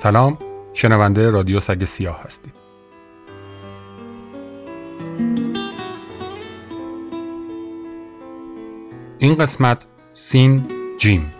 سلام 0.00 0.38
شنونده 0.72 1.30
رادیو 1.30 1.60
سگ 1.60 1.84
سیاه 1.84 2.22
هستید. 2.22 2.52
این 9.18 9.34
قسمت 9.34 9.86
سین 10.12 10.66
جیم. 10.98 11.32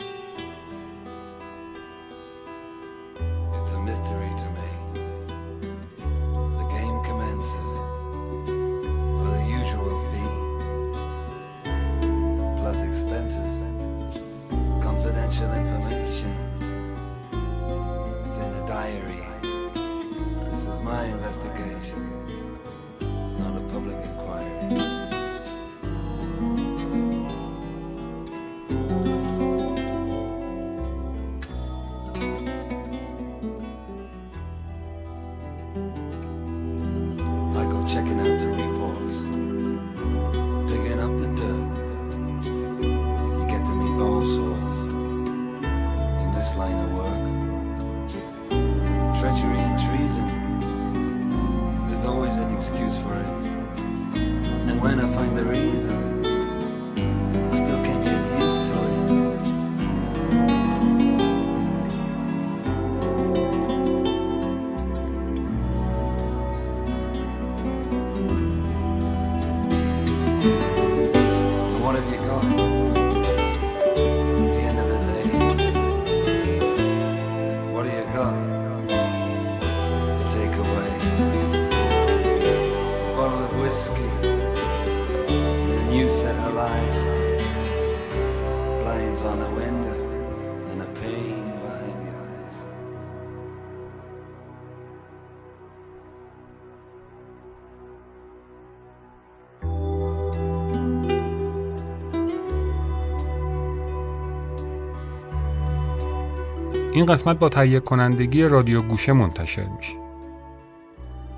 این 106.93 107.07
قسمت 107.07 107.39
با 107.39 107.49
تهیه 107.49 107.81
کنندگی 107.81 108.45
رادیو 108.45 108.83
گوشه 108.83 109.13
منتشر 109.13 109.67
میشه. 109.77 109.95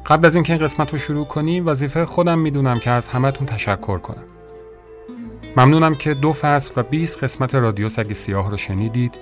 قبل 0.06 0.26
از 0.26 0.34
اینکه 0.34 0.52
این 0.52 0.62
قسمت 0.62 0.92
رو 0.92 0.98
شروع 0.98 1.26
کنیم 1.26 1.66
وظیفه 1.66 2.06
خودم 2.06 2.38
می‌دونم 2.38 2.78
که 2.78 2.90
از 2.90 3.08
همهتون 3.08 3.46
تشکر 3.46 3.98
کنم. 3.98 4.24
ممنونم 5.56 5.94
که 5.94 6.14
دو 6.14 6.32
فصل 6.32 6.74
و 6.76 6.82
20 6.82 7.24
قسمت 7.24 7.54
رادیو 7.54 7.88
سگ 7.88 8.12
سیاه 8.12 8.50
رو 8.50 8.56
شنیدید، 8.56 9.14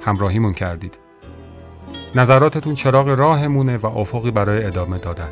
همراهیمون 0.00 0.52
کردید. 0.52 0.98
نظراتتون 2.14 2.74
چراغ 2.74 3.08
راهمونه 3.08 3.76
و 3.76 3.86
افقی 3.86 4.30
برای 4.30 4.64
ادامه 4.64 4.98
دادن. 4.98 5.30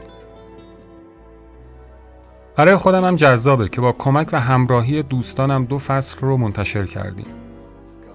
برای 2.57 2.77
خودم 2.77 3.05
هم 3.05 3.17
جذابه 3.17 3.69
که 3.69 3.81
با 3.81 3.93
کمک 3.93 4.29
و 4.33 4.41
همراهی 4.41 5.03
دوستانم 5.03 5.65
دو 5.65 5.79
فصل 5.79 6.21
رو 6.21 6.37
منتشر 6.37 6.87
کردیم. 6.87 7.27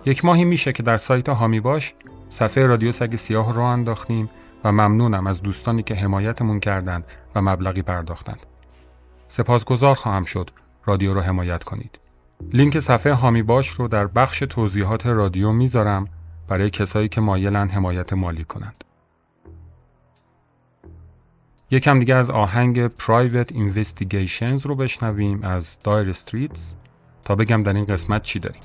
یک 0.05 0.25
ماهی 0.25 0.45
میشه 0.45 0.73
که 0.73 0.83
در 0.83 0.97
سایت 0.97 1.29
هامی 1.29 1.59
باش 1.59 1.93
صفحه 2.29 2.65
رادیو 2.65 2.91
سگ 2.91 3.15
سیاه 3.15 3.53
رو 3.53 3.61
انداختیم 3.61 4.29
و 4.63 4.71
ممنونم 4.71 5.27
از 5.27 5.41
دوستانی 5.41 5.83
که 5.83 5.95
حمایتمون 5.95 6.59
کردند 6.59 7.03
و 7.35 7.41
مبلغی 7.41 7.81
پرداختند. 7.81 8.45
سپاسگزار 9.27 9.95
خواهم 9.95 10.23
شد 10.23 10.49
رادیو 10.85 11.13
رو 11.13 11.21
حمایت 11.21 11.63
کنید. 11.63 11.99
لینک 12.53 12.79
صفحه 12.79 13.13
هامی 13.13 13.43
باش 13.43 13.67
رو 13.67 13.87
در 13.87 14.07
بخش 14.07 14.39
توضیحات 14.39 15.05
رادیو 15.05 15.51
می‌ذارم 15.51 16.07
برای 16.47 16.69
کسایی 16.69 17.07
که 17.07 17.21
مایلن 17.21 17.67
حمایت 17.67 18.13
مالی 18.13 18.43
کنند. 18.43 18.83
یکم 21.71 21.99
دیگه 21.99 22.15
از 22.15 22.31
آهنگ 22.31 22.87
Private 22.87 23.51
Investigations 23.51 24.65
رو 24.65 24.75
بشنویم 24.75 25.43
از 25.43 25.79
دایر 25.83 26.09
استریتس 26.09 26.75
تا 27.23 27.35
بگم 27.35 27.61
در 27.61 27.73
این 27.73 27.85
قسمت 27.85 28.21
چی 28.21 28.39
داریم. 28.39 28.61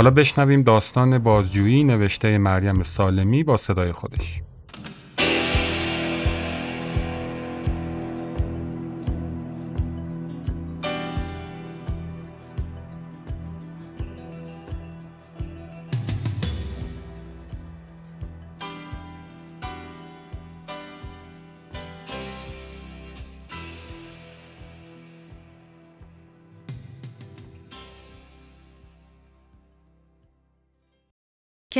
حالا 0.00 0.10
بشنویم 0.10 0.62
داستان 0.62 1.18
بازجویی 1.18 1.84
نوشته 1.84 2.38
مریم 2.38 2.82
سالمی 2.82 3.44
با 3.44 3.56
صدای 3.56 3.92
خودش. 3.92 4.42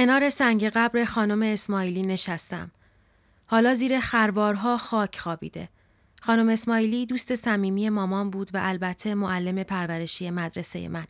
کنار 0.01 0.31
سنگ 0.31 0.69
قبر 0.69 1.05
خانم 1.05 1.43
اسماعیلی 1.43 2.03
نشستم. 2.03 2.71
حالا 3.47 3.75
زیر 3.75 4.01
خروارها 4.01 4.79
خاک 4.79 5.19
خوابیده. 5.19 5.69
خانم 6.23 6.49
اسماعیلی 6.49 7.07
دوست 7.07 7.35
صمیمی 7.35 7.89
مامان 7.89 8.31
بود 8.31 8.51
و 8.55 8.61
البته 8.63 9.15
معلم 9.15 9.63
پرورشی 9.63 10.31
مدرسه 10.31 10.89
من. 10.89 11.05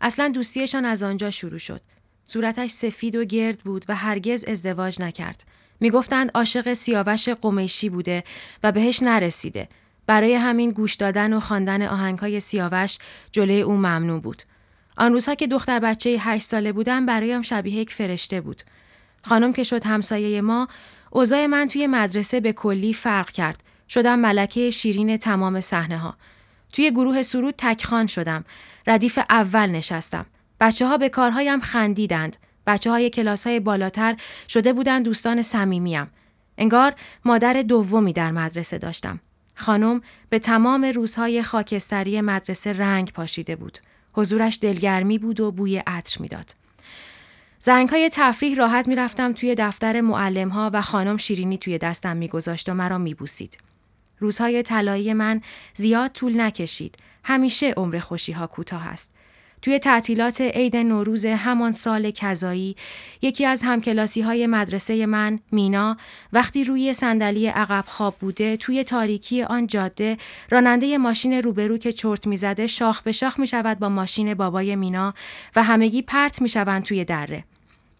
اصلا 0.00 0.28
دوستیشان 0.28 0.84
از 0.84 1.02
آنجا 1.02 1.30
شروع 1.30 1.58
شد. 1.58 1.80
صورتش 2.24 2.70
سفید 2.70 3.16
و 3.16 3.24
گرد 3.24 3.58
بود 3.58 3.84
و 3.88 3.94
هرگز 3.94 4.44
ازدواج 4.44 5.02
نکرد. 5.02 5.44
می‌گفتند 5.80 6.30
عاشق 6.34 6.72
سیاوش 6.72 7.28
قمیشی 7.28 7.88
بوده 7.88 8.24
و 8.62 8.72
بهش 8.72 9.02
نرسیده. 9.02 9.68
برای 10.06 10.34
همین 10.34 10.70
گوش 10.70 10.94
دادن 10.94 11.32
و 11.32 11.40
خواندن 11.40 11.82
آهنگهای 11.82 12.40
سیاوش 12.40 12.98
جلوی 13.32 13.60
او 13.60 13.72
ممنوع 13.72 14.20
بود. 14.20 14.42
آن 14.98 15.12
روزها 15.12 15.34
که 15.34 15.46
دختر 15.46 15.78
بچه 15.78 16.10
هشت 16.10 16.44
ساله 16.44 16.72
بودم 16.72 17.06
برایم 17.06 17.42
شبیه 17.42 17.74
یک 17.74 17.90
فرشته 17.90 18.40
بود. 18.40 18.62
خانم 19.22 19.52
که 19.52 19.64
شد 19.64 19.86
همسایه 19.86 20.40
ما، 20.40 20.68
اوضاع 21.10 21.46
من 21.46 21.68
توی 21.68 21.86
مدرسه 21.86 22.40
به 22.40 22.52
کلی 22.52 22.94
فرق 22.94 23.30
کرد. 23.30 23.62
شدم 23.88 24.18
ملکه 24.18 24.70
شیرین 24.70 25.16
تمام 25.16 25.60
صحنه 25.60 25.98
ها. 25.98 26.16
توی 26.72 26.90
گروه 26.90 27.22
سرود 27.22 27.54
تکخان 27.58 28.06
شدم. 28.06 28.44
ردیف 28.86 29.18
اول 29.30 29.66
نشستم. 29.66 30.26
بچه 30.60 30.86
ها 30.86 30.98
به 30.98 31.08
کارهایم 31.08 31.60
خندیدند. 31.60 32.36
بچه 32.66 32.90
های 32.90 33.10
کلاس 33.10 33.46
های 33.46 33.60
بالاتر 33.60 34.16
شده 34.48 34.72
بودند 34.72 35.04
دوستان 35.04 35.42
صمیمیم. 35.42 36.10
انگار 36.58 36.94
مادر 37.24 37.52
دومی 37.52 38.12
در 38.12 38.30
مدرسه 38.30 38.78
داشتم. 38.78 39.20
خانم 39.54 40.00
به 40.28 40.38
تمام 40.38 40.84
روزهای 40.84 41.42
خاکستری 41.42 42.20
مدرسه 42.20 42.72
رنگ 42.72 43.12
پاشیده 43.12 43.56
بود. 43.56 43.78
حضورش 44.12 44.58
دلگرمی 44.62 45.18
بود 45.18 45.40
و 45.40 45.52
بوی 45.52 45.82
عطر 45.86 46.22
می‌داد. 46.22 46.54
زنگ 47.58 47.88
های 47.88 48.10
تفریح 48.12 48.56
راحت 48.56 48.88
می‌رفتم 48.88 49.32
توی 49.32 49.54
دفتر 49.54 50.00
معلم 50.00 50.48
ها 50.48 50.70
و 50.72 50.82
خانم 50.82 51.16
شیرینی 51.16 51.58
توی 51.58 51.78
دستم 51.78 52.16
میگذاشت 52.16 52.68
و 52.68 52.74
مرا 52.74 52.98
میبوسید. 52.98 53.58
روزهای 54.18 54.62
طلایی 54.62 55.12
من 55.12 55.40
زیاد 55.74 56.12
طول 56.12 56.40
نکشید. 56.40 56.96
همیشه 57.24 57.70
عمر 57.70 57.98
خوشی 57.98 58.32
ها 58.32 58.46
کوتاه 58.46 58.86
است. 58.86 59.12
توی 59.62 59.78
تعطیلات 59.78 60.40
عید 60.40 60.76
نوروز 60.76 61.26
همان 61.26 61.72
سال 61.72 62.10
کذایی 62.10 62.76
یکی 63.22 63.46
از 63.46 63.62
همکلاسی 63.62 64.20
های 64.20 64.46
مدرسه 64.46 65.06
من 65.06 65.40
مینا 65.52 65.96
وقتی 66.32 66.64
روی 66.64 66.94
صندلی 66.94 67.46
عقب 67.46 67.84
خواب 67.86 68.16
بوده 68.20 68.56
توی 68.56 68.84
تاریکی 68.84 69.42
آن 69.42 69.66
جاده 69.66 70.16
راننده 70.50 70.98
ماشین 70.98 71.32
روبرو 71.32 71.78
که 71.78 71.92
چرت 71.92 72.26
می‌زده 72.26 72.66
شاخ 72.66 73.02
به 73.02 73.12
شاخ 73.12 73.38
می 73.38 73.46
شود 73.46 73.78
با 73.78 73.88
ماشین 73.88 74.34
بابای 74.34 74.76
مینا 74.76 75.14
و 75.56 75.62
همگی 75.62 76.02
پرت 76.02 76.42
می 76.42 76.48
شوند 76.48 76.82
توی 76.82 77.04
دره. 77.04 77.44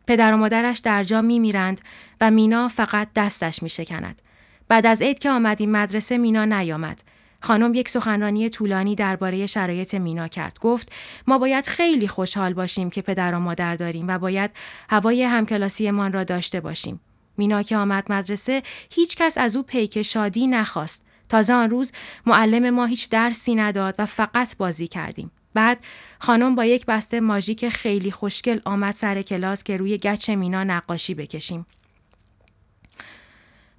پدر 0.07 0.35
و 0.35 0.37
مادرش 0.37 0.79
در 0.79 1.05
جا 1.05 1.23
می 1.23 1.39
میرند 1.39 1.81
و 2.21 2.31
مینا 2.31 2.69
فقط 2.69 3.09
دستش 3.17 3.63
می 3.63 3.71
شکند. 3.71 4.23
بعد 4.69 4.87
از 4.87 5.03
عید 5.03 5.19
که 5.19 5.31
آمدیم 5.31 5.71
مدرسه 5.71 6.19
مینا 6.19 6.45
نیامد. 6.45 7.03
خانم 7.41 7.75
یک 7.75 7.89
سخنرانی 7.89 8.51
طولانی 8.51 8.95
درباره 8.95 9.47
شرایط 9.47 9.95
مینا 9.95 10.29
کرد. 10.29 10.59
گفت 10.61 10.93
ما 11.27 11.39
باید 11.39 11.67
خیلی 11.67 12.09
خوشحال 12.09 12.55
باشیم 12.55 12.91
که 12.91 13.03
پدر 13.03 13.35
و 13.35 13.39
مادر 13.39 13.77
داریم 13.77 14.09
و 14.09 14.19
باید 14.19 14.51
هوای 14.91 15.23
همکلاسیمان 15.23 16.13
را 16.13 16.25
داشته 16.25 16.61
باشیم. 16.61 17.01
مینا 17.37 17.63
که 17.63 17.77
آمد 17.77 18.13
مدرسه 18.13 18.63
هیچ 18.91 19.17
کس 19.17 19.39
از 19.39 19.57
او 19.57 19.63
پیک 19.63 20.03
شادی 20.03 20.47
نخواست. 20.47 21.05
تازه 21.29 21.53
آن 21.53 21.71
روز 21.71 21.93
معلم 22.27 22.71
ما 22.71 22.87
هیچ 22.87 23.09
درسی 23.09 23.55
نداد 23.55 23.95
و 23.99 24.07
فقط 24.07 24.57
بازی 24.57 24.87
کردیم. 24.87 25.31
بعد 25.55 25.79
خانم 26.19 26.55
با 26.55 26.65
یک 26.65 26.87
بسته 26.87 27.21
ماژیک 27.21 27.69
خیلی 27.69 28.11
خوشگل 28.11 28.61
آمد 28.65 28.95
سر 28.95 29.23
کلاس 29.23 29.63
که 29.63 29.77
روی 29.77 29.99
گچ 29.99 30.31
مینا 30.31 30.65
نقاشی 30.65 31.15
بکشیم. 31.15 31.67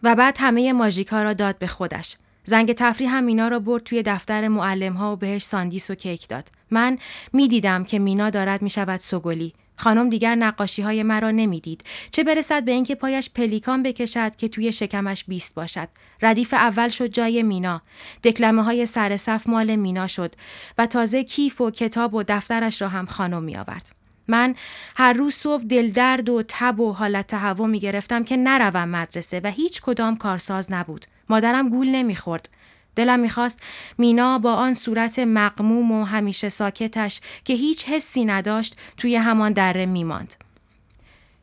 و 0.04 0.16
بعد 0.16 0.38
همه 0.40 0.74
ماژیک 0.74 1.08
ها 1.08 1.24
را 1.24 1.34
داد 1.34 1.58
به 1.58 1.68
خودش. 1.68 2.18
زنگ 2.50 2.74
تفریح 2.74 3.16
هم 3.16 3.24
مینا 3.24 3.48
را 3.48 3.60
برد 3.60 3.84
توی 3.84 4.04
دفتر 4.04 4.48
معلم 4.48 4.94
ها 4.94 5.14
و 5.14 5.16
بهش 5.16 5.44
ساندیس 5.44 5.92
و 5.92 5.96
کیک 5.96 6.28
داد. 6.28 6.48
من 6.72 6.98
می‌دیدم 7.34 7.84
که 7.84 8.00
مینا 8.00 8.30
دارد 8.30 8.62
می‌شود 8.62 9.00
سوگلی. 9.00 9.54
خانم 9.76 10.10
دیگر 10.10 10.36
نقاشی 10.36 10.82
های 10.82 11.04
مرا 11.04 11.32
نمی‌دید. 11.32 11.84
چه 12.12 12.24
برسد 12.24 12.66
به 12.66 12.72
اینکه 12.72 12.96
پایش 12.96 13.30
پلیکان 13.30 13.84
بکشد 13.84 14.36
که 14.36 14.48
توی 14.48 14.72
شکمش 14.72 15.24
بیست 15.28 15.56
باشد. 15.56 15.88
ردیف 16.22 16.54
اول 16.54 16.88
شد 16.88 17.08
جای 17.08 17.44
مینا. 17.44 17.82
دکلمه 18.24 18.64
های 18.64 18.86
سر 18.86 19.18
صف 19.18 19.48
مال 19.48 19.76
مینا 19.76 20.08
شد 20.08 20.36
و 20.78 20.86
تازه 20.86 21.24
کیف 21.24 21.62
و 21.62 21.72
کتاب 21.72 22.14
و 22.14 22.24
دفترش 22.28 22.82
را 22.82 22.88
هم 22.88 23.06
خانم 23.06 23.44
می 23.44 23.58
آورد. 23.58 23.92
من 24.28 24.56
هر 24.96 25.14
روز 25.14 25.34
صبح 25.34 25.64
دلدرد 25.64 26.30
و 26.30 26.44
تب 26.48 26.80
و 26.80 26.94
حالت 26.94 27.28
تهوع 27.28 27.68
می 27.68 27.80
گرفتم 27.80 28.24
که 28.24 28.38
نروم 28.38 28.90
مدرسه 28.90 29.42
و 29.44 29.52
هیچ 29.52 29.82
کدام 29.82 30.18
کارساز 30.18 30.72
نبود. 30.72 31.06
مادرم 31.30 31.70
گول 31.70 31.88
نمی‌خورد. 31.90 32.50
دلم 32.96 33.20
می‌خواست 33.20 33.60
مینا 33.98 34.40
با 34.40 34.54
آن 34.54 34.74
صورت 34.74 35.20
مقموم 35.20 35.92
و 35.92 36.04
همیشه 36.04 36.50
ساکتش 36.50 37.22
که 37.44 37.54
هیچ 37.54 37.86
حسی 37.86 38.26
نداشت 38.26 38.78
توی 38.98 39.16
همان 39.16 39.54
دره 39.54 39.86
میماند. 39.86 40.34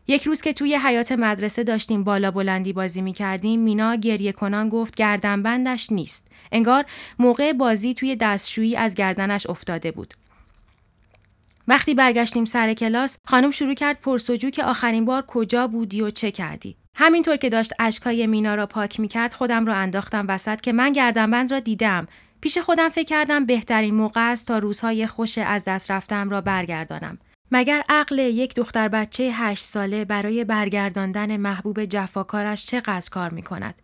یک 0.08 0.22
روز 0.22 0.40
که 0.40 0.52
توی 0.52 0.76
حیات 0.76 1.12
مدرسه 1.12 1.64
داشتیم 1.64 2.04
بالا 2.04 2.30
بلندی 2.30 2.72
بازی 2.72 3.02
می 3.02 3.12
کردیم 3.12 3.60
مینا 3.60 3.94
گریه 3.94 4.32
کنان 4.32 4.68
گفت 4.68 4.94
گردنبندش 4.94 5.92
نیست. 5.92 6.26
انگار 6.52 6.84
موقع 7.18 7.52
بازی 7.52 7.94
توی 7.94 8.16
دستشویی 8.16 8.76
از 8.76 8.94
گردنش 8.94 9.46
افتاده 9.46 9.90
بود. 9.92 10.14
وقتی 11.68 11.94
برگشتیم 11.94 12.44
سر 12.44 12.74
کلاس 12.74 13.18
خانم 13.24 13.50
شروع 13.50 13.74
کرد 13.74 14.00
پرسجو 14.00 14.50
که 14.50 14.64
آخرین 14.64 15.04
بار 15.04 15.24
کجا 15.26 15.66
بودی 15.66 16.02
و 16.02 16.10
چه 16.10 16.30
کردی 16.30 16.76
همینطور 16.98 17.36
که 17.36 17.48
داشت 17.48 17.72
اشکای 17.78 18.26
مینا 18.26 18.54
را 18.54 18.66
پاک 18.66 19.00
می 19.00 19.08
کرد 19.08 19.34
خودم 19.34 19.66
را 19.66 19.74
انداختم 19.74 20.24
وسط 20.28 20.60
که 20.60 20.72
من 20.72 20.92
گردنبند 20.92 21.52
را 21.52 21.60
دیدم 21.60 22.06
پیش 22.40 22.58
خودم 22.58 22.88
فکر 22.88 23.04
کردم 23.04 23.46
بهترین 23.46 23.94
موقع 23.94 24.30
است 24.30 24.46
تا 24.46 24.58
روزهای 24.58 25.06
خوش 25.06 25.38
از 25.38 25.64
دست 25.64 25.90
رفتم 25.90 26.30
را 26.30 26.40
برگردانم 26.40 27.18
مگر 27.50 27.82
عقل 27.88 28.18
یک 28.18 28.54
دختر 28.54 28.88
بچه 28.88 29.30
هشت 29.32 29.64
ساله 29.64 30.04
برای 30.04 30.44
برگرداندن 30.44 31.36
محبوب 31.36 31.84
جفاکارش 31.84 32.66
چقدر 32.66 33.10
کار 33.10 33.30
می 33.30 33.42
کند؟ 33.42 33.82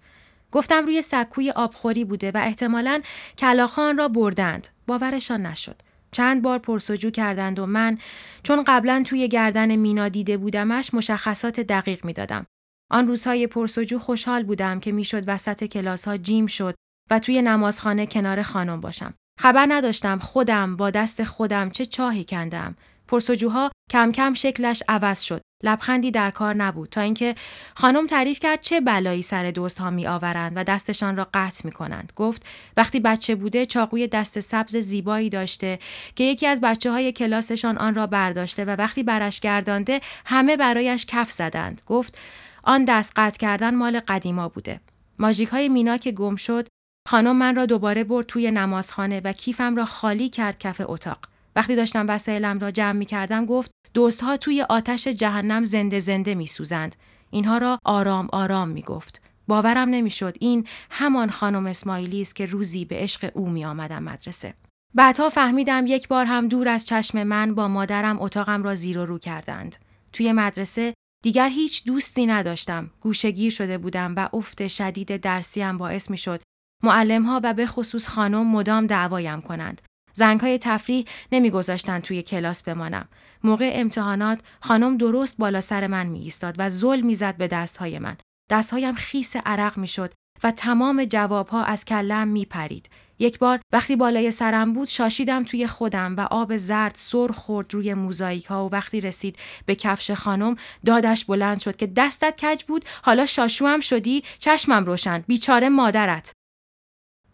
گفتم 0.53 0.87
روی 0.87 1.03
سکوی 1.03 1.51
آبخوری 1.51 2.05
بوده 2.05 2.31
و 2.31 2.37
احتمالاً 2.37 3.03
کلاخان 3.39 3.99
را 3.99 4.09
بردند. 4.09 4.69
باورشان 4.87 5.47
نشد. 5.47 5.77
چند 6.13 6.43
بار 6.43 6.59
پرسجو 6.59 7.11
کردند 7.11 7.59
و 7.59 7.67
من 7.67 7.99
چون 8.43 8.65
قبلا 8.67 9.03
توی 9.07 9.29
گردن 9.29 9.77
مینا 9.77 10.09
دیده 10.09 10.37
بودمش 10.37 10.95
مشخصات 10.95 11.61
دقیق 11.61 12.05
می‌دادم. 12.05 12.47
آن 12.93 13.09
روزهای 13.09 13.47
پرسجو 13.47 13.99
خوشحال 13.99 14.43
بودم 14.43 14.81
که 14.81 14.93
می‌شد 14.93 15.25
وسط 15.27 15.65
کلاس 15.65 16.09
ها 16.09 16.17
جیم 16.17 16.47
شد 16.47 16.75
و 17.11 17.19
توی 17.19 17.43
نمازخانه 17.43 18.07
کنار 18.07 18.43
خانم 18.43 18.81
باشم. 18.81 19.15
خبر 19.41 19.67
نداشتم 19.69 20.19
خودم 20.19 20.77
با 20.77 20.91
دست 20.91 21.25
خودم 21.25 21.71
چه 21.71 21.87
چاهی 21.87 22.25
کندم. 22.25 22.77
پرسجوها 23.09 23.71
کم 23.91 24.13
کم 24.13 24.35
شکلش 24.35 24.83
عوض 24.89 25.21
شد. 25.21 25.41
لبخندی 25.65 26.11
در 26.11 26.31
کار 26.31 26.55
نبود 26.55 26.89
تا 26.89 27.01
اینکه 27.01 27.35
خانم 27.75 28.07
تعریف 28.07 28.39
کرد 28.39 28.61
چه 28.61 28.81
بلایی 28.81 29.23
سر 29.23 29.51
دوست 29.51 29.79
ها 29.79 29.91
می 29.91 30.07
آورند 30.07 30.53
و 30.57 30.65
دستشان 30.65 31.17
را 31.17 31.29
قطع 31.35 31.61
می 31.65 31.73
کنند. 31.73 32.13
گفت 32.17 32.47
وقتی 32.77 33.01
بچه 33.01 33.35
بوده 33.35 33.67
چاقوی 33.67 34.09
دست 34.09 34.41
سبز 34.41 34.77
زیبایی 34.77 35.31
داشته 35.31 35.79
که 36.17 36.25
یکی 36.25 36.47
از 36.47 36.61
بچه 36.61 36.91
های 36.91 37.13
کلاسشان 37.13 37.79
آن 37.79 37.95
را 37.95 38.07
برداشته 38.07 38.65
و 38.65 38.71
وقتی 38.71 39.03
برش 39.03 39.41
گردانده 39.41 40.01
همه 40.27 40.57
برایش 40.57 41.07
کف 41.07 41.31
زدند. 41.31 41.83
گفت 41.87 42.19
آن 42.63 42.85
دست 42.85 43.13
قطع 43.17 43.39
کردن 43.39 43.75
مال 43.75 44.01
قدیما 44.01 44.49
بوده. 44.49 44.81
ماژیک 45.19 45.49
های 45.49 45.69
مینا 45.69 45.97
که 45.97 46.13
گم 46.13 46.37
شد 46.37 46.69
خانم 47.09 47.37
من 47.37 47.57
را 47.57 47.67
دوباره 47.67 48.05
برد 48.05 48.27
توی 48.27 48.51
نمازخانه 48.51 49.21
و 49.21 49.33
کیفم 49.33 49.77
را 49.77 49.85
خالی 49.85 50.29
کرد 50.29 50.59
کف 50.59 50.81
اتاق. 50.85 51.19
وقتی 51.57 51.77
داشتم 51.77 52.09
وسایلم 52.09 52.59
را 52.59 52.71
جمع 52.71 52.93
می 52.93 53.07
کردم 53.07 53.47
گفت 53.47 53.71
دوستها 53.95 54.37
توی 54.37 54.63
آتش 54.63 55.09
جهنم 55.09 55.65
زنده 55.65 55.99
زنده 55.99 56.35
می 56.35 56.47
سوزند. 56.47 56.97
اینها 57.31 57.59
را 57.59 57.79
آرام 57.85 58.29
آرام 58.33 58.69
می 58.69 58.83
گفت. 58.83 59.23
باورم 59.49 59.89
نمی‌شد 59.89 60.37
این 60.41 60.67
همان 60.91 61.31
خانم 61.31 61.67
اسماعیلی 61.67 62.23
است 62.23 62.37
که 62.37 62.47
روزی 62.47 62.85
به 62.85 62.97
عشق 62.97 63.31
او 63.35 63.51
می 63.51 63.65
آمدم 63.65 64.03
مدرسه. 64.03 64.55
بعدها 64.95 65.29
فهمیدم 65.29 65.85
یک 65.87 66.09
بار 66.09 66.27
هم 66.27 66.49
دور 66.49 66.69
از 66.69 66.87
چشم 66.87 67.23
من 67.23 67.55
با 67.55 67.69
مادرم 67.69 68.21
اتاقم 68.21 68.63
را 68.63 68.75
زیر 68.75 68.99
و 68.99 69.07
رو 69.07 69.19
کردند. 69.19 69.77
توی 70.13 70.33
مدرسه 70.33 70.95
دیگر 71.23 71.49
هیچ 71.49 71.85
دوستی 71.85 72.27
نداشتم. 72.27 72.91
گوشگیر 73.01 73.51
شده 73.51 73.79
بودم 73.79 74.15
و 74.17 74.29
افت 74.33 74.67
شدید 74.67 75.17
درسیم 75.17 75.79
باعث 75.79 76.11
می 76.11 76.19
شد 76.19 76.43
معلم 76.85 77.23
ها 77.23 77.41
و 77.45 77.55
به 77.55 77.67
خصوص 77.67 78.09
خانم 78.09 78.47
مدام 78.47 78.87
دعوایم 78.87 79.41
کنند. 79.41 79.83
زنگ 80.13 80.41
های 80.41 80.59
تفریح 80.59 81.05
نمیگذاشتن 81.33 82.01
توی 82.01 82.23
کلاس 82.23 82.63
بمانم. 82.63 83.09
موقع 83.45 83.71
امتحانات 83.75 84.41
خانم 84.61 84.97
درست 84.97 85.37
بالا 85.39 85.61
سر 85.61 85.87
من 85.87 86.07
می 86.07 86.19
ایستاد 86.19 86.55
و 86.59 86.69
زل 86.69 87.01
می‌زد 87.01 87.37
به 87.37 87.49
دستهای 87.49 87.99
من. 87.99 88.17
دستهایم 88.51 88.95
خیس 88.95 89.37
عرق 89.37 89.79
می 89.79 89.89
شد 89.89 90.13
و 90.45 90.51
تمام 90.51 91.05
جوابها 91.05 91.65
از 91.65 91.85
کلم 91.85 92.29
می 92.29 92.45
پرید. 92.45 92.89
یک 93.23 93.39
بار 93.39 93.61
وقتی 93.73 93.97
بالای 93.97 94.31
سرم 94.31 94.73
بود 94.73 94.89
شاشیدم 94.89 95.45
توی 95.45 95.67
خودم 95.67 96.17
و 96.17 96.21
آب 96.21 96.57
زرد 96.57 96.95
سر 96.95 97.29
خورد 97.29 97.75
روی 97.75 97.95
موزاییک 97.95 98.47
ها 98.47 98.67
و 98.67 98.71
وقتی 98.71 99.01
رسید 99.01 99.37
به 99.67 99.75
کفش 99.75 100.11
خانم 100.11 100.57
دادش 100.87 101.25
بلند 101.25 101.61
شد 101.61 101.77
که 101.77 101.87
دستت 101.87 102.45
کج 102.45 102.65
بود؟ 102.65 102.85
حالا 103.03 103.27
شاشوام 103.27 103.81
شدی؟ 103.81 104.23
چشمم 104.39 104.85
روشن. 104.85 105.25
بیچاره 105.27 105.69
مادرت. 105.69 106.33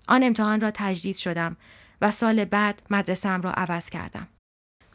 آن 0.09 0.23
امتحان 0.23 0.61
را 0.61 0.71
تجدید 0.75 1.17
شدم 1.17 1.57
و 2.01 2.11
سال 2.11 2.45
بعد 2.45 2.83
مدرسم 2.91 3.43
را 3.43 3.53
عوض 3.53 3.91
کردم. 3.91 4.29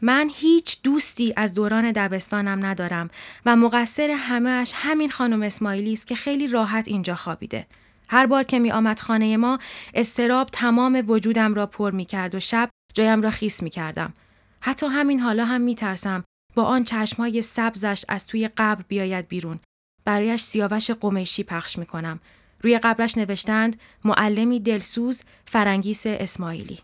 من 0.02 0.30
هیچ 0.36 0.82
دوستی 0.84 1.34
از 1.38 1.54
دوران 1.54 1.92
دبستانم 1.92 2.66
ندارم 2.66 3.10
و 3.46 3.56
مقصر 3.56 4.10
همهش 4.18 4.72
همین 4.76 5.10
خانم 5.10 5.42
اسماعیلی 5.42 5.94
است 5.94 6.08
که 6.08 6.16
خیلی 6.16 6.48
راحت 6.48 6.88
اینجا 6.88 7.16
خوابیده. 7.16 7.68
هر 8.10 8.26
بار 8.26 8.44
که 8.44 8.60
می 8.60 8.72
آمد 8.72 9.00
خانه 9.00 9.38
ما 9.38 9.60
استراب 9.94 10.50
تمام 10.52 11.04
وجودم 11.08 11.54
را 11.54 11.66
پر 11.66 11.92
می 11.92 12.06
کرد 12.06 12.36
و 12.36 12.40
شب 12.40 12.70
جایم 12.94 13.22
را 13.22 13.30
خیس 13.30 13.64
می 13.64 13.70
کردم. 13.70 14.14
حتی 14.62 14.86
همین 14.86 15.20
حالا 15.20 15.46
هم 15.46 15.62
می 15.62 15.76
ترسم 15.76 16.24
با 16.56 16.64
آن 16.64 16.84
چشمهای 16.84 17.42
سبزش 17.42 18.06
از 18.10 18.28
توی 18.28 18.50
قبر 18.58 18.82
بیاید 18.88 19.28
بیرون. 19.28 19.60
برایش 20.06 20.42
سیاوش 20.42 20.92
قمیشی 20.92 21.44
پخش 21.44 21.78
می 21.78 21.86
کنم. 21.86 22.20
روی 22.62 22.78
قبرش 22.78 23.18
نوشتند 23.18 23.80
معلمی 24.06 24.60
دلسوز 24.60 25.24
فرنگیس 25.46 26.04
اسماعیلی. 26.08 26.80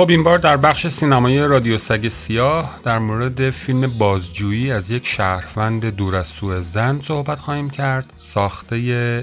خب 0.00 0.10
این 0.10 0.22
بار 0.22 0.38
در 0.38 0.56
بخش 0.56 0.86
سینمایی 0.86 1.38
رادیو 1.38 1.78
سگ 1.78 2.08
سیاه 2.08 2.80
در 2.82 2.98
مورد 2.98 3.50
فیلم 3.50 3.86
بازجویی 3.98 4.72
از 4.72 4.90
یک 4.90 5.06
شهروند 5.06 5.86
دور 5.86 6.16
از 6.16 6.28
سوء 6.28 6.60
زن 6.60 7.00
صحبت 7.00 7.38
خواهیم 7.38 7.70
کرد 7.70 8.12
ساخته 8.16 8.76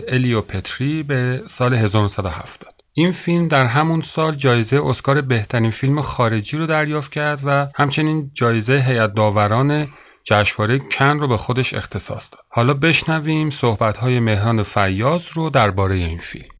الیو 0.07 0.41
پتری 0.41 1.03
به 1.03 1.41
سال 1.45 1.73
1970 1.73 2.73
این 2.93 3.11
فیلم 3.11 3.47
در 3.47 3.65
همون 3.65 4.01
سال 4.01 4.35
جایزه 4.35 4.81
اسکار 4.85 5.21
بهترین 5.21 5.71
فیلم 5.71 6.01
خارجی 6.01 6.57
رو 6.57 6.65
دریافت 6.65 7.11
کرد 7.11 7.39
و 7.45 7.67
همچنین 7.75 8.31
جایزه 8.33 8.73
هیئت 8.87 9.13
داوران 9.13 9.87
جشنواره 10.23 10.79
کن 10.79 11.19
رو 11.19 11.27
به 11.27 11.37
خودش 11.37 11.73
اختصاص 11.73 12.29
داد. 12.31 12.41
حالا 12.49 12.73
بشنویم 12.73 13.49
صحبت‌های 13.49 14.19
مهران 14.19 14.63
فیاض 14.63 15.27
رو 15.33 15.49
درباره 15.49 15.95
این 15.95 16.19
فیلم. 16.19 16.56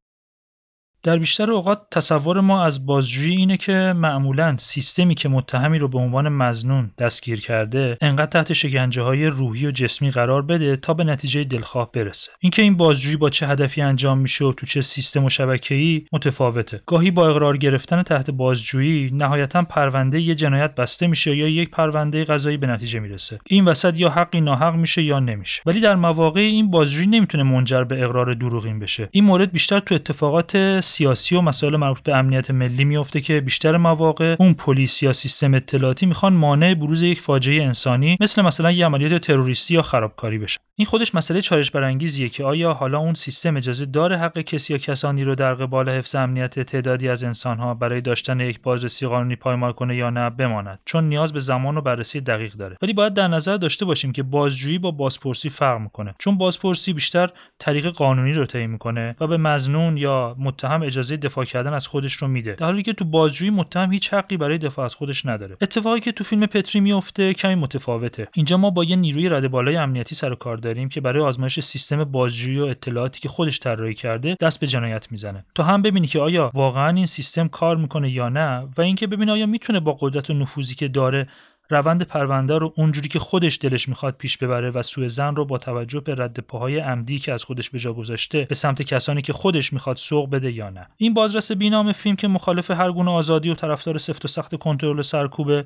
در 1.04 1.18
بیشتر 1.18 1.52
اوقات 1.52 1.82
تصور 1.92 2.42
ما 2.42 2.64
از 2.64 2.86
بازجویی 2.86 3.36
اینه 3.36 3.58
که 3.58 3.94
معمولا 3.96 4.56
سیستمی 4.60 5.16
که 5.16 5.30
متهمی 5.30 5.80
رو 5.80 5.88
به 5.88 5.98
عنوان 5.98 6.30
مزنون 6.30 6.92
دستگیر 6.98 7.40
کرده 7.40 7.98
انقدر 8.02 8.26
تحت 8.26 8.54
شکنجه 8.54 9.02
های 9.02 9.26
روحی 9.26 9.68
و 9.68 9.72
جسمی 9.72 10.12
قرار 10.12 10.42
بده 10.42 10.76
تا 10.76 10.94
به 10.94 11.04
نتیجه 11.04 11.44
دلخواه 11.44 11.92
برسه. 11.92 12.32
اینکه 12.40 12.62
این 12.62 12.78
بازجویی 12.78 13.16
با 13.16 13.30
چه 13.30 13.48
هدفی 13.48 13.82
انجام 13.82 14.18
میشه 14.18 14.46
و 14.46 14.54
تو 14.54 14.66
چه 14.66 14.82
سیستم 14.82 15.26
و 15.26 15.30
شبکه‌ای 15.30 16.06
متفاوته. 16.14 16.82
گاهی 16.86 17.12
با 17.12 17.30
اقرار 17.30 17.58
گرفتن 17.58 18.04
تحت 18.04 18.32
بازجویی 18.32 19.12
نهایتا 19.14 19.62
پرونده 19.64 20.22
یه 20.22 20.36
جنایت 20.36 20.76
بسته 20.76 21.08
میشه 21.08 21.36
یا 21.36 21.48
یک 21.48 21.70
پرونده 21.72 22.24
قضایی 22.24 22.58
به 22.58 22.68
نتیجه 22.68 23.00
می‌رسه. 23.00 23.40
این 23.50 23.66
وسط 23.66 24.00
یا 24.00 24.10
حقی 24.10 24.42
ناحق 24.42 24.76
میشه 24.76 25.02
یا 25.02 25.20
نمیشه. 25.20 25.62
ولی 25.66 25.82
در 25.82 25.96
مواقع 25.96 26.40
این 26.40 26.72
بازجویی 26.72 27.08
نمی‌تونه 27.08 27.44
منجر 27.44 27.84
به 27.84 28.04
اقرار 28.04 28.34
دروغین 28.34 28.80
بشه. 28.80 29.10
این 29.12 29.24
مورد 29.24 29.52
بیشتر 29.52 29.80
تو 29.80 29.96
اتفاقات 29.96 30.80
سیاسی 30.88 31.36
و 31.36 31.42
مسائل 31.42 31.76
مربوط 31.76 32.04
به 32.04 32.16
امنیت 32.16 32.52
ملی 32.52 32.84
میفته 32.84 33.22
که 33.22 33.42
بیشتر 33.42 33.78
مواقع 33.78 34.36
اون 34.40 34.54
پلیس 34.54 35.04
یا 35.04 35.14
سیستم 35.14 35.54
اطلاعاتی 35.54 36.06
می‌خوان 36.06 36.34
مانع 36.34 36.74
بروز 36.74 37.02
یک 37.02 37.22
فاجعه 37.22 37.64
انسانی 37.64 38.18
مثل 38.20 38.42
مثلا 38.42 38.72
یه 38.72 38.86
عملیات 38.86 39.22
تروریستی 39.22 39.74
یا 39.74 39.82
خرابکاری 39.82 40.38
بشه. 40.38 40.58
این 40.80 40.86
خودش 40.86 41.16
مسئله 41.16 41.42
چالش 41.42 41.72
برانگیزیه 41.72 42.30
که 42.30 42.44
آیا 42.44 42.74
حالا 42.74 42.98
اون 42.98 43.14
سیستم 43.14 43.58
اجازه 43.58 43.86
داره 43.86 44.18
حق 44.18 44.40
کسی 44.40 44.74
یا 44.74 44.80
کسانی 44.80 45.24
رو 45.24 45.36
در 45.36 45.54
قبال 45.54 45.90
حفظ 45.90 46.16
امنیت 46.16 46.60
تعدادی 46.60 47.10
از 47.10 47.24
انسانها 47.24 47.74
برای 47.74 48.02
داشتن 48.02 48.40
یک 48.40 48.62
بازرسی 48.62 49.08
قانونی 49.08 49.36
پایمال 49.36 49.72
کنه 49.72 49.96
یا 49.96 50.10
نه 50.10 50.30
بماند؟ 50.30 50.80
چون 50.86 51.04
نیاز 51.04 51.34
به 51.34 51.40
زمان 51.40 51.78
و 51.78 51.82
بررسی 51.82 52.22
دقیق 52.22 52.54
داره. 52.54 52.78
ولی 52.82 52.94
باید 52.94 53.14
در 53.14 53.28
نظر 53.28 53.58
داشته 53.58 53.86
باشیم 53.86 54.12
که 54.12 54.24
بازجویی 54.24 54.78
با 54.78 54.92
بازپرسی 54.92 55.50
فرق 55.50 55.82
می‌کنه. 55.82 56.16
چون 56.20 56.38
بازپرسی 56.38 56.94
بیشتر 56.94 57.30
طریق 57.60 57.88
قانونی 57.88 58.34
رو 58.34 58.46
طی 58.46 58.68
می‌کنه 58.68 59.16
و 59.20 59.28
به 59.28 59.38
مزنون 59.38 59.98
یا 59.98 60.36
متهم 60.40 60.84
اجازه 60.84 61.18
دفاع 61.18 61.46
کردن 61.46 61.74
از 61.74 61.88
خودش 61.88 62.14
رو 62.14 62.28
میده. 62.28 62.56
در 62.56 62.66
حالی 62.66 62.84
که 62.84 62.94
تو 62.94 63.06
بازجویی 63.06 63.52
متهم 63.52 63.92
هیچ 63.92 64.14
حقی 64.14 64.38
برای 64.38 64.58
دفاع 64.58 64.86
از 64.86 64.96
خودش 64.96 65.26
نداره. 65.26 65.58
اتفاقی 65.62 66.00
که 66.00 66.12
تو 66.12 66.24
فیلم 66.24 66.46
پتری 66.46 66.82
میفته 66.82 67.34
کمی 67.34 67.56
متفاوته. 67.56 68.28
اینجا 68.34 68.58
ما 68.58 68.70
با 68.70 68.84
یه 68.84 68.96
نیروی 68.96 69.30
رده 69.30 69.48
بالای 69.48 69.78
امنیتی 69.78 70.16
سر 70.16 70.32
و 70.32 70.36
کار 70.36 70.58
داریم 70.68 70.90
که 70.90 71.02
برای 71.02 71.24
آزمایش 71.24 71.60
سیستم 71.60 72.04
بازجویی 72.04 72.60
و 72.60 72.66
اطلاعاتی 72.66 73.22
که 73.22 73.30
خودش 73.30 73.60
طراحی 73.60 73.94
کرده 73.94 74.36
دست 74.42 74.60
به 74.60 74.68
جنایت 74.68 75.12
می‌زنه. 75.12 75.46
تو 75.56 75.64
هم 75.64 75.82
ببینی 75.82 76.08
که 76.08 76.20
آیا 76.20 76.52
واقعا 76.54 76.90
این 76.90 77.06
سیستم 77.06 77.48
کار 77.48 77.78
می‌کنه 77.78 78.10
یا 78.10 78.30
نه 78.30 78.70
و 78.78 78.82
اینکه 78.82 79.08
ببینی 79.08 79.32
آیا 79.32 79.46
می‌تونه 79.46 79.80
با 79.80 79.98
قدرت 80.00 80.30
و 80.30 80.34
نفوذی 80.34 80.76
که 80.76 80.88
داره 80.88 81.28
روند 81.70 82.04
پرونده 82.04 82.58
رو 82.58 82.74
اونجوری 82.78 83.10
که 83.10 83.20
خودش 83.20 83.60
دلش 83.62 83.90
می‌خواد 83.90 84.16
پیش 84.18 84.38
ببره 84.38 84.72
و 84.72 84.82
سوء 84.82 85.08
زن 85.08 85.36
رو 85.36 85.46
با 85.46 85.58
توجه 85.58 86.00
به 86.00 86.16
رد 86.16 86.40
پاهای 86.40 86.80
عمدی 86.80 87.20
که 87.20 87.34
از 87.34 87.44
خودش 87.44 87.70
به 87.70 87.80
جا 87.80 87.94
گذاشته 87.94 88.46
به 88.50 88.56
سمت 88.56 88.82
کسانی 88.82 89.22
که 89.22 89.34
خودش 89.34 89.74
می‌خواد 89.74 89.98
سوق 89.98 90.30
بده 90.30 90.52
یا 90.52 90.70
نه. 90.70 90.88
این 90.98 91.14
بازرس 91.14 91.52
بینام 91.52 91.92
فیلم 91.92 92.16
که 92.16 92.28
مخالف 92.28 92.72
هر 92.72 92.92
گونه 92.92 93.12
آزادی 93.12 93.50
و 93.50 93.56
طرفدار 93.56 93.98
سفت 93.98 94.26
و 94.26 94.28
سخت 94.28 94.56
کنترل 94.56 95.02
سرکوبه 95.02 95.66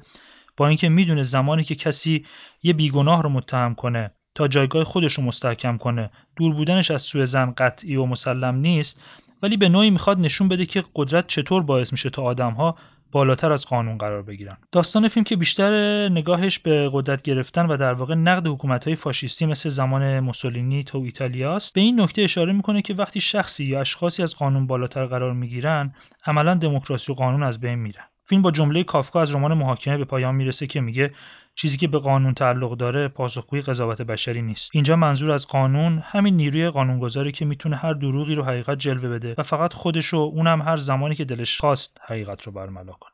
با 0.58 0.68
اینکه 0.68 0.90
می‌دونه 0.90 1.24
زمانی 1.24 1.64
که 1.64 1.76
کسی 1.76 2.26
یه 2.64 2.74
بیگناه 2.74 3.24
رو 3.24 3.30
متهم 3.30 3.76
کنه 3.76 4.12
تا 4.36 4.48
جایگاه 4.48 4.84
خودش 4.84 5.14
رو 5.14 5.24
مستحکم 5.24 5.78
کنه. 5.78 6.12
دور 6.36 6.54
بودنش 6.54 6.92
از 6.92 7.02
سوء 7.02 7.26
زن 7.26 7.54
قطعی 7.58 7.96
و 7.96 8.06
مسلم 8.06 8.56
نیست 8.56 9.02
ولی 9.44 9.58
به 9.58 9.70
نوعی 9.70 9.90
می‌خواد 9.90 10.20
نشون 10.20 10.48
بده 10.48 10.66
که 10.66 10.84
قدرت 10.96 11.28
چطور 11.28 11.64
باعث 11.64 11.92
میشه 11.92 12.10
تا 12.10 12.24
آدمها 12.24 12.78
بالاتر 13.12 13.52
از 13.52 13.66
قانون 13.66 13.98
قرار 13.98 14.22
بگیرن. 14.22 14.58
داستان 14.72 15.08
فیلم 15.08 15.24
که 15.24 15.36
بیشتر 15.36 15.72
نگاهش 16.10 16.60
به 16.60 16.90
قدرت 16.94 17.22
گرفتن 17.22 17.66
و 17.66 17.78
در 17.78 17.94
واقع 17.94 18.16
نقد 18.16 18.48
حکومت 18.48 18.86
های 18.86 18.96
فاشیستی 18.96 19.46
مثل 19.46 19.70
زمان 19.70 20.20
موسولینی 20.20 20.84
تو 20.84 20.98
ایتالیاست 20.98 21.74
به 21.74 21.82
این 21.82 22.02
نکته 22.02 22.22
اشاره 22.22 22.54
می‌کنه 22.54 22.82
که 22.82 22.94
وقتی 22.94 23.22
شخصی 23.22 23.66
یا 23.66 23.82
اشخاصی 23.82 24.24
از 24.24 24.36
قانون 24.36 24.68
بالاتر 24.68 25.06
قرار 25.06 25.34
می‌گیرن 25.34 25.94
عملا 26.26 26.54
دموکراسی 26.54 27.12
و 27.12 27.16
قانون 27.16 27.44
از 27.44 27.60
بین 27.60 27.76
میرن 27.76 28.04
فیلم 28.26 28.42
با 28.42 28.52
جمله 28.52 28.84
کافکا 28.84 29.22
از 29.22 29.36
رمان 29.36 29.54
محاکمه 29.54 29.98
به 29.98 30.06
پایان 30.06 30.36
می‌رسه 30.36 30.68
که 30.68 30.82
میگه 30.82 31.14
چیزی 31.62 31.78
که 31.78 31.88
به 31.88 32.00
قانون 32.00 32.34
تعلق 32.34 32.78
داره 32.78 33.08
پاسخگوی 33.08 33.62
قضاوت 33.62 34.02
بشری 34.02 34.42
نیست. 34.42 34.72
اینجا 34.74 34.96
منظور 34.96 35.32
از 35.32 35.48
قانون 35.48 36.04
همین 36.06 36.36
نیروی 36.36 36.70
قانونگذاری 36.70 37.32
که 37.32 37.46
می‌تونه 37.46 37.76
هر 37.76 37.94
دروغی 37.94 38.36
رو 38.36 38.44
حقیقت 38.44 38.78
جلوه 38.78 39.10
بده 39.10 39.36
و 39.38 39.44
فقط 39.44 39.74
خودش 39.74 40.14
و 40.14 40.18
اونم 40.18 40.62
هر 40.62 40.78
زمانی 40.78 41.16
که 41.16 41.26
دلش 41.26 41.60
خواست 41.60 41.98
حقیقت 42.02 42.44
رو 42.44 42.52
برملا 42.52 42.94
کنه. 42.94 43.11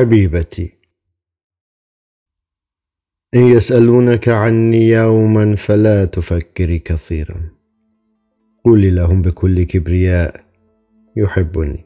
حبيبتي. 0.00 0.72
إن 3.34 3.40
يسألونك 3.40 4.28
عني 4.28 4.88
يوما 4.88 5.56
فلا 5.56 6.04
تفكري 6.04 6.78
كثيرا. 6.78 7.50
قولي 8.64 8.90
لهم 8.90 9.22
بكل 9.22 9.62
كبرياء 9.62 10.44
يحبني. 11.16 11.84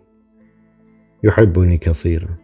يحبني 1.24 1.78
كثيرا. 1.78 2.36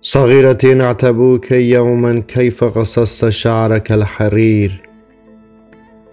صغيرتي 0.00 0.74
نعتبوك 0.74 1.52
يوما 1.52 2.20
كيف 2.20 2.64
قصصت 2.64 3.28
شعرك 3.28 3.92
الحرير. 3.92 4.88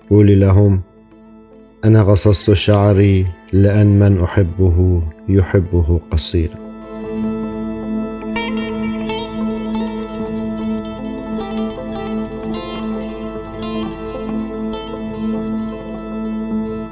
قولي 0.09 0.35
لهم 0.35 0.81
أنا 1.85 2.03
قصصت 2.03 2.53
شعري 2.53 3.25
لأن 3.53 3.99
من 3.99 4.21
أحبه 4.21 5.03
يحبه 5.29 6.01
قصيرا. 6.11 6.70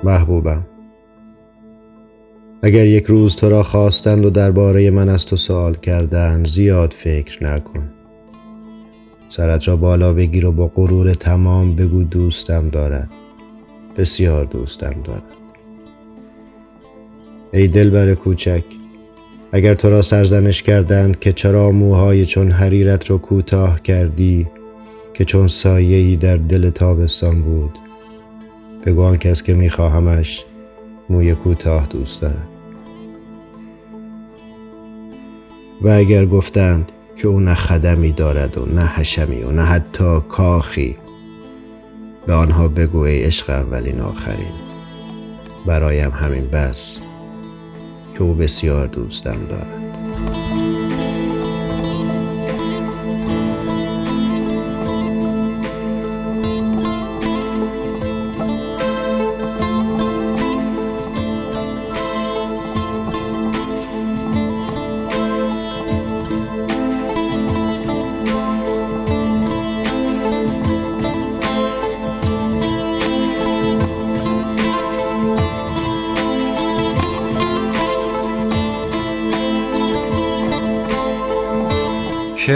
محبوبم. 0.10 0.66
اگر 2.62 2.88
یک 2.88 3.06
روز 3.06 3.36
تو 3.36 3.50
را 3.50 3.64
خواستند 3.64 4.26
و 4.26 4.30
درباره 4.30 4.90
من 4.90 5.10
از 5.10 5.26
تو 5.26 5.36
سوال 5.36 5.76
کردند 5.76 6.48
زیاد 6.48 6.94
فکر 6.94 7.44
نکن. 7.44 7.90
سرت 9.30 9.68
را 9.68 9.76
بالا 9.76 10.14
بگیر 10.14 10.46
و 10.46 10.52
با 10.52 10.68
غرور 10.76 11.14
تمام 11.14 11.76
بگو 11.76 12.04
دوستم 12.04 12.70
دارد. 12.70 13.10
بسیار 13.98 14.46
دوستم 14.46 14.96
دارد. 15.04 15.24
ای 17.54 17.68
دلبر 17.68 18.14
کوچک 18.14 18.64
اگر 19.52 19.74
تو 19.74 19.90
را 19.90 20.02
سرزنش 20.02 20.64
کردند 20.64 21.20
که 21.20 21.34
چرا 21.34 21.72
موهای 21.72 22.26
چون 22.26 22.52
حریرت 22.52 23.10
را 23.10 23.18
کوتاه 23.18 23.82
کردی 23.82 24.48
که 25.14 25.26
چون 25.26 25.48
سایه‌ای 25.48 26.16
در 26.16 26.36
دل 26.36 26.70
تابستان 26.70 27.42
بود 27.42 27.89
بگو 28.86 29.04
آن 29.04 29.18
کس 29.18 29.44
که 29.44 29.54
میخواهمش 29.54 30.46
موی 31.10 31.36
کوتاه 31.36 31.88
دوست 31.88 32.22
دارد. 32.22 32.48
و 35.82 35.90
اگر 35.90 36.26
گفتند 36.26 36.92
که 37.16 37.28
او 37.28 37.40
نه 37.40 37.54
خدمی 37.54 38.12
دارد 38.12 38.58
و 38.58 38.66
نه 38.66 38.86
حشمی 38.86 39.44
و 39.44 39.52
نه 39.52 39.64
حتی 39.64 40.20
کاخی 40.30 40.96
به 42.28 42.34
آنها 42.34 42.68
بگو 42.68 43.00
ای 43.00 43.24
عشق 43.24 43.50
اولین 43.50 44.00
آخرین. 44.00 44.54
برایم 45.66 46.12
همین 46.12 46.48
بس 46.48 47.00
که 48.14 48.24
او 48.24 48.34
بسیار 48.34 48.88
دوستم 48.88 49.38
دارد. 49.50 49.79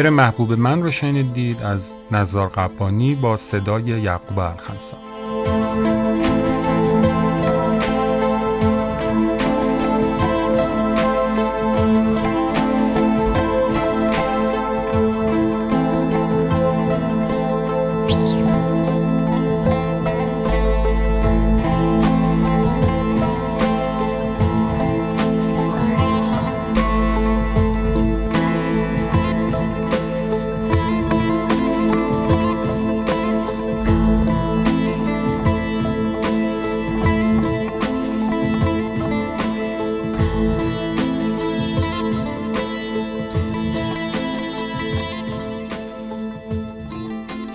شعر 0.04 0.12
محبوب 0.12 0.54
من 0.54 0.84
رو 0.84 0.92
شنیدید 0.92 1.62
از 1.62 1.94
نزار 2.12 2.50
قبانی 2.50 3.16
با 3.16 3.36
صدای 3.36 3.84
یعقوب 3.84 4.40
الخنسا 4.40 4.98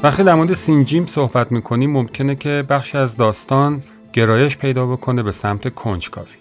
وقتی 0.03 0.25
در 0.25 0.35
مورد 0.35 0.53
سینجیم 0.53 1.05
صحبت 1.05 1.53
می‌کنیم 1.53 1.93
ممکنه 1.93 2.35
که 2.35 2.65
بخشی 2.69 2.99
از 2.99 3.17
داستان 3.17 3.83
گرایش 4.13 4.59
پیدا 4.59 4.87
بکنه 4.87 5.23
به 5.23 5.33
سمت 5.33 5.75
کنجکاوی. 5.75 6.37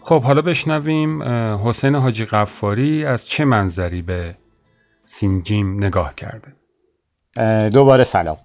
خب 0.00 0.22
حالا 0.22 0.42
بشنویم 0.42 1.22
حسین 1.68 1.94
حاجی 1.94 2.24
غفاری 2.24 3.04
از 3.04 3.26
چه 3.26 3.44
منظری 3.44 4.02
به 4.02 4.36
سینجیم 5.04 5.84
نگاه 5.84 6.14
کرده؟ 6.14 6.52
دوباره 7.70 8.04
سلام. 8.04 8.36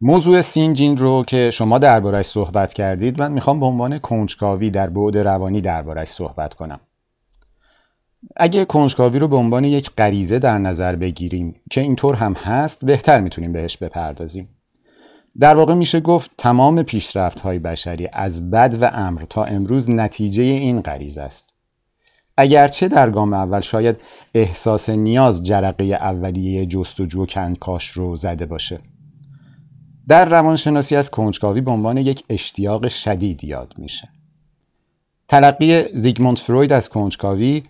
موضوع 0.00 0.40
سینجین 0.40 0.96
رو 0.96 1.24
که 1.26 1.50
شما 1.50 1.78
دربارش 1.78 2.26
صحبت 2.26 2.72
کردید 2.72 3.20
من 3.20 3.32
می‌خوام 3.32 3.60
به 3.60 3.66
عنوان 3.66 3.98
کنجکاوی 3.98 4.70
در 4.70 4.90
بعد 4.90 5.18
روانی 5.18 5.60
دربارش 5.60 6.08
صحبت 6.08 6.54
کنم. 6.54 6.80
اگه 8.36 8.64
کنجکاوی 8.64 9.18
رو 9.18 9.28
به 9.28 9.36
عنوان 9.36 9.64
یک 9.64 9.90
غریزه 9.98 10.38
در 10.38 10.58
نظر 10.58 10.96
بگیریم 10.96 11.60
که 11.70 11.80
اینطور 11.80 12.14
هم 12.14 12.32
هست 12.32 12.84
بهتر 12.84 13.20
می‌تونیم 13.20 13.52
بهش 13.52 13.76
بپردازیم. 13.76 14.48
در 15.40 15.54
واقع 15.54 15.74
میشه 15.74 16.00
گفت 16.00 16.30
تمام 16.38 16.82
پیشرفت 16.82 17.40
های 17.40 17.58
بشری 17.58 18.08
از 18.12 18.50
بد 18.50 18.76
و 18.80 18.90
امر 18.92 19.22
تا 19.30 19.44
امروز 19.44 19.90
نتیجه 19.90 20.42
این 20.42 20.80
غریزه 20.80 21.22
است. 21.22 21.54
اگرچه 22.36 22.88
در 22.88 23.10
گام 23.10 23.32
اول 23.32 23.60
شاید 23.60 23.96
احساس 24.34 24.90
نیاز 24.90 25.42
جرقه 25.42 25.84
اولیه 25.84 26.66
جستجو 26.66 27.26
کنکاش 27.26 27.90
رو 27.90 28.16
زده 28.16 28.46
باشه. 28.46 28.80
در 30.08 30.28
روانشناسی 30.28 30.96
از 30.96 31.10
کنجکاوی 31.10 31.60
به 31.60 31.70
عنوان 31.70 31.96
یک 31.96 32.24
اشتیاق 32.28 32.88
شدید 32.88 33.44
یاد 33.44 33.74
میشه. 33.78 34.08
تلقی 35.28 35.82
زیگموند 35.94 36.38
فروید 36.38 36.72
از 36.72 36.88
کنجکاوی 36.88 37.62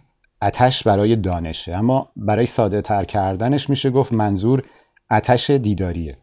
اتش 0.43 0.83
برای 0.83 1.17
دانشه. 1.17 1.77
اما 1.77 2.09
برای 2.17 2.47
ساده 2.47 2.81
تر 2.81 3.05
کردنش 3.05 3.71
میشه 3.71 3.91
گفت 3.91 4.13
منظور 4.13 4.63
اتش 5.11 5.51
دیداریه. 5.51 6.19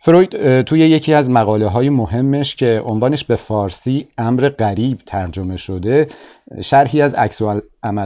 فروید 0.00 0.62
توی 0.62 0.80
یکی 0.80 1.14
از 1.14 1.30
مقاله 1.30 1.66
های 1.66 1.90
مهمش 1.90 2.56
که 2.56 2.82
عنوانش 2.84 3.24
به 3.24 3.36
فارسی 3.36 4.08
امر 4.18 4.48
غریب 4.48 4.98
ترجمه 5.06 5.56
شده 5.56 6.08
شرحی 6.62 7.02
از 7.02 7.14
عکس 7.14 7.42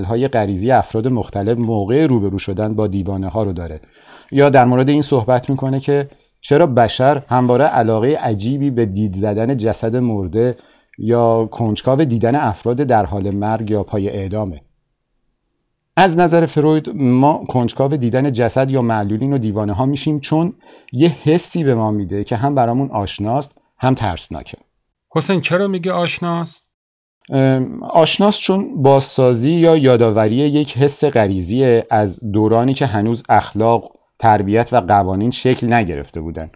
های 0.07 0.29
غریزی 0.29 0.71
افراد 0.71 1.09
مختلف 1.09 1.59
موقع 1.59 2.07
روبرو 2.07 2.39
شدن 2.39 2.75
با 2.75 2.87
دیوانه 2.87 3.29
ها 3.29 3.43
رو 3.43 3.53
داره. 3.53 3.81
یا 4.33 4.51
در 4.51 4.65
مورد 4.65 4.89
این 4.89 5.03
صحبت 5.03 5.51
می‌کنه 5.51 5.81
که 5.81 6.09
چرا 6.41 6.67
بشر 6.67 7.23
همواره 7.29 7.65
علاقه 7.65 8.17
عجیبی 8.17 8.71
به 8.71 8.87
دید 8.87 9.15
زدن 9.15 9.57
جسد 9.57 9.97
مرده 9.97 10.57
یا 11.01 11.49
کنجکاو 11.51 12.05
دیدن 12.05 12.35
افراد 12.35 12.77
در 12.77 13.07
حال 13.07 13.31
مرگ 13.31 13.71
یا 13.71 13.83
پای 13.83 14.09
اعدامه. 14.09 14.63
از 15.97 16.19
نظر 16.19 16.47
فروید 16.47 16.91
ما 16.95 17.45
کنجکاو 17.49 17.97
دیدن 17.97 18.33
جسد 18.33 18.71
یا 18.71 18.83
معلولین 18.83 19.33
و 19.33 19.39
دیوانه 19.39 19.73
ها 19.73 19.87
میشیم 19.87 20.21
چون 20.21 20.53
یه 20.93 21.09
حسی 21.09 21.65
به 21.65 21.75
ما 21.75 21.91
میده 21.91 22.25
که 22.25 22.37
هم 22.37 22.55
برامون 22.55 22.91
آشناست 22.91 23.59
هم 23.79 23.95
ترسناکه. 23.95 24.59
حسین 25.11 25.41
چرا 25.41 25.67
میگه 25.67 25.93
آشناست؟ 25.93 26.67
آشناست 27.83 28.41
چون 28.41 28.83
بازسازی 28.83 29.51
یا 29.51 29.77
یادآوری 29.77 30.35
یک 30.35 30.79
حس 30.79 31.05
غریزی 31.05 31.83
از 31.91 32.21
دورانی 32.33 32.75
که 32.75 32.87
هنوز 32.87 33.23
اخلاق، 33.29 33.93
تربیت 34.19 34.73
و 34.73 34.81
قوانین 34.81 35.31
شکل 35.31 35.73
نگرفته 35.73 36.21
بودن. 36.21 36.51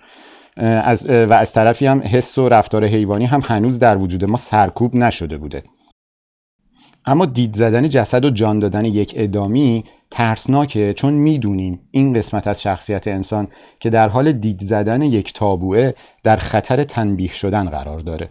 از 0.56 1.06
و 1.06 1.32
از 1.32 1.52
طرفی 1.52 1.86
هم 1.86 2.00
حس 2.00 2.38
و 2.38 2.48
رفتار 2.48 2.84
حیوانی 2.84 3.26
هم 3.26 3.40
هنوز 3.44 3.78
در 3.78 3.96
وجود 3.96 4.24
ما 4.24 4.36
سرکوب 4.36 4.94
نشده 4.94 5.38
بوده. 5.38 5.62
اما 7.06 7.26
دید 7.26 7.56
زدن 7.56 7.88
جسد 7.88 8.24
و 8.24 8.30
جان 8.30 8.58
دادن 8.58 8.84
یک 8.84 9.14
ادامی 9.16 9.84
ترسناکه 10.10 10.94
چون 10.94 11.14
می‌دونیم 11.14 11.80
این 11.90 12.12
قسمت 12.12 12.46
از 12.46 12.62
شخصیت 12.62 13.08
انسان 13.08 13.48
که 13.80 13.90
در 13.90 14.08
حال 14.08 14.32
دید 14.32 14.60
زدن 14.60 15.02
یک 15.02 15.32
تابوعه 15.32 15.94
در 16.22 16.36
خطر 16.36 16.84
تنبیه 16.84 17.32
شدن 17.32 17.68
قرار 17.68 18.00
داره. 18.00 18.28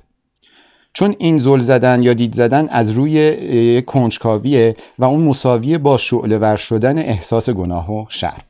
چون 0.94 1.16
این 1.20 1.38
زل 1.38 1.60
زدن 1.60 2.04
یا 2.04 2.14
دید 2.14 2.34
زدن 2.34 2.68
از 2.70 2.92
روی 2.92 3.82
کنجکاویه 3.82 4.76
و 5.00 5.06
اون 5.06 5.24
مساویه 5.24 5.78
با 5.78 5.98
شعله 5.98 6.38
ور 6.38 6.56
شدن 6.56 6.98
احساس 6.98 7.50
گناه 7.50 7.92
و 7.92 8.06
شرم. 8.10 8.42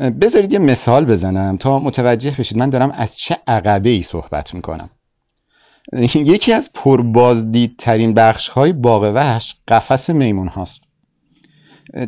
بذارید 0.00 0.52
یه 0.52 0.58
مثال 0.58 1.04
بزنم 1.04 1.56
تا 1.56 1.78
متوجه 1.78 2.34
بشید. 2.38 2.58
من 2.58 2.70
دارم 2.70 2.90
از 2.90 3.16
چه 3.16 3.36
عقبه 3.46 3.90
ای 3.90 4.02
صحبت 4.02 4.54
می‌کنم. 4.54 4.90
یکی 6.14 6.52
از 6.52 6.70
پربازدیدترین 6.74 8.14
بخش 8.14 8.48
های 8.48 8.72
وحش 8.72 9.56
قفس 9.68 10.10
میمون 10.10 10.48
هاست. 10.48 10.80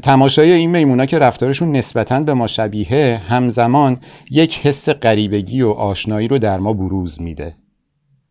تماشای 0.03 0.53
این 0.53 0.71
میمونا 0.71 1.07
که 1.07 1.19
رفتارشون 1.19 1.77
نسبتا 1.77 2.21
به 2.21 2.35
ما 2.35 2.47
شبیه 2.47 3.21
همزمان 3.29 4.01
یک 4.31 4.59
حس 4.59 4.89
غریبگی 4.89 5.63
و 5.63 5.71
آشنایی 5.71 6.29
رو 6.29 6.39
در 6.39 6.59
ما 6.59 6.73
بروز 6.73 7.21
میده. 7.21 7.57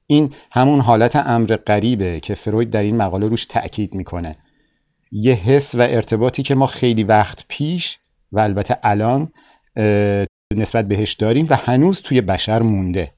این 0.07 0.33
همون 0.51 0.79
حالت 0.79 1.15
امر 1.15 1.57
غریبه 1.67 2.19
که 2.19 2.33
فروید 2.33 2.69
در 2.69 2.83
این 2.83 2.97
مقاله 2.97 3.27
روش 3.27 3.45
تأکید 3.45 3.93
می‌کنه. 3.93 4.37
یه 5.11 5.33
حس 5.33 5.75
و 5.75 5.81
ارتباطی 5.81 6.43
که 6.43 6.55
ما 6.55 6.67
خیلی 6.67 7.03
وقت 7.03 7.45
پیش 7.47 7.99
و 8.31 8.39
البته 8.39 8.77
الان 8.83 9.31
نسبت 10.55 10.87
بهش 10.87 11.13
داریم 11.13 11.47
و 11.49 11.55
هنوز 11.55 12.01
توی 12.01 12.21
بشر 12.21 12.61
مونده. 12.61 13.13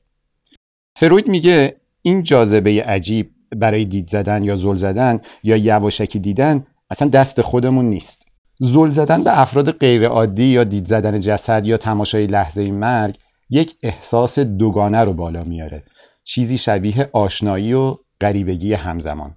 فروید 0.99 1.27
میگه 1.27 1.75
این 2.01 2.23
جاذبه 2.23 2.83
عجیب 2.83 3.31
برای 3.55 3.85
دید 3.85 4.07
زدن 4.09 4.43
یا 4.43 4.55
زل 4.55 4.75
زدن 4.75 5.19
یا 5.43 5.57
یواشکی 5.57 6.19
دیدن 6.19 6.65
اصلا 6.89 7.07
دست 7.07 7.41
خودمون 7.41 7.85
نیست. 7.85 8.25
زل 8.59 8.89
زدن 8.89 9.23
به 9.23 9.39
افراد 9.39 9.71
غیرعادی 9.71 10.43
یا 10.43 10.63
دید 10.63 10.85
زدن 10.85 11.19
جسد 11.19 11.65
یا 11.65 11.77
تماشای 11.77 12.27
لحظه 12.27 12.71
مرگ 12.71 13.17
یک 13.49 13.75
احساس 13.83 14.39
دوگانه 14.39 15.03
رو 15.03 15.13
بالا 15.13 15.43
میاره. 15.43 15.83
چیزی 16.23 16.57
شبیه 16.57 17.09
آشنایی 17.13 17.73
و 17.73 17.97
غریبگی 18.21 18.73
همزمان. 18.73 19.35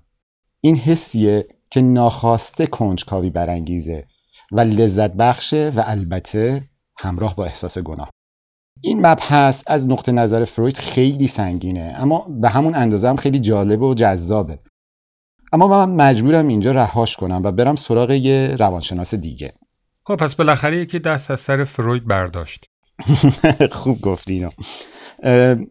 این 0.61 0.77
حسیه 0.77 1.47
که 1.71 1.81
ناخواسته 1.81 2.67
کنجکاوی 2.67 3.31
برانگیزه 3.31 4.05
و 4.53 4.61
لذت 4.61 5.13
بخشه 5.13 5.73
و 5.77 5.83
البته 5.87 6.63
همراه 6.99 7.37
با 7.37 7.45
احساس 7.45 7.79
گناه. 7.79 8.11
این 8.81 9.07
مبحث 9.07 9.65
از 9.67 9.89
نقطه 9.89 10.13
نظر 10.13 10.45
فروید 10.45 10.79
خیلی 10.79 11.27
سنگینه 11.27 11.95
اما 11.99 12.27
به 12.41 12.49
همون 12.49 12.75
اندازه 12.75 13.09
هم 13.09 13.17
خیلی 13.17 13.41
جالب 13.41 13.83
و 13.83 13.95
جذابه. 13.95 14.59
اما 15.53 15.87
من 15.87 16.09
مجبورم 16.09 16.49
اینجا 16.49 16.73
رهاش 16.73 17.17
کنم 17.17 17.41
و 17.45 17.53
برم 17.53 17.77
سراغ 17.77 18.11
یه 18.11 18.57
روانشناس 18.59 19.15
دیگه. 19.15 19.55
خب 20.07 20.17
پس 20.17 20.35
بالاخره 20.35 20.77
یکی 20.77 20.99
دست 20.99 21.31
از 21.31 21.41
سر 21.41 21.65
فروید 21.65 22.07
برداشت. 22.07 22.65
خوب 23.73 24.01
گفتی 24.01 24.33
اینو. 24.33 24.51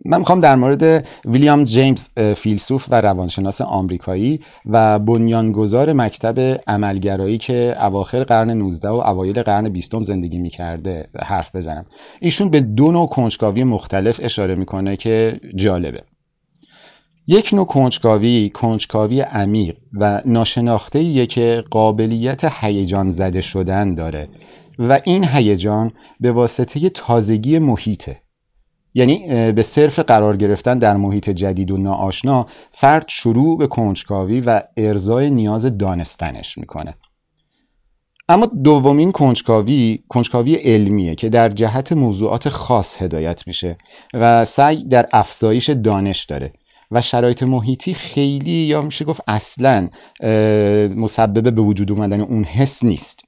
من 0.05 0.17
می‌خوام 0.17 0.39
در 0.39 0.55
مورد 0.55 1.07
ویلیام 1.25 1.63
جیمز 1.63 2.09
فیلسوف 2.35 2.87
و 2.89 3.01
روانشناس 3.01 3.61
آمریکایی 3.61 4.39
و 4.65 4.99
بنیانگذار 4.99 5.93
مکتب 5.93 6.61
عملگرایی 6.67 7.37
که 7.37 7.75
اواخر 7.85 8.23
قرن 8.23 8.51
19 8.51 8.89
و 8.89 8.93
اوایل 8.93 9.43
قرن 9.43 9.69
20 9.69 10.03
زندگی 10.03 10.37
می‌کرده 10.37 11.09
حرف 11.23 11.55
بزنم. 11.55 11.85
ایشون 12.21 12.49
به 12.49 12.59
دو 12.59 12.91
نوع 12.91 13.07
کنجکاوی 13.07 13.63
مختلف 13.63 14.19
اشاره 14.23 14.55
می‌کنه 14.55 14.95
که 14.95 15.39
جالبه. 15.55 16.03
یک 17.27 17.53
نوع 17.53 17.65
کنجکاوی 17.65 18.49
کنجکاوی 18.49 19.21
عمیق 19.21 19.75
و 19.93 20.21
ناشناخته 20.25 21.25
که 21.25 21.63
قابلیت 21.71 22.45
هیجان 22.61 23.11
زده 23.11 23.41
شدن 23.41 23.95
داره 23.95 24.29
و 24.79 24.99
این 25.03 25.23
هیجان 25.23 25.91
به 26.19 26.31
واسطه 26.31 26.89
تازگی 26.89 27.59
محیطه. 27.59 28.24
یعنی 28.97 29.51
به 29.51 29.61
صرف 29.61 29.99
قرار 29.99 30.37
گرفتن 30.37 30.77
در 30.77 30.97
محیط 30.97 31.29
جدید 31.29 31.71
و 31.71 31.77
ناآشنا 31.77 32.45
فرد 32.71 33.05
شروع 33.07 33.57
به 33.57 33.67
کنجکاوی 33.67 34.41
و 34.41 34.61
ارزای 34.77 35.29
نیاز 35.29 35.77
دانستنش 35.77 36.57
می‌کنه. 36.57 36.95
اما 38.29 38.45
دومین 38.45 39.11
کنجکاوی 39.11 39.99
کنجکاوی 40.07 40.55
علمیه 40.55 41.15
که 41.15 41.29
در 41.29 41.49
جهت 41.49 41.91
موضوعات 41.91 42.49
خاص 42.49 43.01
هدایت 43.01 43.47
میشه 43.47 43.77
و 44.13 44.45
سعی 44.45 44.85
در 44.85 45.05
افزایش 45.13 45.69
دانش 45.69 46.23
داره 46.23 46.53
و 46.91 47.01
شرایط 47.01 47.43
محیطی 47.43 47.93
خیلی 47.93 48.51
یا 48.51 48.81
میشه 48.81 49.05
گفت 49.05 49.21
اصلا 49.27 49.89
مسبب 50.95 51.55
به 51.55 51.61
وجود 51.61 51.91
اومدن 51.91 52.21
اون 52.21 52.43
حس 52.43 52.83
نیست. 52.83 53.19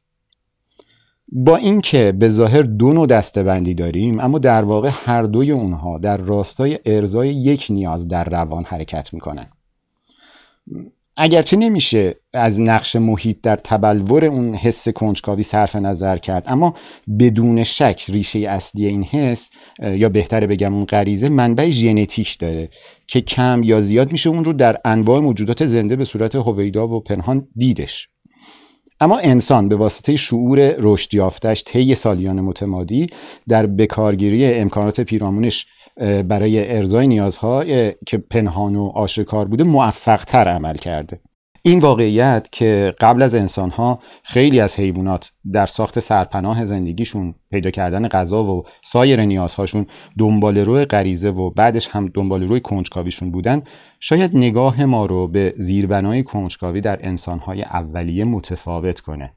با 1.31 1.55
اینکه 1.55 2.11
به 2.11 2.29
ظاهر 2.29 2.61
دو 2.61 2.93
نوع 2.93 3.07
دستبندی 3.07 3.73
داریم 3.73 4.19
اما 4.19 4.39
در 4.39 4.63
واقع 4.63 4.89
هر 5.05 5.23
دوی 5.23 5.51
اونها 5.51 5.97
در 5.97 6.17
راستای 6.17 6.79
ارزای 6.85 7.29
یک 7.29 7.67
نیاز 7.69 8.07
در 8.07 8.23
روان 8.23 8.63
حرکت 8.63 9.13
می‌کنن. 9.13 9.49
اگرچه 11.19 11.57
نمیشه 11.57 12.15
از 12.33 12.61
نقش 12.61 12.95
محیط 12.95 13.37
در 13.43 13.55
تبلور 13.55 14.25
اون 14.25 14.55
حس 14.55 14.89
کنجکاوی 14.89 15.43
صرف 15.43 15.75
نظر 15.75 16.17
کرد 16.17 16.43
اما 16.47 16.73
بدون 17.19 17.63
شک 17.63 18.03
ریشه 18.09 18.39
اصلی 18.39 18.85
این 18.85 19.03
حس 19.03 19.49
یا 19.79 20.09
بهتره 20.09 20.47
بگم 20.47 20.73
اون 20.73 20.85
غریزه 20.85 21.29
منبع 21.29 21.69
ژنتیک 21.69 22.37
داره 22.37 22.69
که 23.07 23.21
کم 23.21 23.61
یا 23.63 23.81
زیاد 23.81 24.11
میشه 24.11 24.29
اون 24.29 24.45
رو 24.45 24.53
در 24.53 24.77
انواع 24.85 25.19
موجودات 25.19 25.65
زنده 25.65 25.95
به 25.95 26.03
صورت 26.03 26.35
هویدا 26.35 26.87
و 26.87 26.99
پنهان 26.99 27.47
دیدش. 27.55 28.09
اما 28.99 29.17
انسان 29.17 29.69
به 29.69 29.75
واسطه 29.75 30.15
شعور 30.15 30.75
رشد 30.79 31.13
یافتش 31.13 31.63
طی 31.63 31.95
سالیان 31.95 32.41
متمادی 32.41 33.07
در 33.47 33.65
بکارگیری 33.65 34.53
امکانات 34.53 35.01
پیرامونش 35.01 35.67
برای 36.27 36.77
ارزای 36.77 37.07
نیازها 37.07 37.63
که 38.05 38.17
پنهان 38.29 38.75
و 38.75 38.91
آشکار 38.95 39.45
بوده 39.45 39.63
موفق 39.63 40.23
تر 40.23 40.47
عمل 40.47 40.75
کرده. 40.75 41.19
این 41.67 41.79
واقعیت 41.79 42.47
که 42.51 42.95
قبل 42.99 43.21
از 43.21 43.35
انسانها 43.35 43.99
خیلی 44.23 44.59
از 44.59 44.79
حیوانات 44.79 45.31
در 45.53 45.65
ساخت 45.65 45.99
سرپناه 45.99 46.65
زندگیشون 46.65 47.35
پیدا 47.51 47.71
کردن 47.71 48.07
غذا 48.07 48.43
و 48.43 48.63
سایر 48.83 49.21
نیازهاشون 49.21 49.85
دنبال 50.17 50.57
روی 50.57 50.85
غریزه 50.85 51.29
و 51.29 51.49
بعدش 51.49 51.87
هم 51.87 52.11
دنبال 52.13 52.47
روی 52.47 52.59
کنجکاویشون 52.59 53.31
بودن 53.31 53.61
شاید 53.99 54.37
نگاه 54.37 54.85
ما 54.85 55.05
رو 55.05 55.27
به 55.27 55.53
زیربنای 55.57 56.23
کنجکاوی 56.23 56.81
در 56.81 56.99
انسانهای 57.07 57.63
اولیه 57.63 58.23
متفاوت 58.23 58.99
کنه. 58.99 59.33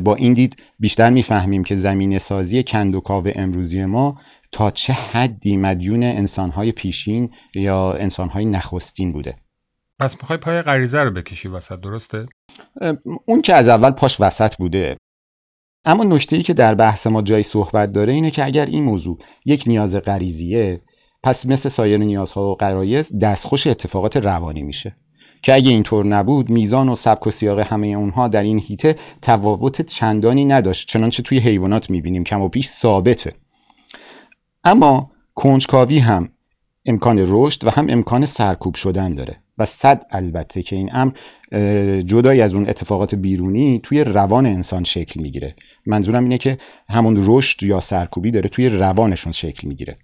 با 0.00 0.14
این 0.14 0.34
دید 0.34 0.56
بیشتر 0.78 1.10
می‌فهمیم 1.10 1.64
که 1.64 1.74
زمین 1.74 2.18
سازی 2.18 2.62
کندوکاو 2.62 3.24
امروزی 3.34 3.84
ما 3.84 4.18
تا 4.52 4.70
چه 4.70 4.92
حدی 4.92 5.56
مدیون 5.56 6.02
انسانهای 6.02 6.72
پیشین 6.72 7.30
یا 7.54 7.92
انسانهای 7.92 8.44
نخستین 8.44 9.12
بوده. 9.12 9.45
پس 10.00 10.16
می‌خوای 10.22 10.38
پای 10.38 10.62
غریزه 10.62 11.02
رو 11.02 11.10
بکشی 11.10 11.48
وسط 11.48 11.80
درسته؟ 11.80 12.26
اون 13.26 13.42
که 13.42 13.54
از 13.54 13.68
اول 13.68 13.90
پاش 13.90 14.20
وسط 14.20 14.56
بوده. 14.56 14.96
اما 15.84 16.04
نکته 16.04 16.36
ای 16.36 16.42
که 16.42 16.54
در 16.54 16.74
بحث 16.74 17.06
ما 17.06 17.22
جای 17.22 17.42
صحبت 17.42 17.92
داره 17.92 18.12
اینه 18.12 18.30
که 18.30 18.44
اگر 18.44 18.66
این 18.66 18.84
موضوع 18.84 19.18
یک 19.44 19.64
نیاز 19.66 19.96
غریزیه 19.96 20.82
پس 21.22 21.46
مثل 21.46 21.68
سایر 21.68 21.96
نیازها 21.96 22.50
و 22.50 22.54
قرایز 22.54 23.18
دستخوش 23.18 23.66
اتفاقات 23.66 24.16
روانی 24.16 24.62
میشه. 24.62 24.96
که 25.42 25.54
اگه 25.54 25.70
اینطور 25.70 26.06
نبود 26.06 26.50
میزان 26.50 26.88
و 26.88 26.94
سبک 26.94 27.26
و 27.26 27.30
سیاق 27.30 27.58
همه 27.58 27.86
اونها 27.86 28.28
در 28.28 28.42
این 28.42 28.58
هیته 28.58 28.96
تفاوت 29.22 29.82
چندانی 29.82 30.44
نداشت 30.44 30.88
چنانچه 30.88 31.22
توی 31.22 31.38
حیوانات 31.38 31.90
می‌بینیم 31.90 32.24
کم 32.24 32.40
و 32.40 32.48
پیش 32.48 32.68
ثابته. 32.68 33.34
اما 34.64 35.10
کنجکاوی 35.34 35.98
هم 35.98 36.28
امکان 36.86 37.24
رشد 37.28 37.64
و 37.64 37.70
هم 37.70 37.86
امکان 37.88 38.26
سرکوب 38.26 38.74
شدن 38.74 39.14
داره. 39.14 39.42
و 39.58 39.64
صد 39.64 40.02
البته 40.10 40.62
که 40.62 40.76
این 40.76 40.90
امر 40.92 41.12
جدای 42.02 42.40
از 42.40 42.54
اون 42.54 42.68
اتفاقات 42.68 43.14
بیرونی 43.14 43.80
توی 43.82 44.04
روان 44.04 44.46
انسان 44.46 44.84
شکل 44.84 45.22
می‌گیره. 45.22 45.54
منظورم 45.86 46.22
اینه 46.22 46.38
که 46.38 46.58
همون 46.88 47.24
رشد 47.26 47.62
یا 47.62 47.80
سرکوبی 47.80 48.30
داره 48.30 48.48
توی 48.48 48.68
روانشون 48.68 49.32
شکل 49.32 49.68
می‌گیره. 49.68 49.98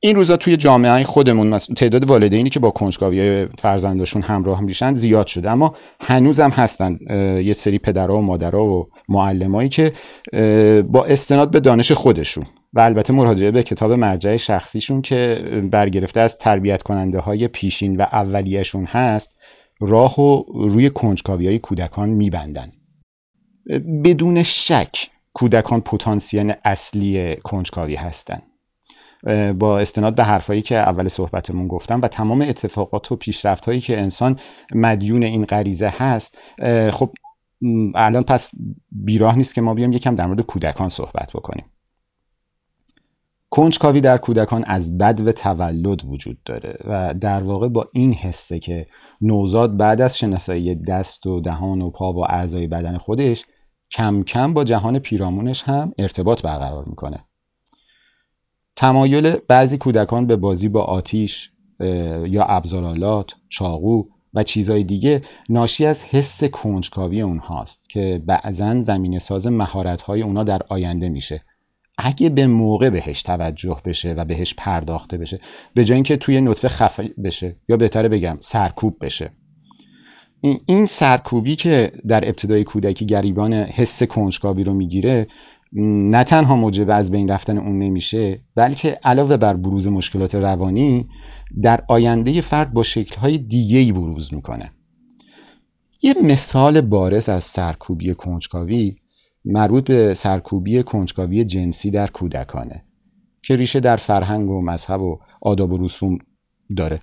این 0.00 0.16
روزا 0.16 0.36
توی 0.36 0.56
جامعه 0.56 1.04
خودمون 1.04 1.58
تعداد 1.58 2.04
والدینی 2.04 2.50
که 2.50 2.60
با 2.60 2.70
کنجکاوی 2.70 3.46
فرزندشون 3.58 4.22
همراه 4.22 4.60
میشن 4.60 4.94
زیاد 4.94 5.26
شده. 5.26 5.50
اما 5.50 5.74
هنوز 6.00 6.40
هم 6.40 6.50
هستن 6.50 6.98
یه 7.44 7.52
سری 7.52 7.78
پدرها 7.78 8.18
و 8.18 8.22
مادرها 8.22 8.64
و 8.64 8.88
معلمایی 9.08 9.68
که 9.68 9.92
با 10.82 11.04
استناد 11.04 11.50
به 11.50 11.60
دانش 11.60 11.92
خودشون. 11.92 12.46
و 12.76 12.80
البته 12.80 13.12
مراجعه 13.12 13.50
به 13.50 13.62
کتاب 13.62 13.92
مرجع 13.92 14.36
شخصیشون 14.36 15.02
که 15.02 15.50
برگرفته 15.72 16.20
از 16.20 16.38
تربیت 16.38 16.82
کننده 16.82 17.18
های 17.18 17.48
پیشین 17.48 17.96
و 17.96 18.02
اولیهشون 18.02 18.84
هست 18.84 19.36
راه 19.80 20.20
و 20.20 20.42
روی 20.68 20.90
کنجکاوی 20.90 21.46
های 21.46 21.58
کودکان 21.58 22.08
میبندن. 22.08 22.72
بدون 24.04 24.42
شک 24.42 25.08
کودکان 25.32 25.80
پتانسیل 25.80 26.52
اصلی 26.64 27.36
کنجکاوی 27.36 27.94
هستند 27.94 28.42
با 29.58 29.78
استناد 29.78 30.14
به 30.14 30.24
حرفایی 30.24 30.62
که 30.62 30.76
اول 30.76 31.08
صحبتمون 31.08 31.68
گفتم 31.68 32.00
و 32.00 32.08
تمام 32.08 32.40
اتفاقات 32.40 33.12
و 33.12 33.16
پیشرفت 33.16 33.66
هایی 33.66 33.80
که 33.80 33.98
انسان 33.98 34.36
مدیون 34.74 35.22
این 35.22 35.44
غریزه 35.44 35.92
هست 35.98 36.38
خب 36.90 37.10
الان 37.94 38.22
پس 38.22 38.50
بیراه 38.90 39.36
نیست 39.36 39.54
که 39.54 39.60
ما 39.60 39.74
بیام 39.74 39.92
یکم 39.92 40.14
در 40.14 40.26
مورد 40.26 40.40
کودکان 40.40 40.88
صحبت 40.88 41.32
بکنیم. 41.32 41.64
کنجکاوی 43.50 44.00
در 44.00 44.18
کودکان 44.18 44.64
از 44.64 44.98
بد 44.98 45.20
و 45.26 45.32
تولد 45.32 46.04
وجود 46.04 46.42
داره 46.44 46.78
و 46.84 47.14
در 47.14 47.42
واقع 47.42 47.68
با 47.68 47.88
این 47.92 48.12
حسه 48.12 48.58
که 48.58 48.86
نوزاد 49.20 49.76
بعد 49.76 50.00
از 50.00 50.18
شناسایی 50.18 50.74
دست 50.74 51.26
و 51.26 51.40
دهان 51.40 51.82
و 51.82 51.90
پا 51.90 52.12
و 52.12 52.30
اعضای 52.30 52.66
بدن 52.66 52.98
خودش 52.98 53.44
کم 53.90 54.22
کم 54.22 54.54
با 54.54 54.64
جهان 54.64 54.98
پیرامونش 54.98 55.62
هم 55.62 55.92
ارتباط 55.98 56.42
برقرار 56.42 56.84
می‌کنه. 56.84 57.24
تمایل 58.76 59.36
بعضی 59.48 59.78
کودکان 59.78 60.26
به 60.26 60.36
بازی 60.36 60.68
با 60.68 60.82
آتیش 60.82 61.50
یا 62.26 62.44
ابزارالات، 62.44 63.34
چاقو 63.48 64.02
و 64.34 64.42
چیزهای 64.42 64.84
دیگه 64.84 65.22
ناشی 65.48 65.86
از 65.86 66.04
حس 66.04 66.44
کنجکاوی 66.44 67.20
اونهاست 67.20 67.90
که 67.90 68.22
بعضا 68.26 68.80
زمین 68.80 69.18
ساز 69.18 69.46
مهارت‌های 69.46 70.22
اونا 70.22 70.44
در 70.44 70.62
آینده 70.68 71.08
میشه. 71.08 71.44
اگه 71.98 72.28
به 72.28 72.46
موقع 72.46 72.90
بهش 72.90 73.22
توجه 73.22 73.80
بشه 73.84 74.12
و 74.12 74.24
بهش 74.24 74.54
پرداخته 74.54 75.18
بشه 75.18 75.40
به 75.74 75.84
جای 75.84 75.94
اینکه 75.94 76.16
توی 76.16 76.40
نطفه 76.40 76.68
خفه 76.68 77.14
بشه 77.24 77.56
یا 77.68 77.76
بهتره 77.76 78.08
بگم 78.08 78.36
سرکوب 78.40 78.96
بشه. 79.00 79.30
این 80.66 80.86
سرکوبی 80.86 81.56
که 81.56 81.92
در 82.08 82.28
ابتدای 82.28 82.64
کودکی 82.64 83.06
گریبان 83.06 83.52
حس 83.52 84.02
کنجکاوی 84.02 84.64
رو 84.64 84.74
می‌گیره 84.74 85.26
نه 85.72 86.24
تنها 86.24 86.56
موجب 86.56 86.90
از 86.90 87.10
بین 87.10 87.30
رفتن 87.30 87.58
اون 87.58 87.78
نمیشه 87.78 88.40
بلکه 88.54 88.98
علاوه 89.04 89.36
بر 89.36 89.54
بروز 89.54 89.86
مشکلات 89.86 90.34
روانی 90.34 91.08
در 91.62 91.84
آینده 91.88 92.40
فرد 92.40 92.72
با 92.72 92.82
شکلهای 92.82 93.38
دیگه 93.38 93.78
ای 93.78 93.92
بروز 93.92 94.34
می‌کنه. 94.34 94.72
یه 96.02 96.14
مثال 96.22 96.80
بارز 96.80 97.28
از 97.28 97.44
سرکوبی 97.44 98.14
کنجکاوی 98.14 98.96
مربوط 99.46 99.84
به 99.84 100.14
سرکوبی 100.14 100.82
کنجکاوی 100.82 101.44
جنسی 101.44 101.90
در 101.90 102.06
کودکانه 102.06 102.84
که 103.42 103.56
ریشه 103.56 103.80
در 103.80 103.96
فرهنگ 103.96 104.50
و 104.50 104.62
مذهب 104.62 105.00
و 105.00 105.18
آداب 105.40 105.72
و 105.72 105.84
رسوم 105.84 106.18
داره. 106.76 107.00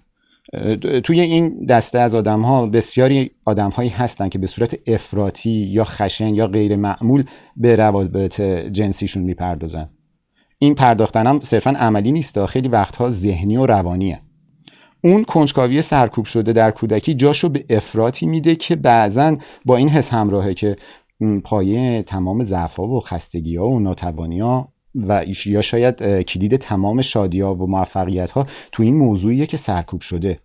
توی 1.03 1.21
این 1.21 1.65
دسته 1.65 1.99
از 1.99 2.15
آدم 2.15 2.41
ها 2.41 2.65
بسیاری 2.65 3.31
آدم 3.45 3.69
هایی 3.69 3.89
هستن 3.89 4.29
که 4.29 4.39
به 4.39 4.47
صورت 4.47 4.79
افراطی 4.87 5.49
یا 5.49 5.83
خشن 5.83 6.33
یا 6.33 6.47
غیر 6.47 6.75
معمول 6.75 7.23
به 7.57 7.75
روابط 7.75 8.41
جنسیشون 8.71 9.23
می‌پردازن. 9.23 9.89
این 10.57 10.75
پرداختن 10.75 11.27
هم 11.27 11.39
صرفا 11.39 11.69
عملی 11.69 12.11
نیست 12.11 12.45
خیلی 12.45 12.67
وقتها 12.67 13.09
ذهنی 13.09 13.57
و 13.57 13.65
روانیه. 13.65 14.21
اون 15.03 15.23
کنجکاوی 15.23 15.81
سرکوب 15.81 16.25
شده 16.25 16.53
در 16.53 16.71
کودکی 16.71 17.13
جاشو 17.13 17.49
به 17.49 17.65
افراطی 17.69 18.25
میده 18.25 18.55
که 18.55 18.75
بعضا 18.75 19.37
با 19.65 19.77
این 19.77 19.89
حس 19.89 20.13
همراهه 20.13 20.53
که 20.53 20.75
پایه 21.41 22.03
تمام 22.03 22.43
ضعف‌ها 22.43 22.87
و 22.87 22.99
خستگی 22.99 23.55
ها 23.55 23.67
و 23.67 23.79
ناتوانی 23.79 24.39
ها 24.39 24.73
و 24.95 25.25
یا 25.45 25.61
شاید 25.61 26.21
کلید 26.21 26.55
تمام 26.55 27.01
شادی 27.01 27.41
ها 27.41 27.55
و 27.55 27.67
موفقیت 27.69 28.31
ها 28.31 28.47
تو 28.71 28.83
این 28.83 28.97
موضوعیه 28.97 29.45
که 29.45 29.57
سرکوب 29.57 30.01
شده. 30.01 30.39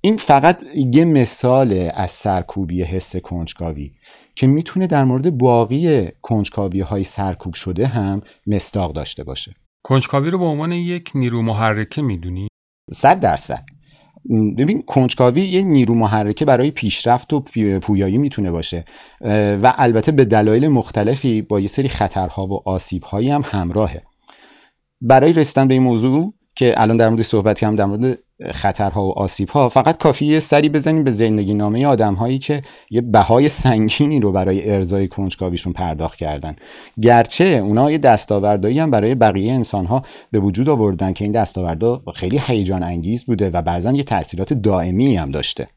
این 0.00 0.16
فقط 0.16 0.62
یه 0.74 1.04
مثال 1.04 1.90
از 1.94 2.10
سرکوبی 2.10 2.82
حس 2.82 3.16
کنجکاوی 3.16 3.92
که 4.34 4.46
می‌تونه 4.46 4.86
در 4.86 5.04
مورد 5.04 5.38
باقی 5.38 6.08
کنجکاوی 6.22 6.80
های 6.80 7.04
سرکوب 7.04 7.54
شده 7.54 7.86
هم 7.86 8.20
مستاق 8.46 8.92
داشته 8.92 9.24
باشه. 9.24 9.54
کنجکاوی 9.84 10.30
رو 10.30 10.38
به 10.38 10.44
عنوان 10.44 10.72
یک 10.72 11.10
نیرو 11.14 11.42
محرکه 11.42 12.02
می‌دونی؟ 12.02 12.48
صد 12.90 13.20
درصد. 13.20 13.64
ببین 14.58 14.82
کنجکاوی 14.82 15.40
یه 15.40 15.62
نیرو 15.62 15.94
محرکه 15.94 16.44
برای 16.44 16.70
پیشرفت 16.70 17.32
و 17.32 17.40
پویایی 17.82 18.18
می‌تونه 18.18 18.50
باشه. 18.50 18.84
و 19.62 19.74
البته 19.76 20.12
به 20.12 20.24
دلایل 20.24 20.68
مختلفی 20.68 21.42
با 21.42 21.60
یه 21.60 21.68
سری 21.68 21.88
خطرها 21.88 22.46
و 22.46 22.68
آسیبهایی 22.68 23.30
هم 23.30 23.42
همراهه. 23.44 24.02
برای 25.00 25.32
رسیدن 25.32 25.68
به 25.68 25.74
این 25.74 25.82
موضوع 25.82 26.34
که 26.54 26.74
الان 26.76 26.96
در 26.96 27.08
مورد 27.08 27.22
صحبت 27.22 27.58
کردم 27.58 27.76
در 27.76 27.84
مورد 27.84 28.18
خطرها 28.52 29.06
و 29.06 29.18
آسیبها 29.18 29.68
فقط 29.68 29.98
کافیه 29.98 30.40
سری 30.40 30.68
بزنیم 30.68 31.04
به 31.04 31.10
زندگی 31.10 31.54
نامه 31.54 31.86
آدم 31.86 32.14
هایی 32.14 32.38
که 32.38 32.62
یه 32.90 33.00
بهای 33.00 33.48
سنگینی 33.48 34.20
رو 34.20 34.32
برای 34.32 34.70
ارزای 34.70 35.08
کنجکاویشون 35.08 35.72
پرداخت 35.72 36.18
کردن. 36.18 36.56
گرچه 37.00 37.44
اونا 37.44 37.90
یه 37.90 37.98
دستاوردهایی 37.98 38.78
هم 38.78 38.90
برای 38.90 39.14
بقیه 39.14 39.52
انسان 39.52 39.86
ها 39.86 40.02
به 40.30 40.40
وجود 40.40 40.68
آوردن 40.68 41.12
که 41.12 41.24
این 41.24 41.32
دستاوردها 41.32 42.02
خیلی 42.14 42.40
هیجان 42.46 42.82
انگیز 42.82 43.24
بوده 43.24 43.50
و 43.50 43.62
بعضا 43.62 43.92
یه 43.92 44.02
تاثیرات 44.02 44.52
دائمی 44.52 45.16
هم 45.16 45.30
داشته. 45.30 45.68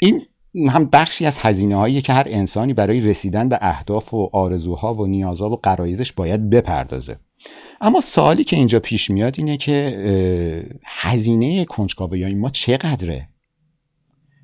این 0.00 0.22
هم 0.70 0.84
بخشی 0.92 1.26
از 1.26 1.38
هزینه 1.38 1.76
هایی 1.76 2.02
که 2.02 2.12
هر 2.12 2.26
انسانی 2.26 2.74
برای 2.74 3.00
رسیدن 3.00 3.48
به 3.48 3.58
اهداف 3.60 4.14
و 4.14 4.30
آرزوها 4.32 4.94
و 4.94 5.06
نیازها 5.06 5.50
و 5.50 5.56
قرایزش 5.56 6.12
باید 6.12 6.50
بپردازه. 6.50 7.16
اما 7.80 8.00
سوالی 8.00 8.44
که 8.44 8.56
اینجا 8.56 8.80
پیش 8.80 9.10
میاد 9.10 9.34
اینه 9.38 9.56
که 9.56 10.78
هزینه 10.86 11.64
کنجکاوی 11.64 12.34
ما 12.34 12.50
چقدره؟ 12.50 13.28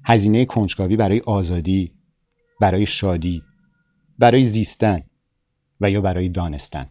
هزینه 0.04 0.44
کنجکاوی 0.44 0.96
برای 0.96 1.20
آزادی 1.20 1.94
برای 2.61 2.87
شادی 2.87 3.42
برای 4.18 4.44
زیستن 4.44 5.02
و 5.80 5.90
یا 5.90 6.00
برای 6.00 6.28
دانستن. 6.28 6.90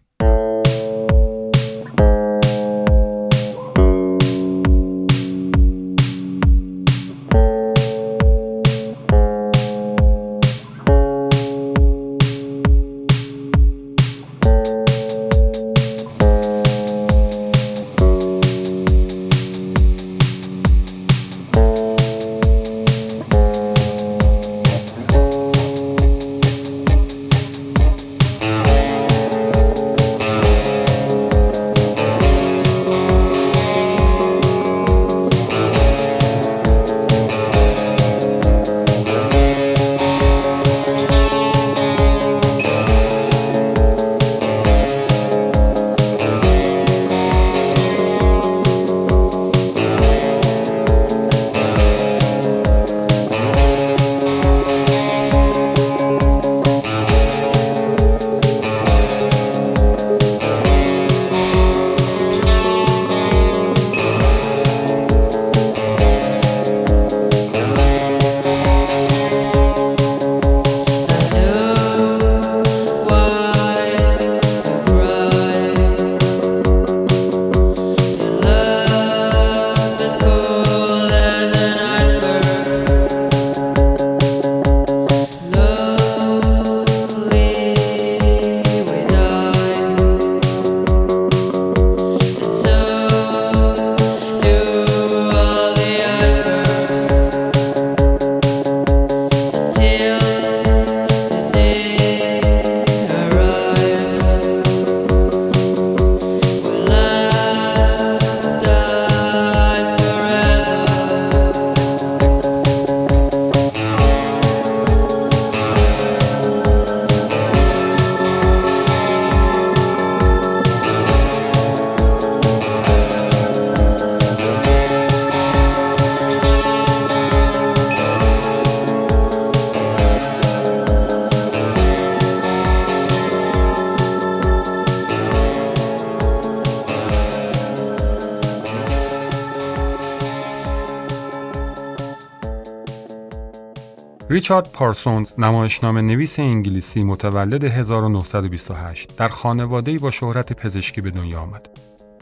ریچارد 144.34 144.72
پارسونز 144.72 145.34
نمایشنامه 145.38 146.02
نویس 146.02 146.40
انگلیسی 146.40 147.04
متولد 147.04 147.64
1928 147.64 149.18
در 149.18 149.28
خانواده‌ای 149.28 149.98
با 149.98 150.12
شهرت 150.12 150.54
پزشکی 150.54 151.02
به 151.02 151.12
دنیا 151.12 151.40
آمد. 151.40 151.70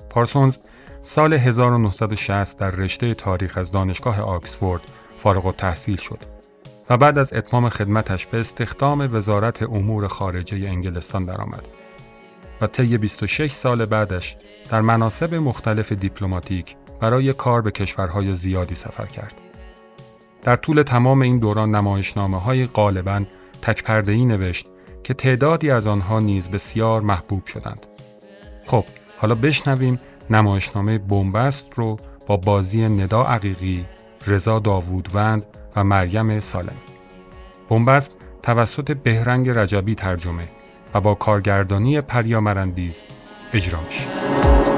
پارسونز 0.10 0.58
سال 1.02 1.34
1960 1.34 2.58
در 2.58 2.72
رشته 2.72 3.14
تاریخ 3.14 3.58
از 3.58 3.72
دانشگاه 3.72 4.22
آکسفورد 4.22 4.82
فارغ 5.18 5.46
التحصیل 5.46 5.96
شد 5.96 6.20
و 6.90 6.98
بعد 6.98 7.18
از 7.18 7.34
اتمام 7.34 7.70
خدمتش 7.70 8.28
به 8.28 8.40
استخدام 8.40 9.16
وزارت 9.16 9.64
امور 9.64 10.08
خارجه 10.08 10.58
انگلستان 10.58 11.26
درآمد 11.26 11.68
و 12.62 12.68
طی 12.68 12.98
26 12.98 13.52
سال 13.52 13.86
بعدش 13.86 14.38
در 14.70 14.82
مناسب 14.82 15.36
مختلف 15.36 15.92
دیپلماتیک 15.92 16.76
برای 17.02 17.34
کار 17.34 17.62
به 17.62 17.72
کشورهای 17.72 18.34
زیادی 18.34 18.76
سفر 18.76 19.06
کرد. 19.06 19.51
در 20.44 20.56
طول 20.56 20.84
تمام 20.84 21.22
این 21.22 21.38
دوران 21.38 21.76
نمایشنامه 21.76 22.40
های 22.40 22.66
غالبا 22.66 23.24
تکپردهی 23.62 24.26
نوشت 24.26 24.68
که 25.04 25.14
تعدادی 25.14 25.72
از 25.72 25.88
آنها 25.88 26.20
نیز 26.20 26.50
بسیار 26.50 27.02
محبوب 27.02 27.46
شدند. 27.46 27.88
خب 28.66 28.86
حالا 29.18 29.36
بشنویم 29.36 30.00
نمایشنامه 30.30 30.98
بومبست 30.98 31.74
رو 31.76 32.00
با 32.28 32.38
بازی 32.38 32.90
ندا 32.90 33.24
عقیقی، 33.24 33.86
رضا 34.28 34.60
داوودوند 34.60 35.46
و 35.76 35.84
مریم 35.84 36.40
سالمی. 36.40 36.82
بومبست 37.70 38.18
توسط 38.44 38.92
بهرنگ 38.92 39.50
رجبی 39.50 39.96
ترجمه 39.96 40.44
و 40.94 41.02
با 41.02 41.14
کارگردانی 41.14 42.02
پریا 42.02 42.42
مرندیز 42.42 43.04
اجرا 43.54 43.82
میشه. 43.82 44.71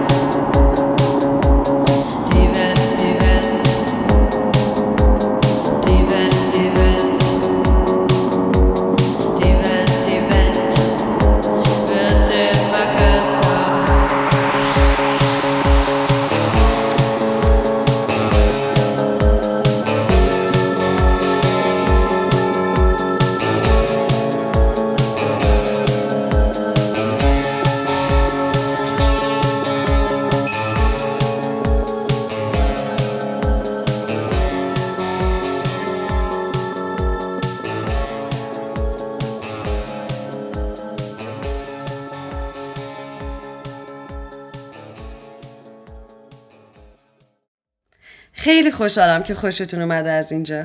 خوشحالم 48.73 49.23
که 49.23 49.33
خوشتون 49.33 49.81
اومده 49.81 50.11
از 50.11 50.31
اینجا. 50.31 50.63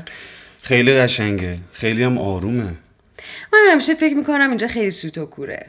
خیلی 0.63 0.93
قشنگه. 0.93 1.59
خیلی 1.73 2.03
هم 2.03 2.19
آرومه. 2.19 2.75
من 3.53 3.59
همیشه 3.71 3.95
فکر 3.95 4.15
می‌کنم 4.15 4.49
اینجا 4.49 4.69
خیلی 4.69 4.91
سوت 4.91 5.19
و 5.19 5.27
کوره. 5.27 5.67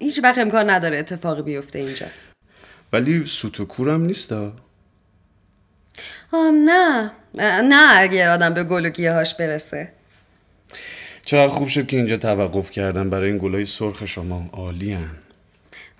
هیچ 0.00 0.20
وقت 0.22 0.38
امکان 0.38 0.70
نداره 0.70 0.98
اتفاقی 0.98 1.42
بیفته 1.42 1.78
اینجا. 1.78 2.06
ولی 2.92 3.26
سوت 3.26 3.60
و 3.60 3.64
کورم 3.64 4.02
نیستا 4.04 4.52
آم 6.32 6.54
نه. 6.64 7.10
نه 7.62 7.96
اگه 7.96 8.30
آدم 8.30 8.54
به 8.54 8.64
گل 8.64 8.86
و 8.86 8.88
گیاهاش 8.88 9.34
برسه. 9.34 9.92
چقدر 11.24 11.48
خوب 11.48 11.68
شد 11.68 11.86
که 11.86 11.96
اینجا 11.96 12.16
توقف 12.16 12.70
کردم 12.70 13.10
برای 13.10 13.30
این 13.30 13.38
گلای 13.38 13.66
سرخ 13.66 14.06
شما 14.06 14.50
عالی. 14.52 14.98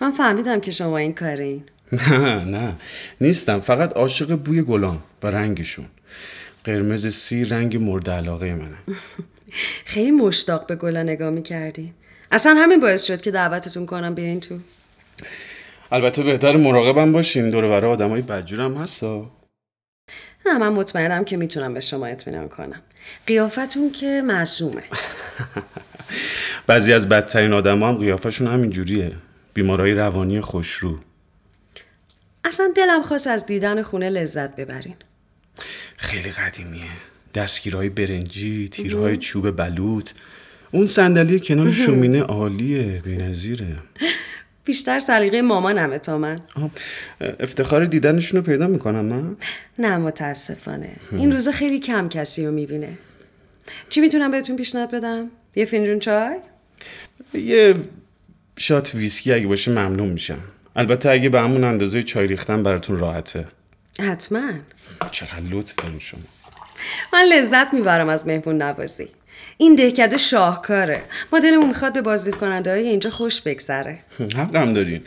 من 0.00 0.12
فهمیدم 0.12 0.60
که 0.60 0.70
شما 0.70 0.98
این 0.98 1.14
کارین. 1.14 1.64
نه. 1.92 2.44
نه 2.54 2.74
نیستم. 3.20 3.60
فقط 3.60 3.92
عاشق 3.96 4.36
بوی 4.36 4.62
گلان 4.62 4.98
و 5.22 5.26
رنگشون. 5.26 5.86
قرمز 6.64 7.06
سی 7.14 7.44
رنگ 7.44 7.76
مورد 7.76 8.10
علاقه 8.10 8.54
منه. 8.54 8.78
خیلی 9.84 10.10
مشتاق 10.10 10.66
به 10.66 10.76
گلا 10.76 11.02
نگاه 11.02 11.30
می‌کردین 11.30 11.94
اصلا 12.32 12.54
همین 12.54 12.80
باعث 12.80 13.04
شد 13.04 13.20
که 13.20 13.30
دعوتتون 13.30 13.86
کنم 13.86 14.14
بیاین 14.14 14.40
تو. 14.40 14.58
البته 15.92 16.22
بهتر 16.22 16.56
مراقبم 16.56 17.12
باشین. 17.12 17.50
دور 17.50 17.68
برای 17.68 17.92
آدمای 17.92 18.22
بدجورم 18.22 18.76
هستا. 18.76 19.30
نه 20.46 20.58
من 20.58 20.68
مطمئنم 20.68 21.24
که 21.24 21.36
می‌تونم 21.36 21.74
به 21.74 21.80
شما 21.80 22.06
اطمینان 22.06 22.48
کنم. 22.48 22.82
قیافتون 23.26 23.90
که 23.90 24.22
معصومه. 24.26 24.82
بعضی 26.66 26.92
از 26.92 27.08
بدترین 27.08 27.52
آدم 27.52 27.82
هم 27.82 27.94
قیافشون 27.98 28.46
همین 28.46 28.70
جوریه 28.70 29.12
بیمارای 29.54 29.94
روانی 29.94 30.40
خوشرو. 30.40 30.98
اصلا 32.48 32.72
دلم 32.76 33.02
خواست 33.02 33.26
از 33.26 33.46
دیدن 33.46 33.82
خونه 33.82 34.10
لذت 34.10 34.56
ببرین. 34.56 34.94
خیلی 35.96 36.30
قدیمیه. 36.30 36.82
دستگیرهای 37.34 37.88
برنجی 37.88 38.68
تیرهای 38.68 39.16
چوب 39.16 39.50
بلوط. 39.50 40.10
اون 40.70 40.86
صندلی 40.86 41.40
کنار 41.40 41.70
شومینه 41.70 42.22
عالیه 42.22 42.82
بی‌نظیره. 42.82 43.76
بیشتر 44.64 45.00
سلیقه 45.00 45.42
مامانمه 45.42 45.98
تا 45.98 46.18
من. 46.18 46.40
افتخار 47.40 47.84
دیدنشون 47.84 48.40
رو 48.40 48.46
پیدا 48.46 48.66
می‌کنم 48.66 49.04
من 49.04 49.36
نه 49.78 49.96
متاسفانه. 49.96 50.92
این 51.12 51.32
روزا 51.32 51.52
خیلی 51.52 51.80
کم 51.80 52.08
کسی 52.08 52.46
رو 52.46 52.52
می‌بینه. 52.52 52.98
چی 53.88 54.00
می‌تونم 54.00 54.30
بهتون 54.30 54.56
پیشنهاد 54.56 54.90
بدم؟ 54.90 55.30
یه 55.56 55.64
فنجون 55.64 55.98
چای؟ 55.98 56.36
یه 57.34 57.74
شات 58.58 58.94
ویسکی 58.94 59.32
اگه 59.32 59.46
باشه 59.46 59.70
ممنون 59.70 60.08
میشم. 60.08 60.40
البته 60.78 61.10
اگه 61.10 61.28
به 61.28 61.40
همون 61.40 61.64
اندازه 61.64 62.02
چای 62.02 62.26
ریختن 62.26 62.62
براتون 62.62 62.96
راحته. 62.98 63.44
حتما. 64.00 64.50
چقدر 65.10 65.42
لطف 65.50 65.74
دارین 65.74 65.98
شما. 65.98 66.20
من 67.12 67.22
لذت 67.32 67.74
می‌برم 67.74 68.08
از 68.08 68.26
مهمون 68.26 68.62
نوازی. 68.62 69.08
این 69.56 69.74
دهکده 69.74 70.16
شاهکاره. 70.16 71.02
ما 71.32 71.38
دلمون 71.38 71.68
می‌خواد 71.68 71.92
به 71.92 72.02
بازدید 72.02 72.34
کننده 72.34 72.70
های 72.70 72.88
اینجا 72.88 73.10
خوش 73.10 73.40
بگذره. 73.40 73.98
حقم 74.36 74.72
دارین. 74.72 75.00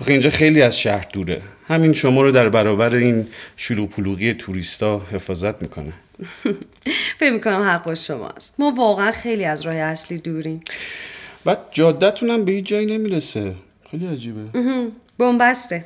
آخه 0.00 0.12
اینجا 0.12 0.30
خیلی 0.30 0.62
از 0.62 0.80
شهر 0.80 1.06
دوره. 1.12 1.42
همین 1.68 1.92
شما 1.92 2.22
رو 2.22 2.30
در 2.30 2.48
برابر 2.48 2.94
این 2.94 3.26
شروع 3.56 3.88
پلوغی 3.88 4.34
توریستا 4.34 4.98
حفاظت 5.12 5.62
می‌کنه. 5.62 5.92
فکر 7.20 7.32
می‌کنم 7.32 7.62
حق 7.62 7.84
با 7.84 7.94
شماست. 7.94 8.54
ما 8.58 8.70
واقعا 8.70 9.12
خیلی 9.12 9.44
از 9.44 9.62
راه 9.62 9.74
اصلی 9.74 10.18
دوریم. 10.18 10.60
بعد 11.44 11.58
جادتون 11.72 12.30
هم 12.30 12.44
به 12.44 12.52
هیچ 12.52 12.66
جایی 12.66 12.86
نمی‌رسه. 12.86 13.54
خیلی 13.90 14.06
عجیبه. 14.06 14.40
بنبسته. 15.18 15.84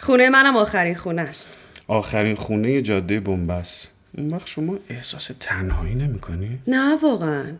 خونه 0.00 0.28
منم 0.28 0.56
آخرین 0.56 0.94
خونه 0.94 1.22
است. 1.22 1.58
آخرین 1.88 2.34
خونه 2.34 2.82
جاده 2.82 3.20
بنبست. 3.20 3.88
اون 4.18 4.30
وقت 4.30 4.46
شما 4.46 4.78
احساس 4.90 5.30
تنهایی 5.40 5.94
نمی‌کنی؟ 5.94 6.58
نه 6.68 6.96
واقعا. 7.02 7.52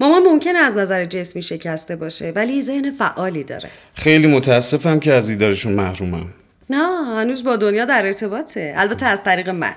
مامان 0.00 0.22
ممکنه 0.22 0.58
از 0.58 0.76
نظر 0.76 1.04
جسمی 1.04 1.42
شکسته 1.42 1.96
باشه 1.96 2.32
ولی 2.36 2.62
ذهن 2.62 2.90
فعالی 2.90 3.44
داره. 3.44 3.70
خیلی 3.94 4.26
متاسفم 4.26 5.00
که 5.00 5.12
از 5.12 5.26
دیدارشون 5.26 5.72
محرومم. 5.72 6.26
نه 6.70 7.14
هنوز 7.16 7.44
با 7.44 7.56
دنیا 7.56 7.84
در 7.84 8.06
ارتباطه. 8.06 8.72
البته 8.76 9.06
از 9.06 9.24
طریق 9.24 9.48
من. 9.48 9.74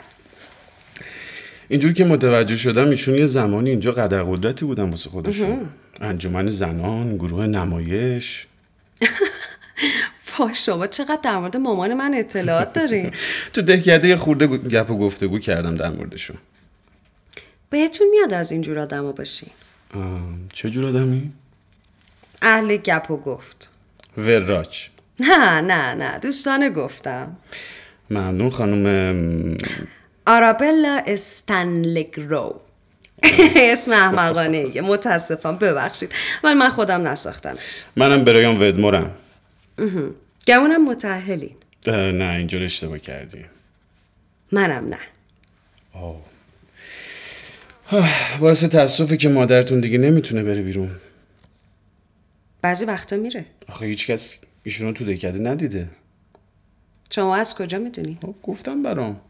اینجور 1.67 1.93
که 1.93 2.05
متوجه 2.05 2.55
شدم 2.55 2.89
ایشون 2.89 3.15
یه 3.15 3.25
زمانی 3.25 3.69
اینجا 3.69 3.91
قدر 3.91 4.23
قدرتی 4.23 4.65
بودن 4.65 4.89
واسه 4.89 5.09
خودشون. 5.09 5.69
انجمن 6.01 6.49
زنان 6.49 7.15
گروه 7.15 7.45
نمایش. 7.45 8.47
شما 10.53 10.87
چقدر 10.87 11.19
در 11.23 11.37
مورد 11.37 11.57
مامان 11.57 11.93
من 11.93 12.13
اطلاعات 12.13 12.73
دارین؟ 12.73 13.11
تو 13.53 13.61
دهکده 13.61 14.07
یه 14.07 14.15
خورده 14.15 14.47
گپ 14.47 14.91
و 14.91 14.97
گفتگو 14.97 15.39
کردم 15.39 15.75
در 15.75 15.89
موردشون 15.89 16.37
بهتون 17.69 18.07
میاد 18.11 18.33
از 18.33 18.51
اینجور 18.51 18.79
آدما 18.79 19.11
باشین 19.11 19.49
آم، 19.95 20.39
چه 20.53 20.69
جور 20.69 20.87
آدمی؟ 20.87 21.31
اهل 22.41 22.77
گپ 22.77 23.11
و 23.11 23.17
گفت. 23.17 23.69
وراج. 24.17 24.89
نه 25.19 25.61
نه 25.61 25.93
نه 25.93 26.19
دوستانه 26.19 26.69
گفتم. 26.69 27.37
ممنون 28.09 28.49
خانم 28.49 29.57
آرابلا 30.27 31.03
استنلگرو 31.07 32.61
اسم 33.71 33.91
احمقانه 33.91 34.57
ایه 34.57 34.81
متاسفم 34.81 35.57
ببخشید. 35.57 36.11
ولی 36.43 36.53
من 36.53 36.69
خودم 36.69 37.07
نساختمش. 37.07 37.83
منم 37.95 38.23
برایان 38.23 38.61
ودمورم. 38.61 39.11
گمونم 40.47 40.85
متحلین 40.85 41.55
اه، 41.87 41.95
نه 41.95 42.35
اینجا 42.35 42.59
اشتباه 42.59 42.99
کردی. 42.99 43.45
منم 44.51 44.87
نه. 44.89 44.99
باعث 48.39 48.63
تاسفه 48.63 49.17
که 49.17 49.29
مادرتون 49.29 49.79
دیگه 49.79 49.97
نمی‌تونه 49.97 50.43
بره 50.43 50.61
بیرون. 50.61 50.95
بعضی 52.61 52.85
وقتا 52.85 53.15
میره. 53.15 53.45
آخه 53.69 53.85
هیچ 53.85 54.07
کس 54.07 54.37
ایشونو 54.63 54.91
تو 54.91 55.05
دهکده 55.05 55.39
ندیده. 55.39 55.89
شما 57.11 57.35
از 57.35 57.55
کجا 57.55 57.79
می‌دونی؟ 57.79 58.17
خب، 58.21 58.35
گفتم 58.43 58.83
برام. 58.83 59.21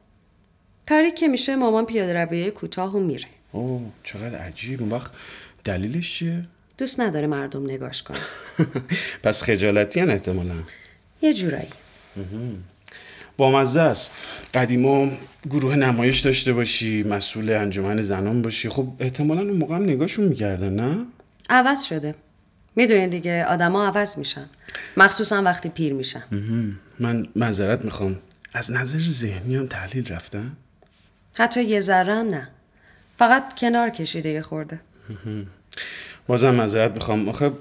تاریک 0.88 1.16
که 1.16 1.28
میشه 1.28 1.56
مامان 1.56 1.86
پیاده 1.86 2.14
رویه 2.14 2.52
کوتاه 2.52 2.96
و 2.96 3.00
میره. 3.00 3.28
اوه 3.52 3.82
چقدر 4.04 4.38
عجیب. 4.38 4.82
اون 4.82 4.92
وقت 4.92 5.12
دلیلش 5.64 6.14
چیه؟ 6.14 6.46
دوست 6.78 7.00
نداره 7.00 7.28
مردم 7.28 7.64
نگاش 7.64 8.04
کنن 8.04 8.18
پس 9.24 9.44
خجالتی 9.44 10.02
احتمالا. 10.02 10.56
یه 11.22 11.34
جورایی. 11.34 11.68
بامزه 13.38 13.82
است. 13.82 14.12
قدیما 14.54 15.12
گروه 15.50 15.76
نمایش 15.76 16.20
داشته 16.20 16.54
باشی 16.54 17.04
مسئول 17.04 17.52
انجمن 17.52 18.02
زنان 18.02 18.42
باشی. 18.42 18.70
خب 18.70 18.88
احتمالا 19.00 19.42
اون 19.42 19.52
موقع 19.52 19.76
هم 19.76 19.84
نگاهشون 19.84 20.26
می‌کردن 20.26 20.74
نه؟ 20.74 21.06
عوض 21.50 21.84
شده. 21.84 22.16
می‌دونین 22.76 23.10
دیگه 23.10 23.46
آدما 23.46 23.88
عوض 23.88 24.18
میشن. 24.18 24.50
مخصوصا 24.98 25.44
وقتی 25.44 25.70
پیر 25.70 25.94
میشن. 25.94 26.24
من 27.00 27.28
معذرت 27.36 27.86
می‌خوام. 27.86 28.20
از 28.54 28.72
نظر 28.72 29.00
ذهنی 29.00 29.56
هم 29.56 29.68
تحلیل 29.68 30.14
رفتن؟ 30.14 30.52
حتی 31.34 31.64
یه 31.64 31.80
ذره 31.80 32.16
هم 32.16 32.30
نه. 32.30 32.48
فقط 33.18 33.60
کنار 33.60 33.90
کشیده 33.90 34.30
یه 34.30 34.42
خورده. 34.42 34.80
بازم 36.28 36.56
معذرت 36.56 36.92
می‌خوام. 36.92 37.30
آخه 37.30 37.52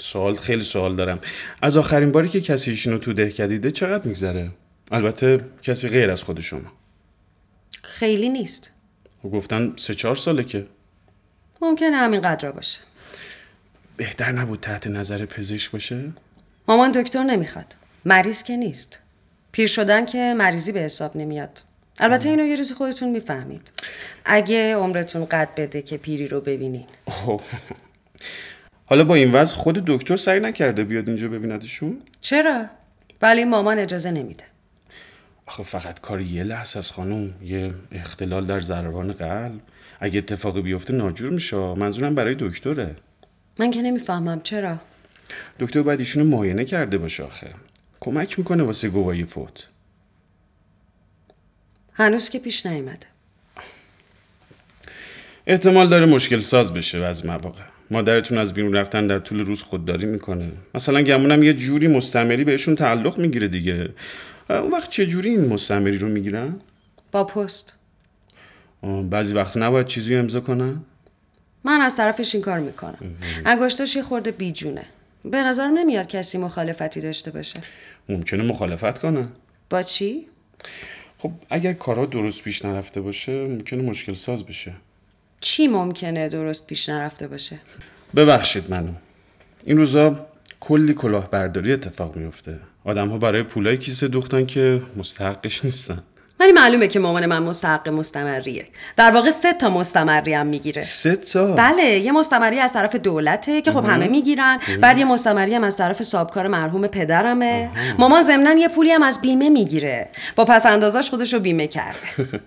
سوال 0.00 0.34
خیلی 0.34 0.64
سوال 0.64 0.96
دارم. 0.96 1.20
از 1.62 1.76
آخرین 1.76 2.12
باری 2.12 2.28
که 2.28 2.40
کسی 2.40 2.70
ایشونو 2.70 2.98
تو 2.98 3.12
دهکده 3.12 3.46
دیده 3.46 3.70
چقدر 3.70 4.06
میگذره؟ 4.06 4.50
البته 4.90 5.40
کسی 5.62 5.88
غیر 5.88 6.10
از 6.10 6.22
خود 6.22 6.40
شما. 6.40 6.72
خیلی 7.82 8.28
نیست. 8.28 8.70
و 9.24 9.28
گفتن 9.28 9.72
سه 9.76 9.94
چهار 9.94 10.16
ساله 10.16 10.44
که. 10.44 10.66
ممکنه 11.62 11.96
همین 11.96 12.20
قدر 12.20 12.50
باشه. 12.50 12.78
بهتر 13.96 14.32
نبود 14.32 14.60
تحت 14.60 14.86
نظر 14.86 15.26
پزشک 15.26 15.70
باشه؟ 15.70 16.12
مامان 16.68 16.92
دکتر 16.92 17.22
نمی‌خواد. 17.22 17.76
مریض 18.04 18.42
که 18.42 18.56
نیست. 18.56 18.98
پیر 19.52 19.66
شدن 19.66 20.06
که 20.06 20.34
مریضی 20.38 20.72
به 20.72 20.80
حساب 20.80 21.16
نمیاد. 21.16 21.62
البته 21.98 22.28
اینو 22.28 22.44
یه 22.44 22.56
روزی 22.56 22.74
خودتون 22.74 23.08
می‌فهمید. 23.08 23.72
اگه 24.24 24.76
عمرتون 24.76 25.24
قد 25.24 25.48
بده 25.56 25.82
که 25.82 25.96
پیری 25.96 26.28
رو 26.28 26.40
ببینین. 26.40 26.86
حالا 28.90 29.04
با 29.04 29.14
این 29.14 29.32
وضع 29.32 29.56
خود 29.56 29.84
دکتر 29.86 30.16
سعی 30.16 30.40
نکرده 30.40 30.84
بیاد 30.84 31.08
اینجا 31.08 31.28
ببیندشون؟ 31.28 32.02
چرا؟ 32.20 32.66
ولی 33.22 33.44
مامان 33.44 33.78
اجازه 33.78 34.10
نمیده. 34.10 34.44
آخه 35.46 35.62
فقط 35.62 36.00
کار 36.00 36.20
یه 36.20 36.44
لحظه 36.44 36.78
از 36.78 36.90
خانم. 36.92 37.34
یه 37.42 37.74
اختلال 37.92 38.46
در 38.46 38.60
ضربان 38.60 39.12
قلب. 39.12 39.60
اگه 40.00 40.18
اتفاقی 40.18 40.62
بیفته 40.62 40.92
ناجور 40.92 41.30
میشه. 41.30 41.56
منظورم 41.56 42.14
برای 42.14 42.36
دکتره. 42.38 42.96
من 43.58 43.70
که 43.70 43.82
نمی‌فهمم. 43.82 44.40
چرا؟ 44.40 44.78
دکتر 45.60 45.82
باید 45.82 45.98
ایشونو 45.98 46.24
معاینه 46.24 46.64
کرده 46.64 46.98
باشه 46.98 47.22
آخه. 47.22 47.50
کمک 48.00 48.38
می‌کنه 48.38 48.62
واسه 48.62 48.88
گواهی 48.88 49.24
فوت. 49.24 49.68
هنوز 51.92 52.28
که 52.28 52.38
پیش 52.38 52.66
نیومده. 52.66 53.06
احتمال 55.46 55.88
داره 55.88 56.06
مشکل 56.06 56.40
ساز 56.40 56.74
بشه 56.74 56.98
از 56.98 57.26
مواقع. 57.26 57.62
مادرتون 57.90 58.38
از 58.38 58.54
بیرون 58.54 58.72
رفتن 58.72 59.06
در 59.06 59.18
طول 59.18 59.38
روز 59.38 59.62
خودداری 59.62 60.06
می‌کنه. 60.06 60.52
مثلا 60.74 61.02
گمونم 61.02 61.42
یه 61.42 61.54
جوری 61.54 61.88
مستمری 61.88 62.44
بهشون 62.44 62.74
تعلق 62.74 63.18
می‌گیره 63.18 63.48
دیگه. 63.48 63.88
اون 64.50 64.70
وقت 64.70 64.90
چه 64.90 65.06
جوری 65.06 65.30
این 65.30 65.48
مستمری 65.48 65.98
رو 65.98 66.08
می‌گیرن؟ 66.08 66.60
با 67.12 67.24
پست. 67.24 67.78
بعضی 69.10 69.34
وقتا 69.34 69.60
نباید 69.60 69.86
چیزی 69.86 70.16
امضا 70.16 70.40
کنن؟ 70.40 70.80
من 71.64 71.80
از 71.80 71.96
طرفش 71.96 72.34
این 72.34 72.44
کار 72.44 72.58
می‌کنم. 72.58 72.98
انگشتاش 73.44 73.96
یه 73.96 74.02
خورده 74.02 74.30
بیجونه. 74.30 74.84
به 75.24 75.42
نظر 75.42 75.68
نمیاد 75.68 76.06
کسی 76.06 76.38
مخالفتی 76.38 77.00
داشته 77.00 77.30
باشه. 77.30 77.60
ممکنه 78.08 78.42
مخالفت 78.42 78.98
کنن 78.98 79.28
با 79.70 79.82
چی؟ 79.82 80.26
خب 81.18 81.32
اگر 81.50 81.72
کارها 81.72 82.06
درست 82.06 82.44
پیش 82.44 82.64
نرفته 82.64 83.00
باشه 83.00 83.44
ممکنه 83.44 83.82
مشکل 83.82 84.14
ساز 84.14 84.46
بشه. 84.46 84.72
چی 85.40 85.66
ممکنه 85.66 86.28
درست 86.28 86.66
پیش 86.66 86.88
نرفته 86.88 87.28
باشه؟ 87.28 87.60
ببخشید 88.16 88.70
منو. 88.70 88.92
این 89.64 89.76
روزا 89.76 90.26
کلی 90.60 90.94
کلاهبرداری 90.94 91.72
اتفاق 91.72 92.16
میفته. 92.16 92.58
آدم 92.84 93.08
ها 93.08 93.18
برای 93.18 93.42
پولای 93.42 93.76
کیسه 93.78 94.08
دوختن 94.08 94.46
که 94.46 94.82
مستحقش 94.96 95.64
نیستن. 95.64 96.02
ولی 96.40 96.52
معلومه 96.52 96.88
که 96.88 96.98
مامان 96.98 97.26
من 97.26 97.42
مستحق 97.42 97.88
مستمریه. 97.88 98.66
در 98.96 99.10
واقع 99.10 99.30
سه 99.30 99.52
تا 99.52 99.70
مستمری 99.70 100.34
هم 100.34 100.46
می‌گیره. 100.46 100.82
سه 100.82 101.16
تا؟ 101.16 101.52
بله 101.52 101.82
یه 101.82 102.12
مستمری 102.12 102.58
از 102.58 102.72
طرف 102.72 102.96
دولته 102.96 103.62
که 103.62 103.72
خب 103.72 103.84
همه 103.84 104.08
می‌گیرن. 104.08 104.58
بعد 104.80 104.98
یه 104.98 105.04
مستمری 105.04 105.54
هم 105.54 105.64
از 105.64 105.76
طرف 105.76 106.02
سابکار 106.02 106.48
مرحوم 106.48 106.86
پدرمه. 106.86 107.70
مامان 107.98 108.22
ضمنا 108.22 108.52
یه 108.52 108.68
پولی 108.68 108.90
هم 108.90 109.02
از 109.02 109.20
بیمه 109.20 109.48
می‌گیره. 109.48 110.08
با 110.36 110.44
پس 110.44 110.66
اندازاش 110.66 111.10
خودش 111.10 111.34
رو 111.34 111.40
بیمه 111.40 111.66
کرده. 111.66 111.98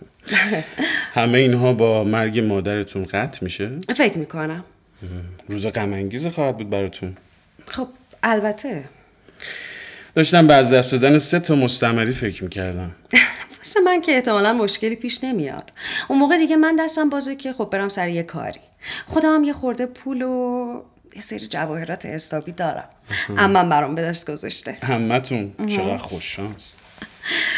همه 1.15 1.37
اینها 1.37 1.73
با 1.73 2.03
مرگ 2.03 2.39
مادرتون 2.39 3.03
قطع 3.03 3.39
میشه؟ 3.41 3.69
فکر 3.95 4.17
می‌کنم. 4.17 4.63
روز 5.49 5.67
غم 5.67 5.93
انگیز 5.93 6.27
خواهد 6.27 6.57
بود 6.57 6.69
براتون. 6.69 7.17
خب 7.71 7.87
البته. 8.23 8.83
داشتم 10.15 10.47
به 10.47 10.53
از 10.53 10.73
دست 10.73 10.91
دادن 10.91 11.17
سه 11.17 11.39
تا 11.39 11.55
مستمری 11.55 12.11
فکر 12.11 12.43
می‌کردم. 12.43 12.91
واسه 13.63 13.79
من 13.79 14.01
که 14.01 14.11
احتمالا 14.11 14.53
مشکلی 14.53 14.95
پیش 14.95 15.23
نمیاد. 15.23 15.71
اون 16.07 16.19
موقع 16.19 16.37
دیگه 16.37 16.55
من 16.55 16.75
دستم 16.75 17.09
بازه 17.09 17.35
که 17.35 17.53
خب 17.53 17.69
برم 17.71 17.89
سر 17.89 18.09
یه 18.09 18.23
کاری. 18.23 18.59
خودم 19.05 19.35
هم 19.35 19.43
یه 19.43 19.53
خورده 19.53 19.85
پول 19.85 20.21
و 20.21 20.81
یه 21.15 21.21
سری 21.21 21.47
جواهرات 21.47 22.05
حسابی 22.05 22.51
دارم. 22.51 22.89
اما 23.37 23.63
برام 23.63 23.95
به 23.95 24.01
دست 24.01 24.31
گذاشته. 24.31 24.77
همتون 24.81 25.53
چقدر 25.67 25.97
خوش 25.97 26.35
شانس 26.35 26.75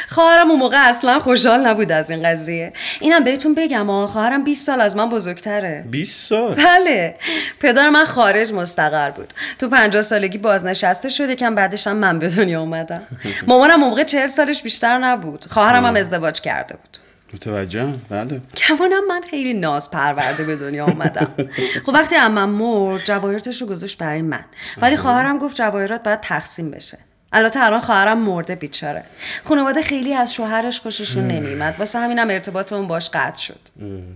خواهرم 0.10 0.52
اون 0.52 0.60
موقع 0.60 0.78
اصلا 0.90 1.20
خوشحال 1.20 1.68
نبود 1.68 1.92
از 1.92 2.12
این 2.12 2.24
قضیه. 2.24 2.74
اینم 3.00 3.24
بهتون 3.24 3.54
بگم 3.54 3.90
آه 3.90 4.08
خواهرم 4.08 4.44
20 4.44 4.66
سال 4.66 4.82
از 4.82 4.96
من 4.96 5.10
بزرگتره. 5.10 5.86
20 5.92 6.30
سال؟ 6.30 6.54
بله. 6.54 7.16
پدر 7.60 7.90
من 7.90 8.06
خارج 8.06 8.54
مستقر 8.54 9.10
بود. 9.12 9.34
تو 9.60 9.70
پنجاه 9.70 10.02
سالگی 10.02 10.38
بازنشسته 10.38 11.10
شده 11.10 11.36
کم 11.36 11.56
بعدش 11.56 11.88
هم 11.88 11.96
من 11.96 12.20
به 12.20 12.30
دنیا 12.30 12.62
اومدم. 12.62 13.02
مامانم 13.48 13.82
اون 13.82 13.90
موقع 13.90 14.04
چهل 14.04 14.28
سالش 14.28 14.62
بیشتر 14.62 14.98
نبود. 14.98 15.46
خواهرم 15.50 15.86
هم 15.86 15.96
ازدواج 15.96 16.42
کرده 16.42 16.76
بود. 16.76 16.98
متوجهم. 17.34 18.02
بله. 18.10 18.42
کمانم 18.58 19.08
من 19.08 19.22
خیلی 19.30 19.54
ناز 19.54 19.92
پرورده 19.92 20.44
به 20.44 20.56
دنیا 20.56 20.86
اومدم. 20.86 21.28
خب 21.86 21.94
وقتی 21.94 22.16
عمم 22.16 22.50
مرد 22.50 23.06
جواهراتش 23.06 23.62
رو 23.62 23.68
گذاشت 23.68 23.98
برای 23.98 24.22
من. 24.22 24.46
ولی 24.78 24.96
خواهرم 24.96 25.38
گفت 25.38 25.58
جواهرات 25.58 26.04
باید 26.04 26.20
تقسیم 26.20 26.72
بشه. 26.72 26.98
البته 27.36 27.64
الان 27.64 27.80
خواهرم 27.80 28.18
مرده 28.18 28.56
بیچاره. 28.56 29.04
خانواده 29.44 29.82
خیلی 29.82 30.14
از 30.14 30.34
شوهرش 30.34 30.80
خوششون 30.80 31.28
نمیومد 31.28 31.76
واسه 31.80 32.00
همینم 32.00 32.30
ارتباطمون 32.30 32.88
باش 32.88 33.10
قطع 33.10 33.38
شد. 33.38 33.60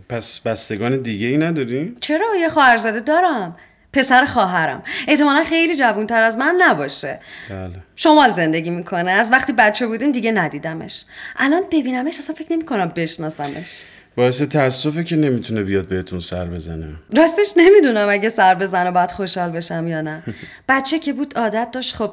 پس 0.10 0.40
بستگان 0.40 1.02
دیگه 1.02 1.28
ای 1.28 1.38
نداری؟ 1.38 1.94
چرا؟ 2.02 2.36
یه 2.40 2.50
خواهرزاده 2.50 3.00
دارم. 3.00 3.56
پسر 3.94 4.26
خواهرم. 4.26 4.84
احتمالا 5.08 5.44
خیلی 5.44 5.76
جوانتر 5.76 6.24
از 6.24 6.38
من 6.38 6.56
نباشه. 6.60 7.20
بله. 7.50 7.70
شمال 7.96 8.32
زندگی 8.32 8.70
می‌کنه. 8.70 9.12
از 9.12 9.32
وقتی 9.32 9.54
بچه 9.54 9.88
بودیم 9.88 10.12
دیگه 10.12 10.32
ندیدمش. 10.32 11.06
الان 11.38 11.64
ببینمش 11.72 12.18
اصلا 12.18 12.36
فکر 12.36 12.54
نمی‌کنم 12.54 12.92
بشناسمش. 12.96 13.84
باعث 14.16 14.42
تاسفه 14.42 15.04
که 15.04 15.16
نمی‌تونه 15.16 15.64
بیاد 15.64 15.88
بهتون 15.88 16.20
سر 16.20 16.46
بزنه. 16.46 16.88
راستش 17.18 17.54
نمی‌دونم 17.58 18.10
اگه 18.10 18.30
سر 18.30 18.56
بزنه 18.56 18.92
باید 18.92 19.12
خوشحال 19.12 19.50
بشم 19.50 19.88
یا 19.88 20.02
نه. 20.02 20.24
بچه 20.70 21.00
که 21.00 21.14
بود 21.14 21.38
عادت 21.38 21.72
داشت 21.72 21.96
خب 21.96 22.12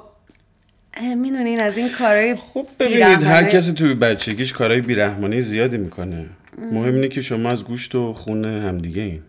می‌دونین 1.00 1.60
از 1.60 1.76
این 1.76 1.88
کارهای 1.88 2.34
خب 2.34 2.66
ببینید 2.80 3.22
هر 3.22 3.44
کسی 3.44 3.72
توی 3.72 3.94
بچگیش 3.94 4.52
کارهای 4.52 4.80
بیرحمانه 4.80 5.40
زیادی 5.40 5.76
می‌کنه. 5.76 6.26
مهم 6.58 6.94
اینه 6.94 7.08
که 7.08 7.20
شما 7.20 7.50
از 7.50 7.64
گوشت 7.64 7.94
و 7.94 8.12
خون 8.12 8.44
همدیگه 8.44 9.02
این 9.02 9.22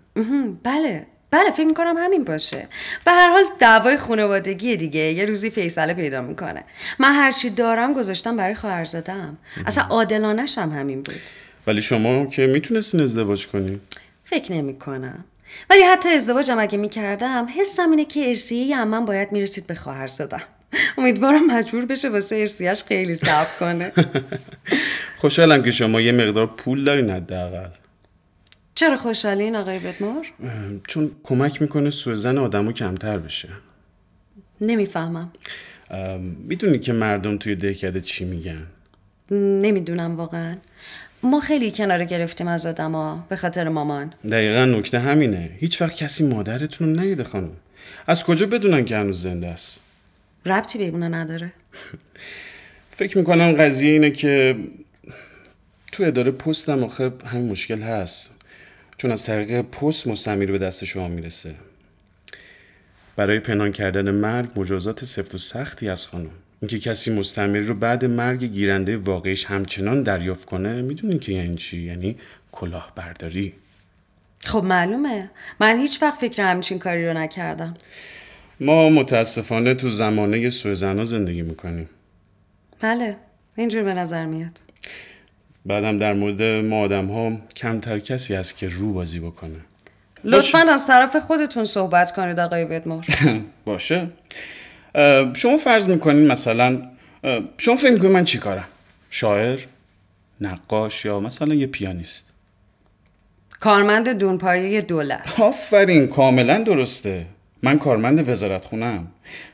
بله. 0.64 1.06
بله 1.32 1.52
فکر 1.52 1.66
می‌کنم 1.66 1.96
همین 1.98 2.24
باشه. 2.24 2.68
به 3.06 3.12
هر 3.12 3.30
حال 3.30 3.44
دعوای 3.60 3.98
خانوادگی 3.98 4.78
دیگه. 4.78 5.00
یه 5.00 5.26
روزی 5.26 5.50
فیصله 5.50 5.94
پیدا 5.94 6.22
می‌کنه. 6.22 6.64
من 7.00 7.14
هرچی 7.14 7.50
دارم 7.50 7.94
گذاشتم 7.94 8.38
برای 8.38 8.56
خواهرزادم 8.56 9.38
اصلا 9.66 9.84
عادلانش 9.84 10.58
هم 10.58 10.70
همین 10.70 11.02
بود. 11.02 11.22
ولی 11.68 11.82
شما 11.82 12.26
که 12.26 12.48
می‌تونستین 12.48 13.02
ازدواج 13.02 13.48
کنی؟ 13.48 13.80
فکر 14.24 14.54
نمی 14.54 14.76
کنم 14.80 15.26
ولی 15.70 15.82
حتی 15.82 16.10
ازدواجم 16.10 16.60
اگه 16.60 16.78
می‌کردم 16.78 17.48
حسم 17.60 17.90
اینه 17.90 18.06
که 18.06 18.28
ارسیه 18.28 18.86
من 18.86 19.06
باید 19.06 19.32
می‌رسید 19.32 19.68
به 19.68 19.76
خواهرزادم 19.76 20.42
امیدوارم 20.98 21.48
مجبور 21.48 21.86
بشه 21.86 22.10
واسه 22.10 22.36
ارسیهش 22.36 22.84
خیلی 22.84 23.16
صبر 23.16 23.48
کنه. 23.60 23.92
خوشحالم 25.22 25.64
که 25.64 25.72
شما 25.72 26.02
یه 26.02 26.12
مقدار 26.12 26.48
پول 26.48 26.84
دارین 26.84 27.10
حداقل. 27.10 27.70
چرا 28.76 28.98
خوشحالین 28.98 29.56
آقای 29.56 29.80
بدمور؟ 29.80 30.26
چون 30.88 31.12
کمک 31.24 31.62
می‌کنه 31.62 31.90
سوء 31.90 32.16
زن 32.16 32.38
آدمو 32.38 32.72
کمتر 32.72 33.18
بشه. 33.18 33.50
نمی‌فهمم. 34.62 35.32
می‌دونی 36.48 36.80
که 36.80 36.94
مردم 36.94 37.38
توی 37.38 37.56
دهکده 37.56 38.02
چی 38.02 38.26
میگن؟ 38.26 38.64
نمی‌دونم 39.32 40.16
واقعا. 40.16 40.58
ما 41.24 41.40
خیلی 41.40 41.72
کنار 41.72 42.06
گرفتیم 42.06 42.48
از 42.48 42.66
آدما 42.66 43.26
به 43.30 43.36
خاطر 43.36 43.70
مامان. 43.70 44.14
دقیقا 44.32 44.66
نکته 44.66 45.00
همینه. 45.00 45.50
هیچ 45.58 45.82
وقت 45.82 45.96
کسی 45.96 46.28
مادرتون 46.28 46.90
رو 46.90 47.00
ندیده 47.00 47.24
خانم. 47.24 47.52
از 48.08 48.24
کجا 48.24 48.46
بدونن 48.46 48.86
که 48.86 48.98
هنوز 48.98 49.22
زنده 49.22 49.48
است؟ 49.48 49.84
ربطی 50.48 50.78
به 50.78 50.88
اونا 50.88 51.08
نداره؟ 51.08 51.54
فکر 52.92 53.18
می‌کنم 53.18 53.52
قضیه 53.52 53.92
اینه 53.92 54.12
که 54.12 54.56
تو 55.92 56.04
اداره 56.04 56.32
پستم 56.32 56.84
آخه 56.84 57.12
همین 57.26 57.52
مشکل 57.52 57.82
هست. 57.82 58.36
چون 58.98 59.12
از 59.12 59.26
طریق 59.26 59.62
پست 59.62 60.08
مستمیر 60.08 60.52
به 60.52 60.58
دست 60.58 60.86
شما 60.86 61.08
می‌رسه. 61.08 61.56
برای 63.16 63.40
پنهان 63.40 63.72
کردن 63.72 64.12
مرگ 64.12 64.50
مجازات 64.60 65.06
سفت 65.06 65.36
و 65.36 65.38
سختی 65.38 65.90
از 65.90 66.08
خانم. 66.08 66.30
اینکه 66.62 66.80
کسی 66.80 67.16
مستمری 67.16 67.64
رو 67.64 67.74
بعد 67.74 68.06
مرگ 68.06 68.44
گیرنده 68.44 68.98
واقعیش 68.98 69.46
همچنان 69.46 70.04
دریافت 70.04 70.46
کنه 70.46 70.82
می‌دونین 70.82 71.20
که 71.20 71.32
یعنی 71.32 71.56
چی؟ 71.56 71.82
یعنی 71.82 72.18
کلاهبرداری. 72.52 73.54
خب 74.40 74.64
معلومه. 74.64 75.30
من 75.60 75.78
هیچ 75.78 76.02
وقت 76.02 76.20
فکر 76.20 76.44
همچین 76.44 76.80
کاری 76.80 77.08
رو 77.08 77.14
نکردم. 77.14 77.74
ما 78.60 78.90
متاسفانه 78.90 79.74
تو 79.74 79.90
زمانه 79.90 80.50
سوء 80.50 80.74
زنا 80.74 81.04
زندگی 81.04 81.42
می‌کنیم. 81.42 81.90
بله 82.80 83.16
اینجور 83.56 83.84
به 83.84 83.94
نظر 83.94 84.26
میاد. 84.26 84.52
بعدم 85.66 85.98
در 85.98 86.14
مورد 86.14 86.42
ما 86.42 86.82
آدم 86.82 87.06
ها 87.06 87.32
کمتر 87.56 88.00
کسی 88.00 88.36
هست 88.36 88.58
که 88.58 88.68
رو 88.68 88.94
بازی 88.94 89.20
بکنه. 89.20 89.60
لطفا 90.24 90.60
از 90.60 90.88
طرف 90.88 91.16
خودتون 91.16 91.66
صحبت 91.66 92.12
کنید 92.12 92.40
آقای 92.40 92.66
بدمور 92.66 93.06
باشه. 93.66 94.08
شما 95.34 95.58
فرض 95.58 95.90
می‌کنین 95.90 96.28
مثلا 96.28 96.82
شما 97.58 97.76
فکر 97.76 97.92
می‌کنین 97.92 98.12
من 98.12 98.26
چی 98.26 98.38
کارم؟ 98.38 98.68
شاعر 99.10 99.60
نقاش 100.42 101.06
یا 101.06 101.20
مثلا 101.20 101.54
یه 101.56 101.68
پیانیست؟ 101.68 102.34
کارمند 103.60 104.10
دونپایه 104.10 104.82
دولت. 104.82 105.40
آفرین 105.40 106.08
کاملا 106.08 106.64
درسته. 106.64 107.26
من 107.64 107.80
کارمند 107.80 108.30
وزارت 108.30 108.66
خونم 108.66 109.08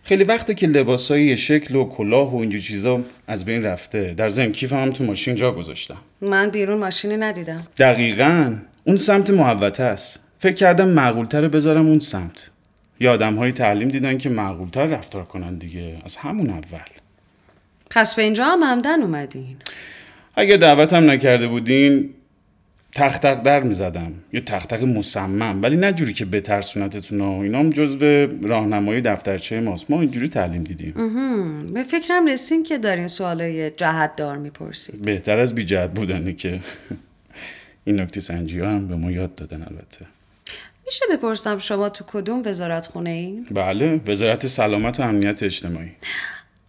خیلی 0.03 0.23
وقته 0.23 0.53
که 0.53 0.67
لباسای 0.67 1.37
شکل 1.37 1.75
و 1.75 1.89
کلاه 1.89 2.35
و 2.35 2.37
اینجور 2.37 2.61
چیزا 2.61 3.01
از 3.27 3.45
بین 3.45 3.63
رفته. 3.63 4.13
در 4.17 4.29
ضمن 4.29 4.51
کیفم 4.51 4.81
هم 4.81 4.91
تو 4.91 5.03
ماشین 5.03 5.35
جا 5.35 5.51
گذاشتم. 5.51 5.97
من 6.21 6.49
بیرون 6.49 6.79
ماشینی 6.79 7.17
ندیدم. 7.17 7.67
دقیقا. 7.77 8.55
اون 8.83 8.97
سمت 8.97 9.29
محوطه 9.29 9.83
است. 9.83 10.19
فکر 10.39 10.53
کردم 10.53 10.87
معقولتره 10.87 11.47
بذارم 11.47 11.87
اون 11.87 11.99
سمت. 11.99 12.51
یه 12.99 13.09
آدم 13.09 13.35
های 13.35 13.51
تعلیم 13.51 13.87
دیدن 13.87 14.17
که 14.17 14.29
معقولتر 14.29 14.85
رفتار 14.85 15.23
کنن 15.23 15.55
دیگه. 15.55 15.97
از 16.05 16.15
همون 16.15 16.49
اول. 16.49 16.79
پس 17.89 18.15
به 18.15 18.21
اینجا 18.21 18.45
هم 18.45 18.59
همدن 18.63 19.01
اومدین. 19.01 19.55
اگه 20.35 20.57
دعوتم 20.57 21.09
نکرده 21.09 21.47
بودین 21.47 22.09
تختق 22.95 23.41
در 23.41 23.63
می‌زدم. 23.63 24.13
یه 24.33 24.41
تختق 24.41 24.83
مصمم. 24.83 25.61
ولی 25.63 25.77
نه 25.77 25.93
جوری 25.93 26.13
که 26.13 26.25
بترسونتتون 26.25 27.21
و 27.21 27.39
اینام 27.39 27.69
جزو 27.69 28.27
راهنمای 28.47 29.01
دفترچه 29.01 29.61
ماست. 29.61 29.91
ما 29.91 30.01
اینجوری 30.01 30.27
تعلیم 30.27 30.63
دیدیم. 30.63 30.93
به 31.73 31.83
فکرم 31.83 32.27
رسین 32.27 32.63
که 32.63 32.77
دارین 32.77 33.07
سوالای 33.07 33.69
جهت 33.69 34.15
دار 34.15 34.37
می‌پرسید. 34.37 35.01
بهتر 35.01 35.37
از 35.37 35.55
بیجهت 35.55 35.89
بودنه 35.89 36.33
که. 36.33 36.59
این 37.85 37.99
نکته 37.99 38.19
سنجی 38.19 38.59
ها 38.59 38.69
هم 38.69 38.87
به 38.87 38.95
ما 38.95 39.11
یاد 39.11 39.35
دادن 39.35 39.61
البته. 39.61 40.05
میشه 40.85 41.05
بپرسم 41.11 41.59
شما 41.59 41.89
تو 41.89 42.03
کدوم 42.07 42.41
وزارت 42.45 42.85
خونه 42.85 43.09
این؟ 43.09 43.45
بله 43.51 44.01
وزارت 44.07 44.47
سلامت 44.47 44.99
و 44.99 45.03
امنیت 45.03 45.43
اجتماعی. 45.43 45.91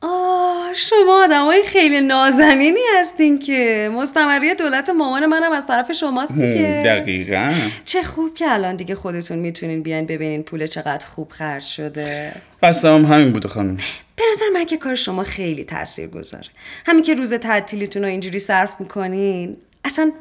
آه 0.06 0.74
شما 0.74 1.24
آدمای 1.24 1.62
خیلی 1.66 2.00
نازنینی 2.00 2.78
هستین 3.00 3.38
که. 3.38 3.90
مستمری 3.92 4.54
دولت 4.54 4.90
مامان 4.90 5.26
منم 5.26 5.52
از 5.52 5.66
طرف 5.66 5.92
شماست 5.92 6.32
دیگه. 6.32 6.82
دقیقا. 6.84 7.54
چه 7.84 8.02
خوب 8.02 8.34
که 8.34 8.52
الان 8.52 8.76
دیگه 8.76 8.94
خودتون 8.94 9.38
می‌تونین 9.38 9.82
بیاین 9.82 10.06
ببینین 10.06 10.42
پول 10.42 10.66
چقدر 10.66 11.06
خوب 11.06 11.30
خرج 11.30 11.64
شده. 11.64 12.32
هم 12.62 13.04
همین 13.04 13.32
بوده 13.32 13.48
خانم. 13.48 13.76
به 14.16 14.22
نظر 14.32 14.44
من 14.54 14.64
که 14.64 14.76
کار 14.76 14.94
شما 14.94 15.24
خیلی 15.24 15.64
تاثیر 15.64 16.08
گذاره 16.08 16.48
همین 16.86 17.02
که 17.02 17.14
روز 17.14 17.34
تعطیلیتون 17.34 18.02
رو 18.02 18.08
اینجوری 18.08 18.40
صرف 18.40 18.70
می‌کنین 18.80 19.56
اصلا 19.84 20.12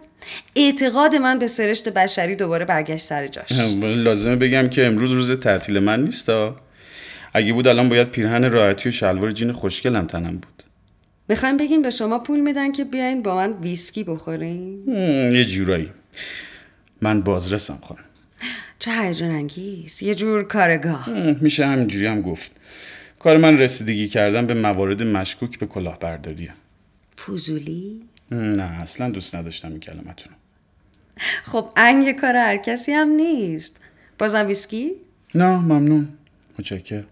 اعتقاد 0.55 1.15
من 1.15 1.39
به 1.39 1.47
سرشت 1.47 1.89
بشری 1.89 2.35
دوباره 2.35 2.65
برگشت 2.65 3.05
سر 3.05 3.27
جاش. 3.27 3.51
لازمه 3.83 4.35
بگم 4.35 4.67
که 4.67 4.85
امروز 4.85 5.11
روز 5.11 5.31
تعطیل 5.39 5.79
من 5.79 6.03
نیستا 6.03 6.55
اگه 7.33 7.53
بود 7.53 7.67
الان 7.67 7.89
باید 7.89 8.09
پیرهن 8.09 8.51
راحتی 8.51 8.89
و 8.89 8.91
شلوار 8.91 9.31
جین 9.31 9.51
خوشگلم 9.51 10.07
تنم 10.07 10.37
بود. 10.37 10.63
می‌خوایم 11.29 11.57
بگین 11.57 11.81
به 11.81 11.89
شما 11.89 12.19
پول 12.19 12.39
میدن 12.39 12.71
که 12.71 12.83
بیاین 12.83 13.23
با 13.23 13.35
من 13.35 13.53
ویسکی 13.53 14.03
بخورین 14.03 14.87
یه 15.33 15.45
جورایی. 15.45 15.89
من 17.01 17.21
بازرسم 17.21 17.79
خانم. 17.83 18.03
چه 18.79 18.91
هیجان 18.91 19.29
انگیز 19.29 20.03
یه 20.03 20.15
جور 20.15 20.43
کارگاه. 20.43 21.09
میشه 21.41 21.65
همینجوری 21.65 22.05
هم 22.05 22.21
گفت. 22.21 22.51
کار 23.19 23.37
من 23.37 23.57
رسیدگی 23.57 24.07
کردن 24.07 24.45
به 24.45 24.53
موارد 24.53 25.03
مشکوک 25.03 25.59
به 25.59 25.65
کلاهبرداریه. 25.65 26.53
فوزولی؟ 27.15 28.01
نه 28.31 28.63
اصلا 28.63 29.09
دوست 29.09 29.35
نداشتم 29.35 29.69
این 29.69 29.79
کلمتون. 29.79 30.33
خب 31.43 31.69
انگ 31.77 32.11
کار 32.11 32.35
هر 32.35 32.57
کسی 32.57 32.91
هم 32.91 33.07
نیست. 33.07 33.79
بازم 34.17 34.47
ویسکی؟ 34.47 34.91
نه 35.35 35.57
ممنون. 35.57 36.07
متشکر 36.59 37.03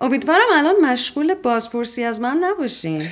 امیدوارم 0.00 0.46
الان 0.52 0.74
مشغول 0.82 1.34
بازپرسی 1.34 2.04
از 2.04 2.20
من 2.20 2.40
نباشین. 2.42 3.08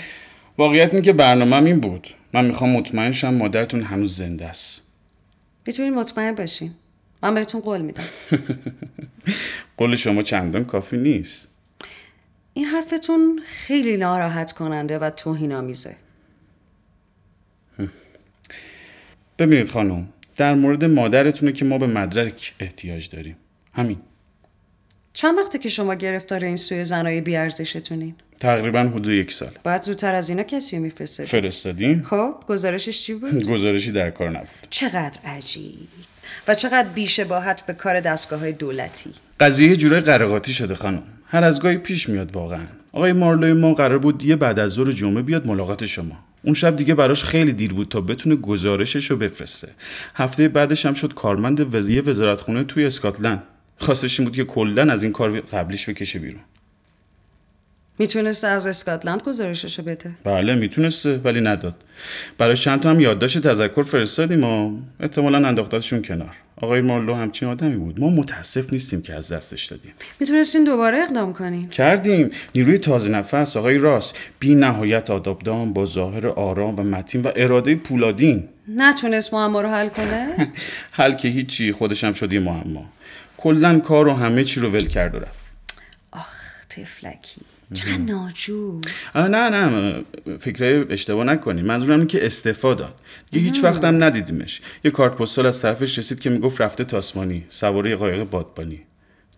واقعیت 0.59 0.95
این 0.95 1.03
که 1.03 1.13
برنامه 1.13 1.57
این 1.57 1.81
بود. 1.81 2.09
من 2.33 2.45
می‌خوام 2.45 2.71
مطمئن 2.71 3.13
شم 3.13 3.35
مادرتون 3.35 3.83
هنوز 3.83 4.17
زنده 4.17 4.47
است. 4.47 4.83
می‌تونین 5.67 5.95
مطمئن 5.95 6.35
باشین 6.35 6.71
من 7.23 7.35
بهتون 7.35 7.61
قول 7.61 7.81
میدم. 7.81 8.05
قول 9.79 9.97
شما 9.97 10.23
چندان 10.23 10.65
کافی 10.65 10.97
نیست. 10.97 11.49
این 12.55 12.65
حرفتون 12.65 13.41
خیلی 13.47 13.97
ناراحت 13.97 14.53
کننده 14.53 14.99
و 14.99 15.11
توهین 15.11 15.53
آمیزه 15.53 15.97
ببینید 19.39 19.69
خانم 19.69 20.09
در 20.37 20.55
مورد 20.55 20.85
مادرتونه 20.85 21.53
که 21.53 21.65
ما 21.65 21.79
به 21.79 21.87
مدرک 21.87 22.55
احتیاج 22.61 23.09
داریم. 23.09 23.37
همین. 23.73 23.99
چند 25.17 25.39
وقته 25.39 25.59
که 25.59 25.69
شما 25.69 25.95
گرفتار 25.95 26.45
این 26.45 26.57
سوی 26.57 26.85
زنای 26.85 27.21
بیارزشتونین؟ 27.21 28.15
تقریبا 28.41 28.81
حدود 28.81 29.09
یک 29.09 29.33
سال. 29.33 29.49
باید 29.65 29.83
زودتر 29.83 30.15
از 30.15 30.29
اینا 30.29 30.43
کسی 30.43 30.77
رو 30.77 30.83
میفرستید؟ 30.83 31.27
فرستادیم 31.27 32.03
خب 32.03 32.35
گزارشش 32.49 33.01
چی 33.01 33.15
بود؟ 33.15 33.45
گزارشی 33.53 33.93
در 33.93 34.11
کار 34.11 34.31
نبود. 34.31 34.49
چقدر 34.71 35.19
عجیب. 35.25 35.89
و 36.49 36.55
چقدر 36.55 36.89
بیشباهت 36.89 37.67
به 37.67 37.73
کار 37.73 38.01
دستگاه 38.01 38.41
های 38.41 38.53
دولتی. 38.53 39.11
قضیه 39.41 39.69
یه 39.69 39.77
جورای 39.77 40.01
قرقاتی 40.01 40.53
شده 40.53 40.75
خانم. 40.75 41.03
هر 41.27 41.45
از 41.45 41.63
گاهی 41.63 41.77
پیش 41.77 42.09
میاد 42.09 42.33
واقعا. 42.33 42.67
آقای 42.93 43.13
مارلوی 43.13 43.53
ما 43.53 43.75
قرار 43.75 43.99
بود 43.99 44.25
یه 44.25 44.37
بعد 44.37 44.59
از 44.59 44.71
ظهر 44.71 44.93
جمعه 44.93 45.23
بیاد 45.23 45.47
ملاقات 45.47 45.85
شما. 45.85 46.25
اون 46.43 46.55
شب 46.55 46.77
دیگه 46.77 46.95
براش 46.95 47.25
خیلی 47.25 47.53
دیر 47.53 47.75
بود 47.75 47.89
تا 47.89 48.01
بتونه 48.01 48.37
گزارشش 48.37 49.11
رو 49.11 49.17
بفرسته. 49.17 49.69
هفته 50.15 50.49
بعدش 50.49 50.87
هم 50.87 50.95
شد 50.95 51.15
کارمند 51.15 51.75
وزیه 51.75 52.03
وزارتخونه 52.03 52.65
توی 52.65 52.87
اسکاتلند. 52.87 53.43
خواستش 53.79 54.21
این 54.21 54.29
بود 54.29 54.37
که 54.37 54.45
کلا 54.45 54.93
از 54.93 55.05
این 55.05 55.13
کار 55.13 55.41
قبلیش 55.41 55.89
بکشه 55.89 56.19
بیرون. 56.19 56.41
می‌تونسته 57.99 58.47
از 58.49 58.67
اسکاتلند 58.67 59.23
گزارششو 59.23 59.83
بده؟ 59.83 60.11
بله 60.25 60.55
می‌تونسته 60.55 61.17
ولی 61.25 61.41
نداد. 61.41 61.75
برای 62.39 62.57
چند 62.57 62.81
تا 62.81 62.91
هم 62.91 63.01
یادداشت 63.01 63.39
تذکر 63.39 63.83
فرستادیم 63.83 64.45
و 64.45 64.77
احتمالا 65.01 65.49
انداختشون 65.49 66.03
کنار. 66.03 66.37
آقای 66.57 66.81
مارلو 66.81 67.15
همچین 67.15 67.49
آدمی 67.49 67.77
بود. 67.77 68.01
ما 68.01 68.11
متاسف 68.11 68.73
نیستیم 68.73 69.03
که 69.03 69.15
از 69.15 69.33
دستش 69.33 69.65
دادیم. 69.65 69.93
می‌تونستین 70.21 70.65
دوباره 70.65 70.99
اقدام 70.99 71.33
کنین؟ 71.33 71.69
کردیم. 71.69 72.31
نیروی 72.55 72.79
تازه 72.79 73.11
نفس 73.11 73.57
آقای 73.57 73.79
راس 73.79 74.13
بی 74.39 74.55
نهایت 74.55 75.11
آدابدان 75.11 75.73
با 75.73 75.87
ظاهر 75.87 76.27
آرام 76.27 76.77
و 76.77 76.83
متین 76.83 77.23
و 77.23 77.33
اراده 77.37 77.75
پولادین. 77.75 78.49
نتونست 78.69 79.35
معما 79.35 79.61
رو 79.61 79.69
حل 79.69 79.89
کنه؟ 79.89 80.53
حل 80.99 81.13
که 81.13 81.29
هیچی 81.29 81.73
خودش 81.73 82.05
هم 82.05 82.13
شد 82.13 82.33
یه 82.33 82.41
معما. 82.41 82.85
کلا 83.37 83.79
کار 83.79 84.09
و 84.09 84.13
همه 84.13 84.45
چی 84.45 84.61
رو 84.61 84.71
ول 84.71 84.87
کرد 84.87 85.15
و 85.15 85.19
رفت. 85.19 85.47
آخ 86.13 86.65
تفلکی 86.71 87.41
چقدر 87.75 87.97
ناجور. 87.97 88.81
نه 89.15 89.29
نه 89.29 90.05
فکرهای 90.41 90.93
اشتباه 90.93 91.25
نکنی. 91.25 91.63
منظورم 91.63 91.99
اینه 91.99 92.07
که 92.07 92.27
استعفا 92.27 92.75
داد. 92.75 92.95
دیگه 93.31 93.45
هیچ 93.45 93.65
وقت 93.65 93.85
هم 93.85 94.05
ندیدیمش. 94.05 94.61
یه 94.85 94.91
کارت 94.91 95.13
پستال 95.13 95.47
از 95.47 95.63
طرفش 95.63 95.99
رسید 95.99 96.21
که 96.21 96.31
می‌گفت 96.31 96.61
رفته 96.61 96.85
تاسمانی. 96.85 97.47
سواره 97.49 97.97
قایق 97.97 98.25
بادبانی. 98.25 98.83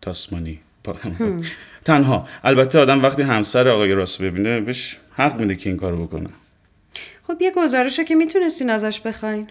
تاسمانی. 0.01 0.61
تنها. 1.85 2.29
البته 2.45 2.79
آدم 2.79 3.03
وقتی 3.03 3.23
همسر 3.23 3.69
آقای 3.69 3.93
راست 3.93 4.23
ببینه 4.23 4.61
بهش 4.61 4.97
حق 5.13 5.41
میده 5.41 5.57
که 5.57 5.71
این 5.71 5.79
کارو 5.79 6.07
بکنه. 6.07 6.29
خب 7.27 7.43
یه 7.43 7.53
گزارش 7.57 7.99
رو 7.99 8.05
که 8.05 8.15
می‌تونستین 8.15 8.71
ازش 8.71 9.01
بخواین. 9.01 9.49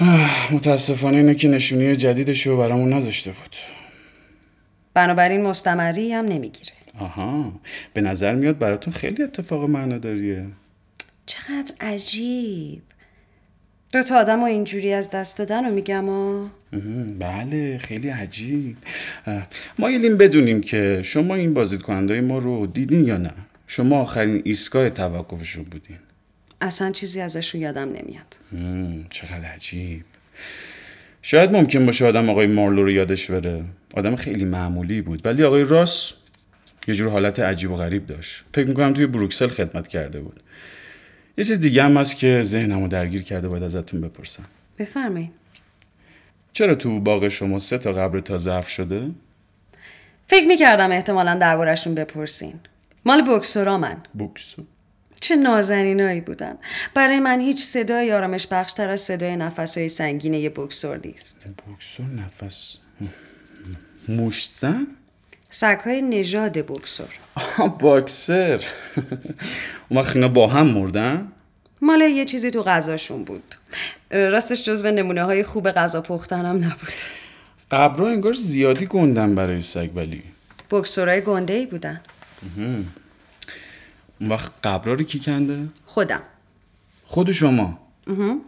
متاسفانه 0.52 1.16
اینه 1.16 1.34
که 1.34 1.48
نشونی 1.48 1.96
جدیدش 1.96 2.46
رو 2.46 2.56
برامون 2.56 2.92
نذاشته 2.92 3.30
بود. 3.30 3.56
بنابراین 4.94 5.42
مستمری 5.42 6.12
هم 6.12 6.24
نمی‌گیره. 6.24 6.72
آها. 6.98 7.52
به 7.94 8.00
نظر 8.00 8.34
میاد 8.34 8.58
براتون 8.58 8.92
خیلی 8.92 9.22
اتفاق 9.22 9.64
معناداریه. 9.64 10.46
چقدر 11.26 11.74
عجیب. 11.80 12.82
دو 13.92 14.02
تا 14.02 14.18
آدم 14.18 14.40
رو 14.40 14.44
اینجوری 14.44 14.92
از 14.92 15.10
دست 15.10 15.38
دادن 15.38 15.64
رو 15.64 15.74
میگم 15.74 16.08
و 16.08 16.48
مهم، 16.72 17.18
بله 17.18 17.78
خیلی 17.78 18.08
عجیب. 18.08 18.76
ما 19.78 19.90
یلیم 19.90 20.16
بدونیم 20.16 20.60
که 20.60 21.00
شما 21.04 21.34
این 21.34 21.54
بازدید 21.54 21.82
کننده 21.82 22.20
ما 22.20 22.38
رو 22.38 22.66
دیدین 22.66 23.04
یا 23.04 23.16
نه؟ 23.16 23.30
شما 23.66 24.00
آخرین 24.00 24.42
ایستگاه 24.44 24.90
توقفشون 24.90 25.64
بودین. 25.64 25.98
اصلا 26.64 26.90
چیزی 26.90 27.20
ازشون 27.20 27.60
یادم 27.60 27.88
نمیاد. 27.88 28.38
چقدر 29.10 29.44
عجیب. 29.44 30.04
شاید 31.22 31.52
ممکن 31.52 31.86
باشه 31.86 32.06
آدم 32.06 32.30
آقای 32.30 32.46
مارلو 32.46 32.82
رو 32.82 32.90
یادش 32.90 33.30
بره. 33.30 33.64
آدم 33.94 34.16
خیلی 34.16 34.44
معمولی 34.44 35.02
بود. 35.02 35.26
ولی 35.26 35.44
آقای 35.44 35.64
راس 35.64 36.12
یه 36.88 36.94
جور 36.94 37.10
حالت 37.10 37.40
عجیب 37.40 37.70
و 37.70 37.76
غریب 37.76 38.06
داشت. 38.06 38.44
فکر 38.54 38.68
می‌کنم 38.68 38.92
توی 38.92 39.06
بروکسل 39.06 39.48
خدمت 39.48 39.88
کرده 39.88 40.20
بود. 40.20 40.40
یه 41.38 41.44
چیز 41.44 41.60
دیگه 41.60 41.82
هم 41.82 41.96
هست 41.96 42.16
که 42.16 42.42
ذهنمو 42.42 42.88
درگیر 42.88 43.22
کرده 43.22 43.48
باید 43.48 43.62
ازتون 43.62 44.00
بپرسم. 44.00 44.44
بفرمایین 44.78 45.30
چرا 46.52 46.74
تو 46.74 47.00
باغ 47.00 47.28
شما 47.28 47.58
سه 47.58 47.78
تا 47.78 47.92
قبر 47.92 48.20
تا 48.20 48.38
ظرف 48.38 48.68
شده؟ 48.68 49.10
فکر 50.28 50.46
می‌کردم 50.46 50.92
احتمالا 50.92 51.34
دربارشون 51.34 51.94
بپرسین. 51.94 52.54
مال 53.04 53.22
بکسورا 53.22 53.78
من. 53.78 53.96
بوکسو 54.14 54.62
چه 55.24 55.36
نازنینایی 55.36 56.20
بودن. 56.20 56.56
برای 56.94 57.20
من 57.20 57.40
هیچ 57.40 57.64
صدای 57.64 58.12
آرامش 58.12 58.46
بخشتر 58.46 58.90
از 58.90 59.00
صدای 59.00 59.36
نفسهای 59.36 59.88
سنگین 59.88 60.34
یه 60.34 60.50
بکسور 60.50 61.00
نیست. 61.04 61.48
بوکسو 61.66 62.02
نفس. 62.02 62.76
موشت 64.08 64.50
زن؟ 64.58 64.86
سگهای 65.50 66.02
نژاد 66.02 66.58
بکسور. 66.58 67.08
آها 67.34 67.68
باکسر. 67.68 68.64
اون 69.88 70.00
وقت 70.00 70.16
اینا 70.16 70.28
با 70.28 70.46
هم 70.46 70.66
مردن؟ 70.66 71.32
مال 71.80 72.00
یه 72.00 72.24
چیزی 72.24 72.50
تو 72.50 72.62
غذاشون 72.62 73.24
بود. 73.24 73.54
راستش 74.10 74.62
جزو 74.64 74.90
نمونه 74.90 75.22
های 75.22 75.42
خوب 75.42 75.70
غذا 75.70 76.00
پختنم 76.00 76.56
نبود. 76.56 77.00
قبرها 77.70 78.08
انگار 78.08 78.32
زیادی 78.32 78.86
گندن 78.86 79.34
برای 79.34 79.60
سگ 79.60 79.90
ولی. 79.96 80.22
بکسورای 80.70 81.20
گنده 81.20 81.52
ای 81.52 81.66
بودن 81.66 82.00
اون 84.24 84.32
وقت 84.32 84.52
قبرها 84.64 84.94
رو 84.94 85.04
کی 85.04 85.20
کنده؟ 85.20 85.58
خودم. 85.86 86.22
خود 87.04 87.32
شما. 87.32 87.78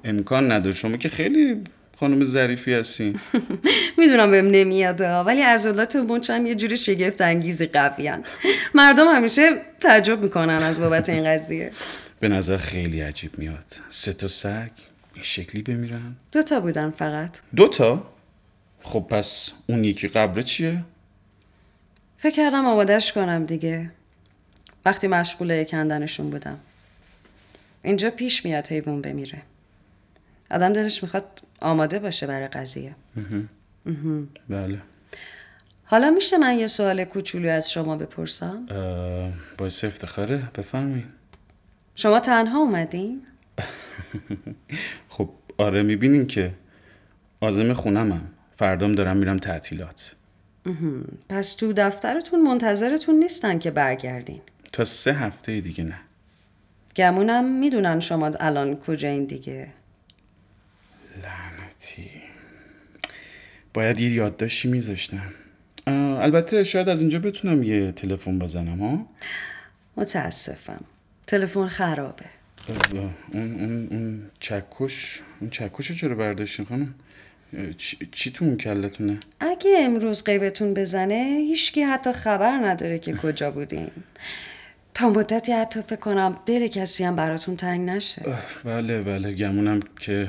امکان 0.04 0.52
نداره. 0.52 0.76
شما 0.76 0.96
که 0.96 1.08
خیلی 1.08 1.64
خانم 2.00 2.24
ظریفی 2.24 2.72
هستین. 2.72 3.20
می‌دونم 3.98 4.30
بهم 4.30 4.46
نمیاد 4.46 5.00
ولی 5.00 5.42
عضلات 5.42 5.96
مچ 5.96 6.30
هم 6.30 6.46
یه 6.46 6.54
جوری 6.54 6.76
شگفت 6.76 7.20
انگیزی 7.20 7.66
قویان 7.66 8.24
مردم 8.74 9.08
همیشه 9.08 9.50
تعجب 9.80 10.22
می‌کنن 10.22 10.62
از 10.62 10.80
بابت 10.80 11.08
این 11.08 11.24
قضیه. 11.24 11.72
به 12.20 12.28
نظر 12.28 12.56
خیلی 12.56 13.00
عجیب 13.00 13.38
میاد. 13.38 13.64
سه 13.88 14.12
تا 14.12 14.28
سگ 14.28 14.70
این 15.14 15.22
شکلی 15.22 15.62
بمیرن؟ 15.62 16.16
دو 16.32 16.42
تا 16.42 16.60
بودن 16.60 16.90
فقط. 16.90 17.30
دوتا؟ 17.56 18.12
خب 18.82 19.06
پس 19.10 19.52
اون 19.66 19.84
یکی 19.84 20.08
قبره 20.08 20.42
چیه؟ 20.42 20.84
فکر 22.18 22.34
کردم 22.34 22.66
آمادش 22.66 23.12
کنم 23.12 23.44
دیگه. 23.44 23.90
وقتی 24.86 25.06
مشغول 25.06 25.64
کندنشون 25.64 26.30
بودم. 26.30 26.58
اینجا 27.82 28.10
پیش 28.10 28.44
میاد 28.44 28.66
حیوان 28.66 29.02
بمیره. 29.02 29.42
آدم 30.50 30.72
دلش 30.72 31.02
می‌خواد 31.02 31.42
آماده 31.60 31.98
باشه 31.98 32.26
برای 32.26 32.48
قضیه. 32.48 32.96
بله. 34.48 34.82
حالا 35.84 36.10
میشه 36.10 36.38
من 36.38 36.58
یه 36.58 36.66
سوال 36.66 37.04
کوچولو 37.04 37.48
از 37.48 37.70
شما 37.70 37.96
بپرسم؟ 37.96 38.66
باعث 39.58 39.84
افتخاره 39.84 40.48
بفرمایید 40.58 41.06
شما 41.94 42.20
تنها 42.20 42.58
اومدین؟ 42.58 43.22
خب 45.08 45.30
آره 45.58 45.82
می‌بینین 45.82 46.26
که 46.26 46.54
آزم 47.40 47.72
خونمم. 47.72 48.20
فردام 48.52 48.92
دارم 48.92 49.16
میرم 49.16 49.36
تعطیلات. 49.36 50.14
پس 51.28 51.54
تو 51.54 51.72
دفترتون 51.72 52.42
منتظرتون 52.42 53.14
نیستن 53.14 53.58
که 53.58 53.70
برگردین. 53.70 54.40
تا 54.76 54.84
سه 54.84 55.12
هفته 55.12 55.60
دیگه 55.60 55.84
نه. 55.84 55.98
گمونم 56.96 57.58
می‌دونن 57.58 58.00
شما 58.00 58.26
الان 58.26 58.76
کجایین 58.76 59.24
دیگه. 59.24 59.68
لعنتی. 61.22 62.10
باید 63.74 64.00
یه 64.00 64.10
یادداشتی 64.10 64.68
میذاشتم. 64.68 65.32
البته 65.86 66.64
شاید 66.64 66.88
از 66.88 67.00
اینجا 67.00 67.18
بتونم 67.18 67.62
یه 67.62 67.92
تلفن 67.92 68.38
بزنم 68.38 68.80
ها؟ 68.80 69.06
متاسفم. 69.96 70.84
تلفن 71.26 71.66
خرابه. 71.66 72.24
اون 72.68 73.10
اون 73.32 73.88
اون 73.90 74.30
چکش 74.40 75.20
اون 75.40 75.50
چکش 75.50 75.92
چرا 75.92 76.14
برداشتین 76.14 76.66
خانم؟ 76.66 76.94
چی 78.12 78.30
تو 78.30 78.44
اون 78.44 78.56
کلتونه؟ 78.56 79.18
اگه 79.40 79.76
امروز 79.78 80.24
قیبتون 80.24 80.74
بزنه 80.74 81.38
هیچکی 81.38 81.82
حتی 81.82 82.12
خبر 82.12 82.58
نداره 82.58 82.98
که 82.98 83.12
کجا 83.12 83.50
بودین. 83.50 83.90
تا 84.96 85.08
مدتی 85.08 85.52
حتی 85.52 85.82
فکر 85.82 85.96
کنم 85.96 86.34
دل 86.46 86.66
کسی 86.66 87.04
هم 87.04 87.16
براتون 87.16 87.56
تنگ 87.56 87.90
نشه. 87.90 88.38
بله 88.64 89.02
بله 89.02 89.32
گمونم 89.32 89.80
که 90.00 90.28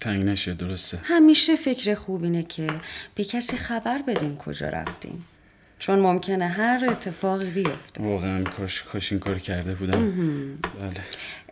تنگ 0.00 0.24
نشه 0.24 0.54
درسته. 0.54 0.98
همیشه 1.02 1.56
فکر 1.56 1.94
خوب 1.94 2.22
اینه 2.22 2.42
که 2.42 2.66
به 3.14 3.24
کسی 3.24 3.56
خبر 3.56 4.02
بدین 4.02 4.36
کجا 4.36 4.68
رفتین. 4.68 5.20
چون 5.78 5.98
ممکنه 5.98 6.48
هر 6.48 6.84
اتفاقی 6.90 7.50
بیفته. 7.50 8.02
واقعا 8.02 8.44
کاش 8.44 8.82
کاش 8.82 9.12
این 9.12 9.20
کار 9.20 9.38
کرده 9.38 9.74
بودم. 9.74 10.12
بله. 10.80 11.00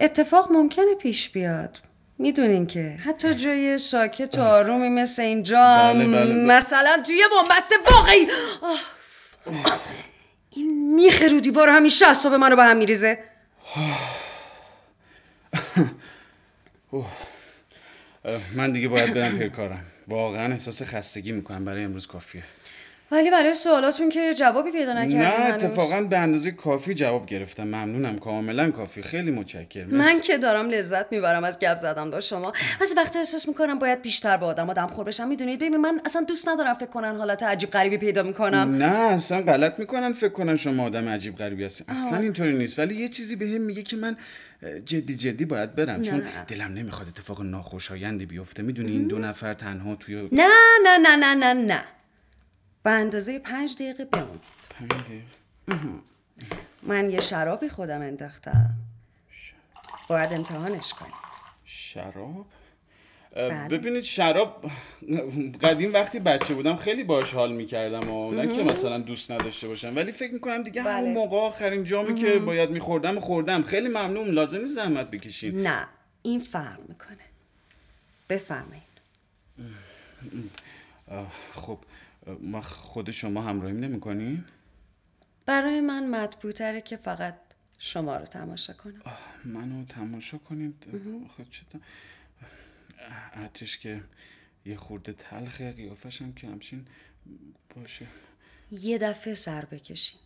اتفاق 0.00 0.52
ممکنه 0.52 0.94
پیش 1.00 1.30
بیاد. 1.30 1.80
می‌دونین 2.18 2.66
که 2.66 2.98
حتی 3.04 3.34
جای 3.34 3.78
ساکت 3.78 4.38
و 4.38 4.42
آرومی 4.42 4.88
مثل 4.88 5.22
اینجا 5.22 5.92
بله، 5.94 6.07
بله، 6.07 6.24
بله. 6.24 6.57
مثلا 6.57 7.02
توی 7.07 7.22
بنبست 7.32 7.72
واقعی. 7.90 8.26
آه. 8.62 8.80
این 10.57 10.94
میخه 10.94 11.28
رو 11.28 11.40
دیوار 11.40 11.68
همیشه 11.68 12.07
اصاب 12.07 12.34
منو 12.34 12.57
به 12.57 12.62
هم 12.62 12.76
میریزه. 12.76 13.18
من 18.54 18.72
دیگه 18.72 18.88
باید 18.88 19.14
برم 19.14 19.38
پی 19.38 19.48
کارم 19.48 19.84
واقعا 20.09 20.52
احساس 20.52 20.82
خستگی 20.82 21.32
می‌کنم. 21.32 21.64
برای 21.64 21.84
امروز 21.84 22.07
کافیه. 22.07 22.42
ولی 23.11 23.30
برای 23.30 23.54
سوالاتون 23.54 24.09
که 24.09 24.34
جوابی 24.34 24.70
پیدا 24.70 24.92
نکردین 24.92 25.18
نه. 25.18 25.54
اتفاقا 25.54 26.00
به 26.00 26.18
اندازه 26.18 26.50
کافی 26.50 26.94
جواب 26.94 27.26
گرفتم. 27.26 27.64
ممنونم. 27.64 28.18
کاملا 28.18 28.70
کافی. 28.70 29.02
خیلی 29.02 29.30
متشکرم. 29.30 29.88
من 29.88 30.20
که 30.20 30.38
دارم 30.38 30.68
لذت 30.68 31.12
می‌برم 31.12 31.44
از 31.44 31.59
گپ 31.59 31.76
زدم 31.76 32.11
با 32.11 32.20
شما. 32.20 32.52
از 32.82 32.94
وقتی 32.96 33.18
احساس 33.18 33.48
می‌کنم 33.48 33.78
باید 33.78 34.02
بیشتر 34.02 34.36
با 34.36 34.46
آدم 34.46 34.70
آدم 34.70 34.86
خور 34.86 35.04
بشم. 35.04 35.28
می‌دونید 35.28 35.59
ببین 35.59 35.76
من 35.76 36.00
اصلا 36.04 36.22
دوست 36.22 36.48
ندارم 36.48 36.74
فکر 36.74 36.86
کنن 36.86 37.16
حالت 37.16 37.42
عجیب 37.42 37.70
غریبی 37.70 37.98
پیدا 37.98 38.22
می‌کنم. 38.22 38.76
نه 38.76 38.84
اصلا 38.84 39.42
غلط 39.42 39.78
می‌کنن 39.78 40.12
فکر 40.12 40.32
کنن 40.32 40.57
شما 40.57 40.84
آدم 40.84 41.09
عجیب 41.09 41.36
غریبی 41.36 41.64
هستی. 41.64 41.84
اصلا 41.88 42.18
اینطوری 42.18 42.59
نیست. 42.59 42.78
ولی 42.78 42.94
یه 42.94 43.09
چیزی 43.09 43.36
به 43.36 43.46
هم 43.46 43.61
میگه 43.61 43.82
که 43.82 43.96
من 43.96 44.16
جدی 44.84 45.16
جدی 45.16 45.44
باید 45.44 45.74
برم. 45.74 46.02
چون 46.02 46.22
دلم 46.48 46.74
نمی‌خواد 46.74 47.09
اتفاق 47.09 47.42
ناخوشایندی 47.42 48.26
بیفته. 48.26 48.62
می‌دونی 48.62 48.92
این 48.92 49.07
دو 49.07 49.18
نفر 49.18 49.54
تنها 49.54 49.94
توی 49.94 50.28
نه 50.32 50.48
نه 50.84 50.98
نه 50.98 51.16
نه 51.16 51.34
نه 51.34 51.52
نه. 51.52 51.84
به 52.87 52.93
اندازه 52.93 53.39
پنج 53.39 53.74
دقیقه 53.74 54.05
بمون 54.05 54.41
پنج 54.70 54.91
دقیقه. 54.91 55.22
من 56.82 57.11
یه 57.11 57.20
شرابی 57.20 57.68
خودم 57.68 58.01
انداختم. 58.01 58.74
باید 60.09 60.32
امتحانش 60.32 60.93
کنیم 60.93 61.12
شراب؟ 61.64 62.47
اه، 63.37 63.68
ببینید 63.68 64.03
شراب 64.03 64.70
قدیم 65.62 65.95
وقتی 65.95 66.18
بچه 66.18 66.55
بودم 66.55 66.76
خیلی 66.76 67.05
باش 67.05 67.34
حال 67.34 67.53
می‌کردم 67.53 68.11
و 68.11 68.32
نه 68.32 68.57
که 68.57 68.62
مثلا 68.62 68.99
دوست 68.99 69.30
نداشته 69.30 69.68
باشم 69.68 69.97
ولی 69.97 70.12
فکر 70.12 70.32
می‌کنم 70.32 70.62
دیگه 70.62 70.82
همون 70.82 71.01
بله. 71.01 71.12
موقع 71.14 71.37
آخرین 71.37 71.84
جامی 71.84 72.14
که 72.14 72.39
باید 72.39 72.70
میخوردم 72.70 73.20
خوردم. 73.20 73.62
خیلی 73.62 73.89
ممنون. 73.89 74.28
لازم 74.28 74.59
نیست 74.59 74.74
زحمت 74.74 75.11
بکشین. 75.11 75.66
نه. 75.66 75.89
این 76.22 76.41
فرق 76.41 76.78
می‌کنه. 76.89 77.16
بفهمین 78.28 78.82
خب. 81.53 81.78
ما 82.27 82.62
خود 82.62 83.11
شما 83.11 83.43
همراهیم 83.43 83.81
نمی‌کنین 83.81 84.45
برای 85.47 85.81
من 85.81 86.11
مطبوعتره 86.11 86.81
که 86.81 86.97
فقط 86.97 87.39
شما 87.79 88.16
رو 88.16 88.24
تماشا 88.24 88.72
کنم. 88.72 89.03
منو 89.45 89.85
تماشا 89.85 90.39
کنید؟ 90.39 90.87
آخه 91.24 91.45
چطور 91.51 91.81
عطرش 93.35 93.79
که 93.79 94.05
یه 94.64 94.77
خورده 94.77 95.12
تلخه 95.12 95.72
قیافش 95.72 96.22
هم 96.22 96.33
که 96.33 96.47
همچین 96.47 96.87
باشه. 97.77 98.07
یه 98.70 98.99
دفعه 98.99 99.35
سر 99.35 99.64
بکشین. 99.64 100.20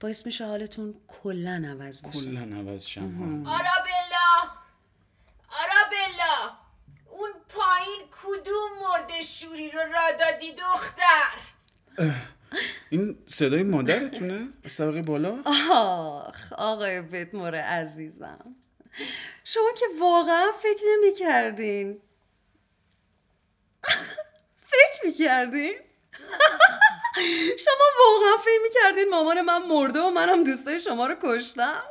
باعث 0.00 0.26
میشه 0.26 0.46
حالتون 0.46 0.94
کلا 1.08 1.64
عوض 1.68 2.02
بشه. 2.06 2.20
کلا 2.20 2.56
عوض 2.56 2.84
شم. 2.84 3.02
آرابلا! 3.46 4.50
آرابلا! 5.48 6.55
کدوم 8.26 8.70
مرد 8.82 9.10
شوری 9.22 9.70
رو 9.70 9.80
را 9.80 10.12
دادی 10.20 10.52
دختر؟ 10.52 11.32
این 12.90 13.18
صدای 13.26 13.62
مادرتونه؟ 13.62 14.48
از 14.64 14.76
طبقه 14.76 15.02
بالا؟ 15.02 15.38
آخ 15.72 16.52
آقای 16.52 17.02
بتمور 17.02 17.54
عزیزم. 17.54 18.56
شما 19.44 19.72
که 19.76 19.86
واقعا 20.00 20.50
فکر 20.62 20.82
نمی 20.92 21.14
کردین 21.14 22.02
فکر 24.64 25.06
می 25.06 25.12
کردین 25.12 25.74
شما 27.64 27.84
واقعا 28.04 28.36
فکر 28.44 28.62
می 28.62 28.68
کردین 28.82 29.08
مامان 29.10 29.40
من 29.40 29.62
مرده 29.62 30.00
و 30.00 30.10
منم 30.10 30.44
دوستای 30.44 30.80
شما 30.80 31.06
رو 31.06 31.14
کشتم؟ 31.22 31.82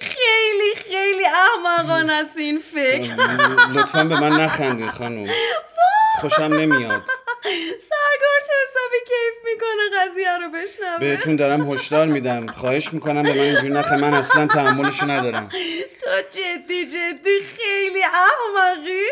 خیلی 0.00 0.74
خیلی 0.90 1.24
احمقانه 1.26 2.12
است 2.12 2.36
این 2.36 2.62
فکر. 2.74 3.14
لطفا 3.72 4.04
به 4.04 4.20
من 4.20 4.40
نخندین 4.40 4.90
خانم. 4.90 5.28
خوشم 6.20 6.42
نمیاد. 6.42 7.02
سرگارت 7.90 8.48
حسابی 8.62 9.00
کیف 9.06 9.34
می‌کنه 9.44 10.00
قضیه 10.02 10.38
رو 10.38 10.48
بشنوه. 10.48 10.98
بهتون 10.98 11.36
دارم 11.36 11.72
هشدار 11.72 12.06
میدم. 12.06 12.46
خواهش 12.46 12.92
می‌کنم 12.92 13.22
به 13.22 13.34
من 13.34 13.40
اینجوری 13.40 13.68
نخه 13.68 13.96
من 13.96 14.14
اصلا 14.14 14.46
تحملشو 14.46 15.10
ندارم. 15.10 15.48
تو 16.00 16.10
جدی 16.30 16.84
جدی 16.84 17.40
خیلی 17.56 18.02
احمقی. 18.02 19.04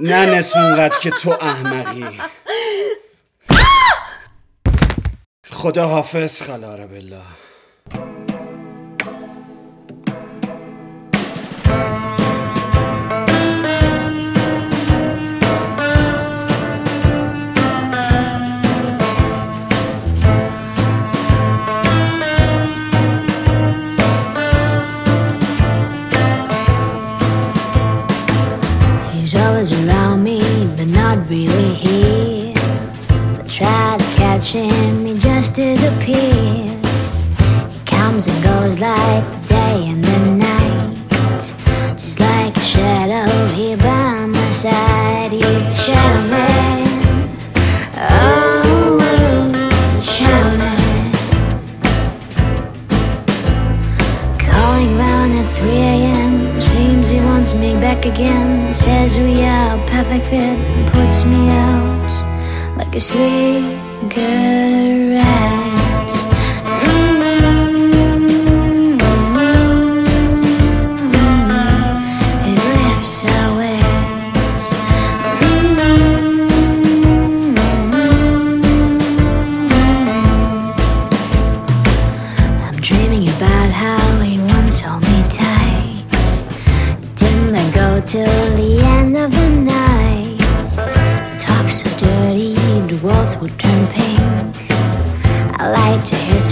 نه 0.00 0.38
نسونقدر 0.38 0.98
که 0.98 1.10
تو 1.10 1.30
احمقی. 1.30 2.20
خدا 5.50 5.86
حافظ 5.86 6.42
خلاره 6.42 6.86
بالله 6.86 7.22
him, 34.52 35.06
he 35.06 35.14
just 35.18 35.54
disappears. 35.56 36.86
He 37.72 37.80
comes 37.84 38.26
and 38.26 38.42
goes 38.44 38.78
like 38.78 39.24
the 39.42 39.48
day 39.48 39.86
and 39.88 40.04
the 40.04 40.18
night. 40.46 40.96
Just 41.96 42.20
like 42.20 42.56
a 42.56 42.60
shadow 42.60 43.26
here 43.54 43.76
by 43.76 44.26
my 44.26 44.50
side. 44.50 45.32
He's 45.32 45.42
the 45.42 45.72
shadow 45.72 46.28
man. 46.28 46.86
Oh, 47.96 48.98
the 48.98 50.58
man. 50.58 51.12
Calling 54.38 54.96
round 54.98 55.32
at 55.34 55.46
3 55.56 55.70
a.m. 55.70 56.60
Seems 56.60 57.08
he 57.08 57.18
wants 57.20 57.52
me 57.54 57.74
back 57.74 58.04
again. 58.04 58.74
Says 58.74 59.16
we 59.18 59.44
are 59.44 59.76
a 59.76 59.86
perfect 59.88 60.26
fit 60.26 60.42
and 60.42 60.88
puts 60.92 61.24
me 61.24 61.50
out 61.50 62.76
like 62.76 62.94
a 62.94 63.00
cigarette 63.00 63.75
garage. 64.08 65.65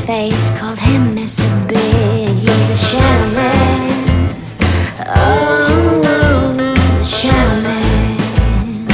Face, 0.06 0.50
called 0.58 0.78
him 0.78 1.16
Mr. 1.16 1.48
Big. 1.66 2.28
He's 2.28 2.70
a 2.70 2.76
shadow 2.76 3.34
man. 3.34 4.36
Oh, 5.06 6.02
oh 6.04 6.54
the 6.56 7.02
shadow 7.02 7.62
man. 7.62 8.86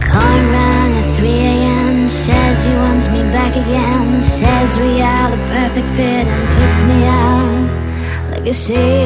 Calling 0.00 0.48
round 0.56 0.94
at 0.94 1.16
3 1.16 1.28
a.m. 1.28 2.08
Says 2.08 2.64
he 2.64 2.72
wants 2.74 3.06
me 3.08 3.20
back 3.36 3.54
again. 3.54 4.22
Says 4.22 4.78
we 4.78 5.02
are 5.02 5.30
the 5.30 5.42
perfect 5.52 5.88
fit 5.90 6.26
and 6.26 6.44
puts 6.56 6.82
me 6.90 7.04
out 7.04 8.30
like 8.30 8.46
a 8.46 8.54
cigarette. 8.54 9.03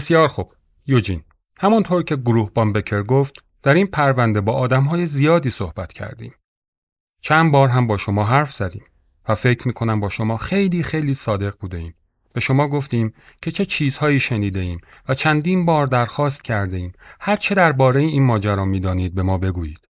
بسیار 0.00 0.28
خوب. 0.28 0.52
یوجین. 0.86 1.22
همانطور 1.58 2.02
که 2.02 2.16
گروه 2.16 2.50
بامبکر 2.50 3.02
گفت 3.02 3.34
در 3.62 3.74
این 3.74 3.86
پرونده 3.86 4.40
با 4.40 4.52
آدمهای 4.52 5.06
زیادی 5.06 5.50
صحبت 5.50 5.92
کردیم. 5.92 6.34
چند 7.20 7.52
بار 7.52 7.68
هم 7.68 7.86
با 7.86 7.96
شما 7.96 8.24
حرف 8.24 8.54
زدیم 8.54 8.84
و 9.28 9.34
فکر 9.34 9.68
می 9.68 9.74
کنم 9.74 10.00
با 10.00 10.08
شما 10.08 10.36
خیلی 10.36 10.82
خیلی 10.82 11.14
صادق 11.14 11.54
بوده 11.60 11.78
ایم. 11.78 11.94
به 12.34 12.40
شما 12.40 12.68
گفتیم 12.68 13.12
که 13.42 13.50
چه 13.50 13.64
چیزهایی 13.64 14.20
شنیده 14.20 14.60
ایم 14.60 14.80
و 15.08 15.14
چندین 15.14 15.66
بار 15.66 15.86
درخواست 15.86 16.44
کرده 16.44 16.76
ایم 16.76 16.92
هر 17.20 17.36
چه 17.36 17.54
درباره 17.54 18.00
این 18.00 18.22
ماجرا 18.22 18.64
می 18.64 18.80
دانید 18.80 19.14
به 19.14 19.22
ما 19.22 19.38
بگویید. 19.38 19.88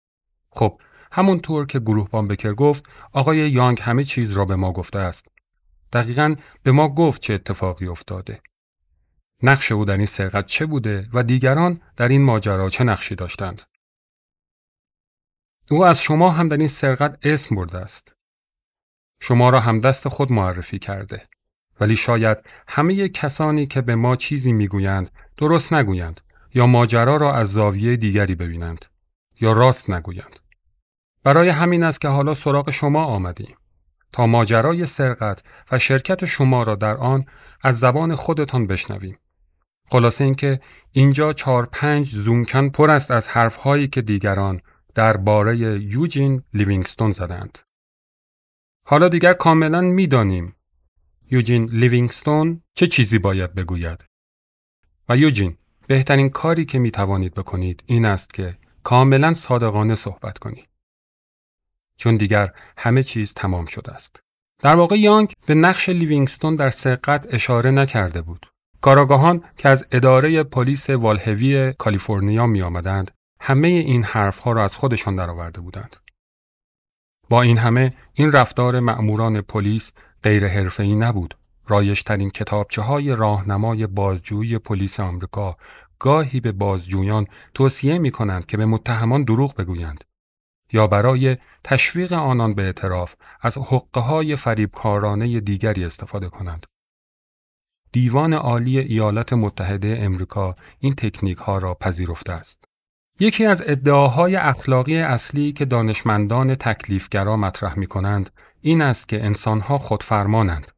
خب 0.50 0.80
همونطور 1.12 1.66
که 1.66 1.78
گروه 1.80 2.08
بامبکر 2.08 2.54
گفت 2.54 2.84
آقای 3.12 3.50
یانگ 3.50 3.78
همه 3.82 4.04
چیز 4.04 4.32
را 4.32 4.44
به 4.44 4.56
ما 4.56 4.72
گفته 4.72 4.98
است. 4.98 5.26
دقیقا 5.92 6.34
به 6.62 6.72
ما 6.72 6.88
گفت 6.88 7.22
چه 7.22 7.34
اتفاقی 7.34 7.86
افتاده. 7.86 8.40
نقش 9.42 9.72
او 9.72 9.84
در 9.84 9.96
این 9.96 10.06
سرقت 10.06 10.46
چه 10.46 10.66
بوده 10.66 11.08
و 11.12 11.22
دیگران 11.22 11.80
در 11.96 12.08
این 12.08 12.22
ماجرا 12.22 12.68
چه 12.68 12.84
نقشی 12.84 13.14
داشتند. 13.14 13.62
او 15.70 15.84
از 15.84 16.02
شما 16.02 16.30
هم 16.30 16.48
در 16.48 16.56
این 16.56 16.68
سرقت 16.68 17.18
اسم 17.22 17.54
برده 17.54 17.78
است. 17.78 18.14
شما 19.20 19.48
را 19.48 19.60
هم 19.60 19.78
دست 19.78 20.08
خود 20.08 20.32
معرفی 20.32 20.78
کرده. 20.78 21.28
ولی 21.80 21.96
شاید 21.96 22.38
همه 22.68 23.08
کسانی 23.08 23.66
که 23.66 23.80
به 23.80 23.94
ما 23.94 24.16
چیزی 24.16 24.52
می‌گویند 24.52 25.10
درست 25.36 25.72
نگویند 25.72 26.20
یا 26.54 26.66
ماجرا 26.66 27.16
را 27.16 27.34
از 27.34 27.52
زاویه 27.52 27.96
دیگری 27.96 28.34
ببینند 28.34 28.84
یا 29.40 29.52
راست 29.52 29.90
نگویند. 29.90 30.40
برای 31.24 31.48
همین 31.48 31.82
است 31.82 32.00
که 32.00 32.08
حالا 32.08 32.34
سراغ 32.34 32.70
شما 32.70 33.04
آمدیم 33.04 33.56
تا 34.12 34.26
ماجرای 34.26 34.86
سرقت 34.86 35.42
و 35.72 35.78
شرکت 35.78 36.24
شما 36.24 36.62
را 36.62 36.74
در 36.74 36.96
آن 36.96 37.26
از 37.62 37.78
زبان 37.78 38.14
خودتان 38.14 38.66
بشنویم. 38.66 39.18
خلاصه 39.90 40.24
اینکه 40.24 40.60
اینجا 40.92 41.32
چهار 41.32 41.66
پنج 41.66 42.14
زومکن 42.14 42.68
پر 42.68 42.90
است 42.90 43.10
از 43.10 43.28
حرفهایی 43.28 43.88
که 43.88 44.02
دیگران 44.02 44.60
درباره 44.94 45.56
یوجین 45.56 46.42
لیوینگستون 46.54 47.12
زدند. 47.12 47.58
حالا 48.86 49.08
دیگر 49.08 49.32
کاملا 49.32 49.80
می‌دانیم 49.80 50.56
یوجین 51.30 51.64
لیوینگستون 51.64 52.62
چه 52.74 52.86
چیزی 52.86 53.18
باید 53.18 53.54
بگوید. 53.54 54.04
و 55.08 55.16
یوجین 55.16 55.56
بهترین 55.86 56.28
کاری 56.28 56.64
که 56.64 56.78
می 56.78 56.90
توانید 56.90 57.34
بکنید 57.34 57.82
این 57.86 58.04
است 58.04 58.34
که 58.34 58.58
کاملا 58.82 59.34
صادقانه 59.34 59.94
صحبت 59.94 60.38
کنید. 60.38 60.68
چون 61.96 62.16
دیگر 62.16 62.54
همه 62.76 63.02
چیز 63.02 63.34
تمام 63.34 63.66
شده 63.66 63.92
است. 63.92 64.20
در 64.58 64.76
واقع 64.76 64.98
یانگ 64.98 65.32
به 65.46 65.54
نقش 65.54 65.88
لیوینگستون 65.88 66.56
در 66.56 66.70
سرقت 66.70 67.26
اشاره 67.34 67.70
نکرده 67.70 68.22
بود. 68.22 68.46
کاراگاهان 68.80 69.44
که 69.56 69.68
از 69.68 69.84
اداره 69.90 70.42
پلیس 70.42 70.90
والهوی 70.90 71.72
کالیفرنیا 71.78 72.46
می 72.46 72.62
آمدند، 72.62 73.10
همه 73.40 73.68
این 73.68 74.04
حرفها 74.04 74.52
را 74.52 74.64
از 74.64 74.76
خودشان 74.76 75.16
درآورده 75.16 75.60
بودند. 75.60 75.96
با 77.28 77.42
این 77.42 77.58
همه 77.58 77.92
این 78.14 78.32
رفتار 78.32 78.80
مأموران 78.80 79.40
پلیس 79.40 79.92
غیر 80.22 80.48
حرفه‌ای 80.48 80.94
نبود. 80.94 81.34
رایشترین 81.68 82.30
کتابچه 82.30 82.82
های 82.82 83.16
راهنمای 83.16 83.86
بازجویی 83.86 84.58
پلیس 84.58 85.00
آمریکا 85.00 85.56
گاهی 85.98 86.40
به 86.40 86.52
بازجویان 86.52 87.26
توصیه 87.54 87.98
می 87.98 88.10
کنند 88.10 88.46
که 88.46 88.56
به 88.56 88.66
متهمان 88.66 89.22
دروغ 89.22 89.54
بگویند 89.54 90.04
یا 90.72 90.86
برای 90.86 91.36
تشویق 91.64 92.12
آنان 92.12 92.54
به 92.54 92.62
اعتراف 92.62 93.14
از 93.40 93.58
حقه 93.58 94.00
های 94.00 94.36
فریبکارانه 94.36 95.40
دیگری 95.40 95.84
استفاده 95.84 96.28
کنند. 96.28 96.66
دیوان 97.92 98.32
عالی 98.32 98.78
ایالات 98.78 99.32
متحده 99.32 99.98
امریکا 100.00 100.56
این 100.78 100.94
تکنیک 100.94 101.38
ها 101.38 101.58
را 101.58 101.74
پذیرفته 101.74 102.32
است. 102.32 102.64
یکی 103.20 103.46
از 103.46 103.62
ادعاهای 103.66 104.36
اخلاقی 104.36 104.98
اصلی 104.98 105.52
که 105.52 105.64
دانشمندان 105.64 106.54
تکلیفگرا 106.54 107.36
مطرح 107.36 107.78
می 107.78 107.86
کنند 107.86 108.30
این 108.60 108.82
است 108.82 109.08
که 109.08 109.24
انسانها 109.24 109.78
خودفرمانند. 109.78 110.72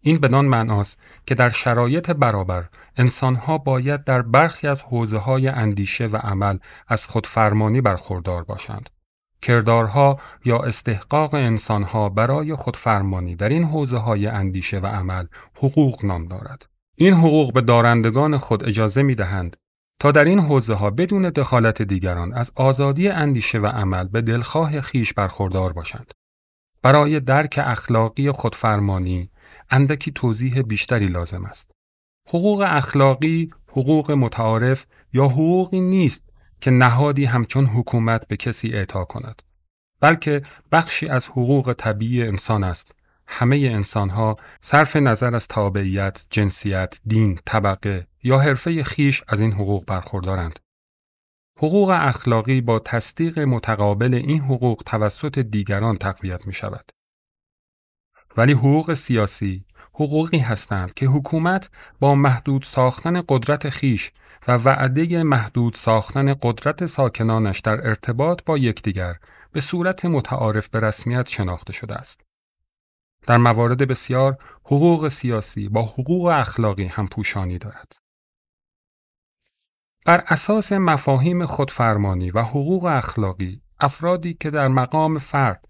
این 0.00 0.18
بدان 0.18 0.46
معناست 0.46 0.98
که 1.26 1.34
در 1.34 1.48
شرایط 1.48 2.10
برابر 2.10 2.68
انسانها 2.96 3.58
باید 3.58 4.04
در 4.04 4.22
برخی 4.22 4.68
از 4.68 4.82
حوزه 4.82 5.18
های 5.18 5.48
اندیشه 5.48 6.06
و 6.06 6.16
عمل 6.16 6.58
از 6.88 7.06
خودفرمانی 7.06 7.80
برخوردار 7.80 8.44
باشند. 8.44 8.90
کردارها 9.42 10.20
یا 10.44 10.58
استحقاق 10.58 11.34
انسانها 11.34 12.08
برای 12.08 12.54
خودفرمانی 12.54 13.36
در 13.36 13.48
این 13.48 13.64
حوزه 13.64 13.96
های 13.96 14.26
اندیشه 14.26 14.78
و 14.78 14.86
عمل 14.86 15.26
حقوق 15.54 16.04
نام 16.04 16.28
دارد. 16.28 16.66
این 16.96 17.14
حقوق 17.14 17.52
به 17.52 17.60
دارندگان 17.60 18.38
خود 18.38 18.64
اجازه 18.64 19.02
می 19.02 19.14
دهند 19.14 19.56
تا 20.00 20.12
در 20.12 20.24
این 20.24 20.38
حوزه 20.38 20.74
ها 20.74 20.90
بدون 20.90 21.30
دخالت 21.30 21.82
دیگران 21.82 22.32
از 22.32 22.52
آزادی 22.54 23.08
اندیشه 23.08 23.58
و 23.58 23.66
عمل 23.66 24.08
به 24.08 24.22
دلخواه 24.22 24.80
خیش 24.80 25.14
برخوردار 25.14 25.72
باشند. 25.72 26.12
برای 26.82 27.20
درک 27.20 27.60
اخلاقی 27.64 28.30
خودفرمانی 28.30 29.30
اندکی 29.70 30.12
توضیح 30.12 30.62
بیشتری 30.62 31.06
لازم 31.06 31.44
است. 31.44 31.70
حقوق 32.28 32.64
اخلاقی 32.68 33.50
حقوق 33.68 34.10
متعارف 34.10 34.86
یا 35.12 35.24
حقوقی 35.24 35.80
نیست 35.80 36.28
که 36.60 36.70
نهادی 36.70 37.24
همچون 37.24 37.66
حکومت 37.66 38.28
به 38.28 38.36
کسی 38.36 38.68
اعطا 38.68 39.04
کند 39.04 39.42
بلکه 40.00 40.42
بخشی 40.72 41.08
از 41.08 41.28
حقوق 41.28 41.74
طبیعی 41.78 42.22
انسان 42.22 42.64
است 42.64 42.94
همه 43.26 43.56
انسانها 43.56 44.36
صرف 44.60 44.96
نظر 44.96 45.34
از 45.34 45.48
تابعیت، 45.48 46.26
جنسیت، 46.30 46.98
دین، 47.06 47.38
طبقه 47.46 48.06
یا 48.22 48.38
حرفه 48.38 48.82
خیش 48.82 49.22
از 49.28 49.40
این 49.40 49.52
حقوق 49.52 49.84
برخوردارند. 49.86 50.58
حقوق 51.58 51.90
اخلاقی 51.90 52.60
با 52.60 52.78
تصدیق 52.78 53.38
متقابل 53.38 54.14
این 54.14 54.40
حقوق 54.40 54.82
توسط 54.86 55.38
دیگران 55.38 55.96
تقویت 55.96 56.46
می 56.46 56.52
شود. 56.52 56.92
ولی 58.36 58.52
حقوق 58.52 58.94
سیاسی 58.94 59.64
حقوقی 59.92 60.38
هستند 60.38 60.94
که 60.94 61.06
حکومت 61.06 61.70
با 62.00 62.14
محدود 62.14 62.62
ساختن 62.62 63.22
قدرت 63.28 63.70
خیش 63.70 64.12
و 64.48 64.52
وعده 64.52 65.22
محدود 65.22 65.74
ساختن 65.74 66.34
قدرت 66.42 66.86
ساکنانش 66.86 67.60
در 67.60 67.86
ارتباط 67.86 68.44
با 68.44 68.58
یکدیگر 68.58 69.16
به 69.52 69.60
صورت 69.60 70.04
متعارف 70.04 70.68
به 70.68 70.80
رسمیت 70.80 71.28
شناخته 71.28 71.72
شده 71.72 71.94
است. 71.94 72.20
در 73.26 73.36
موارد 73.36 73.88
بسیار 73.88 74.38
حقوق 74.64 75.08
سیاسی 75.08 75.68
با 75.68 75.82
حقوق 75.82 76.26
اخلاقی 76.26 76.86
هم 76.86 77.06
پوشانی 77.06 77.58
دارد. 77.58 77.92
بر 80.06 80.24
اساس 80.26 80.72
مفاهیم 80.72 81.46
خودفرمانی 81.46 82.30
و 82.30 82.42
حقوق 82.42 82.84
اخلاقی 82.84 83.62
افرادی 83.80 84.34
که 84.34 84.50
در 84.50 84.68
مقام 84.68 85.18
فرد 85.18 85.68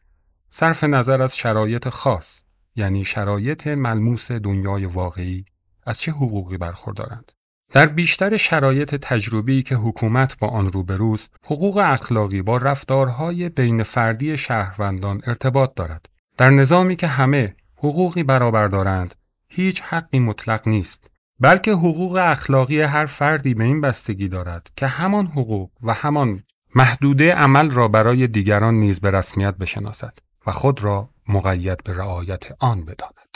صرف 0.51 0.85
نظر 0.85 1.23
از 1.23 1.37
شرایط 1.37 1.89
خاص 1.89 2.43
یعنی 2.77 3.05
شرایط 3.05 3.67
ملموس 3.67 4.33
دنیای 4.33 4.87
واقعی 4.87 5.45
از 5.87 6.01
چه 6.01 6.13
حقوقی 6.13 6.57
برخوردارند 6.57 7.33
در 7.73 7.87
بیشتر 7.87 8.37
شرایط 8.37 8.95
تجربی 8.95 9.63
که 9.63 9.77
حکومت 9.77 10.39
با 10.39 10.49
آن 10.49 10.73
روبروست 10.73 11.31
حقوق 11.45 11.77
اخلاقی 11.77 12.43
با 12.43 12.57
رفتارهای 12.57 13.49
بین 13.49 13.83
فردی 13.83 14.37
شهروندان 14.37 15.23
ارتباط 15.27 15.75
دارد 15.75 16.09
در 16.37 16.51
نظامی 16.51 16.97
که 16.97 17.07
همه 17.07 17.57
حقوقی 17.77 18.23
برابر 18.23 18.69
دارند 18.69 19.15
هیچ 19.49 19.83
حقی 19.83 20.19
مطلق 20.19 20.69
نیست 20.69 21.11
بلکه 21.41 21.73
حقوق 21.73 22.17
اخلاقی 22.23 22.81
هر 22.81 23.07
فردی 23.07 23.55
به 23.55 23.65
این 23.65 23.81
بستگی 23.81 24.29
دارد 24.29 24.71
که 24.77 24.87
همان 24.87 25.27
حقوق 25.27 25.71
و 25.83 25.95
همان 25.95 26.43
محدوده 26.75 27.35
عمل 27.35 27.71
را 27.71 27.89
برای 27.89 28.27
دیگران 28.27 28.75
نیز 28.75 29.01
به 29.01 29.11
رسمیت 29.11 29.55
بشناسد 29.57 30.13
و 30.47 30.53
خود 30.53 30.85
را 30.85 31.09
مقید 31.29 31.85
به 31.85 31.93
رعایت 31.93 32.49
آن 32.61 32.85
بداند. 32.85 33.28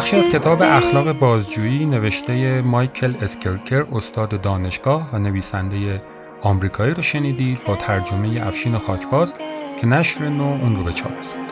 بخشی 0.00 0.16
از 0.16 0.28
کتاب 0.28 0.62
اخلاق 0.62 1.12
بازجویی 1.12 1.86
نوشته 1.86 2.62
مایکل 2.62 3.14
اسکرکر 3.22 3.86
استاد 3.92 4.40
دانشگاه 4.40 5.10
و 5.12 5.18
نویسنده 5.18 6.02
آمریکایی 6.42 6.94
رو 6.94 7.02
شنیدید 7.02 7.64
با 7.64 7.76
ترجمه 7.76 8.46
افشین 8.46 8.78
خاکباز 8.78 9.34
که 9.80 9.86
نشر 9.86 10.28
نو 10.28 10.44
اون 10.44 10.76
رو 10.76 10.84
به 10.84 10.92
چاپ 10.92 11.18
رسید. 11.18 11.49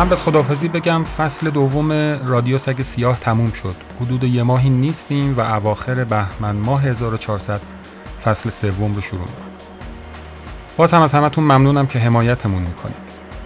قبل 0.00 0.12
از 0.12 0.22
خداحافظی 0.22 0.68
بگم 0.68 1.04
فصل 1.04 1.50
دوم 1.50 1.92
رادیو 2.26 2.58
سگ 2.58 2.82
سیاه 2.82 3.18
تموم 3.18 3.52
شد. 3.52 3.74
حدود 4.00 4.24
یه 4.24 4.42
ماهی 4.42 4.70
نیستیم 4.70 5.36
و 5.36 5.40
اواخر 5.40 6.04
بهمن 6.04 6.56
ماه 6.56 6.82
1400 6.82 7.60
فصل 8.24 8.50
سوم 8.50 8.94
رو 8.94 9.00
شروع 9.00 9.20
می‌کنیم. 9.20 9.56
باز 10.76 10.94
هم 10.94 11.02
از 11.02 11.12
همتون 11.12 11.44
ممنونم 11.44 11.86
که 11.86 11.98
حمایتمون 11.98 12.62
می‌کنید. 12.62 12.96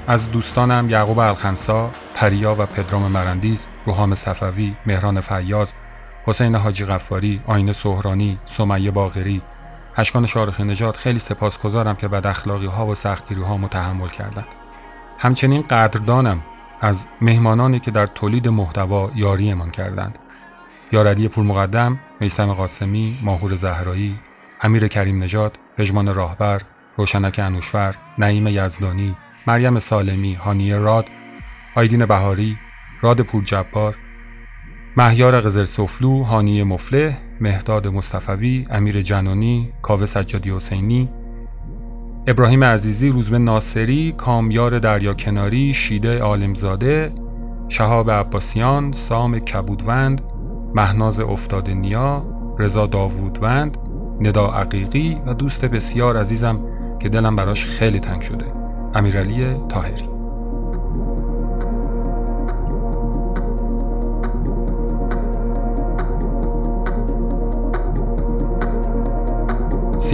از 0.06 0.30
دوستانم 0.30 0.90
یعقوب 0.90 1.18
الخنسا، 1.18 1.90
پریا 2.14 2.54
و 2.58 2.66
پدرام 2.66 3.02
مرندیز، 3.02 3.66
روحام 3.86 4.14
صفوی، 4.14 4.76
مهران 4.86 5.20
فیاض، 5.20 5.72
حسین 6.24 6.54
حاجی 6.54 6.84
غفاری، 6.84 7.40
آینه 7.46 7.72
سهرانی، 7.72 8.38
سمیه 8.44 8.90
باغری، 8.90 9.42
اشکان 9.96 10.26
شارخی 10.26 10.64
نژاد 10.64 10.96
خیلی 10.96 11.18
سپاسگزارم 11.18 11.94
که 11.94 12.08
بد 12.08 12.26
اخلاقی 12.26 12.66
ها 12.66 12.86
و 12.86 12.94
سختگیری 12.94 13.42
ها 13.42 13.56
متحمل 13.56 14.08
کردند. 14.08 14.63
همچنین 15.24 15.62
قدردانم 15.62 16.42
از 16.80 17.06
مهمانانی 17.20 17.80
که 17.80 17.90
در 17.90 18.06
تولید 18.06 18.48
محتوا 18.48 19.10
یاریمان 19.14 19.70
کردند. 19.70 20.18
یارعلی 20.92 21.28
پور 21.28 21.44
مقدم، 21.44 22.00
میسم 22.20 22.44
قاسمی، 22.44 23.18
ماهور 23.22 23.54
زهرایی، 23.54 24.18
امیر 24.60 24.88
کریم 24.88 25.22
نژاد، 25.22 25.58
پژمان 25.78 26.14
راهبر، 26.14 26.60
روشنک 26.96 27.40
انوشور، 27.42 27.94
نعیم 28.18 28.46
یزدانی، 28.46 29.16
مریم 29.46 29.78
سالمی، 29.78 30.34
هانیه 30.34 30.76
راد، 30.76 31.08
آیدین 31.74 32.06
بهاری، 32.06 32.58
راد 33.00 33.20
پور 33.20 33.44
جبار، 33.44 33.96
مهیار 34.96 35.40
قزل 35.40 35.64
سفلو، 35.64 36.22
هانیه 36.22 36.64
مفله، 36.64 37.18
مهداد 37.40 37.86
مصطفوی، 37.86 38.66
امیر 38.70 39.02
جنانی، 39.02 39.72
کاوه 39.82 40.06
سجادی 40.06 40.50
حسینی، 40.50 41.10
ابراهیم 42.26 42.64
عزیزی، 42.64 43.10
روزبه 43.10 43.38
ناصری، 43.38 44.12
کامیار 44.12 44.78
دریا 44.78 45.14
کناری، 45.14 45.72
شیده 45.72 46.18
عالمزاده، 46.18 47.12
شهاب 47.68 48.10
عباسیان، 48.10 48.92
سام 48.92 49.38
کبودوند، 49.38 50.22
مهناز 50.74 51.20
افتاد 51.20 51.70
نیا، 51.70 52.26
رضا 52.58 52.86
داوودوند، 52.86 53.76
ندا 54.20 54.46
عقیقی 54.46 55.18
و 55.26 55.34
دوست 55.34 55.64
بسیار 55.64 56.16
عزیزم 56.16 56.60
که 57.00 57.08
دلم 57.08 57.36
براش 57.36 57.66
خیلی 57.66 58.00
تنگ 58.00 58.22
شده 58.22 58.46
امیرعلی 58.94 59.56
تاهری 59.68 60.13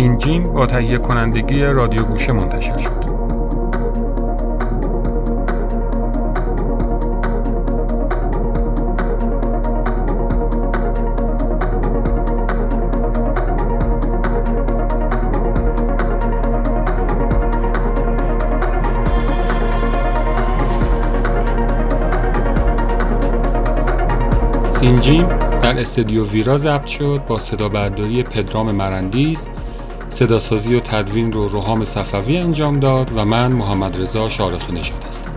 سینجیم 0.00 0.52
با 0.52 0.66
تهیه 0.66 0.98
کنندگی 0.98 1.62
رادیو 1.64 2.02
گوشه 2.02 2.32
منتشر 2.32 2.76
شد. 2.76 2.90
سینجیم 24.72 25.28
در 25.62 25.80
استودیو 25.80 26.26
ویرا 26.26 26.58
ضبط 26.58 26.86
شد 26.86 27.20
با 27.26 27.38
صدا 27.38 27.68
برداری 27.68 28.22
پدرام 28.22 28.72
مرندیز 28.72 29.46
صداسازی 30.20 30.74
و 30.74 30.80
تدوین 30.80 31.32
رو 31.32 31.48
روحام 31.48 31.84
صفوی 31.84 32.36
انجام 32.36 32.80
داد 32.80 33.12
و 33.16 33.24
من 33.24 33.52
محمد 33.52 34.00
رضا 34.00 34.28
شارخ 34.28 34.70
نژاد 34.70 35.04
هستم 35.08 35.29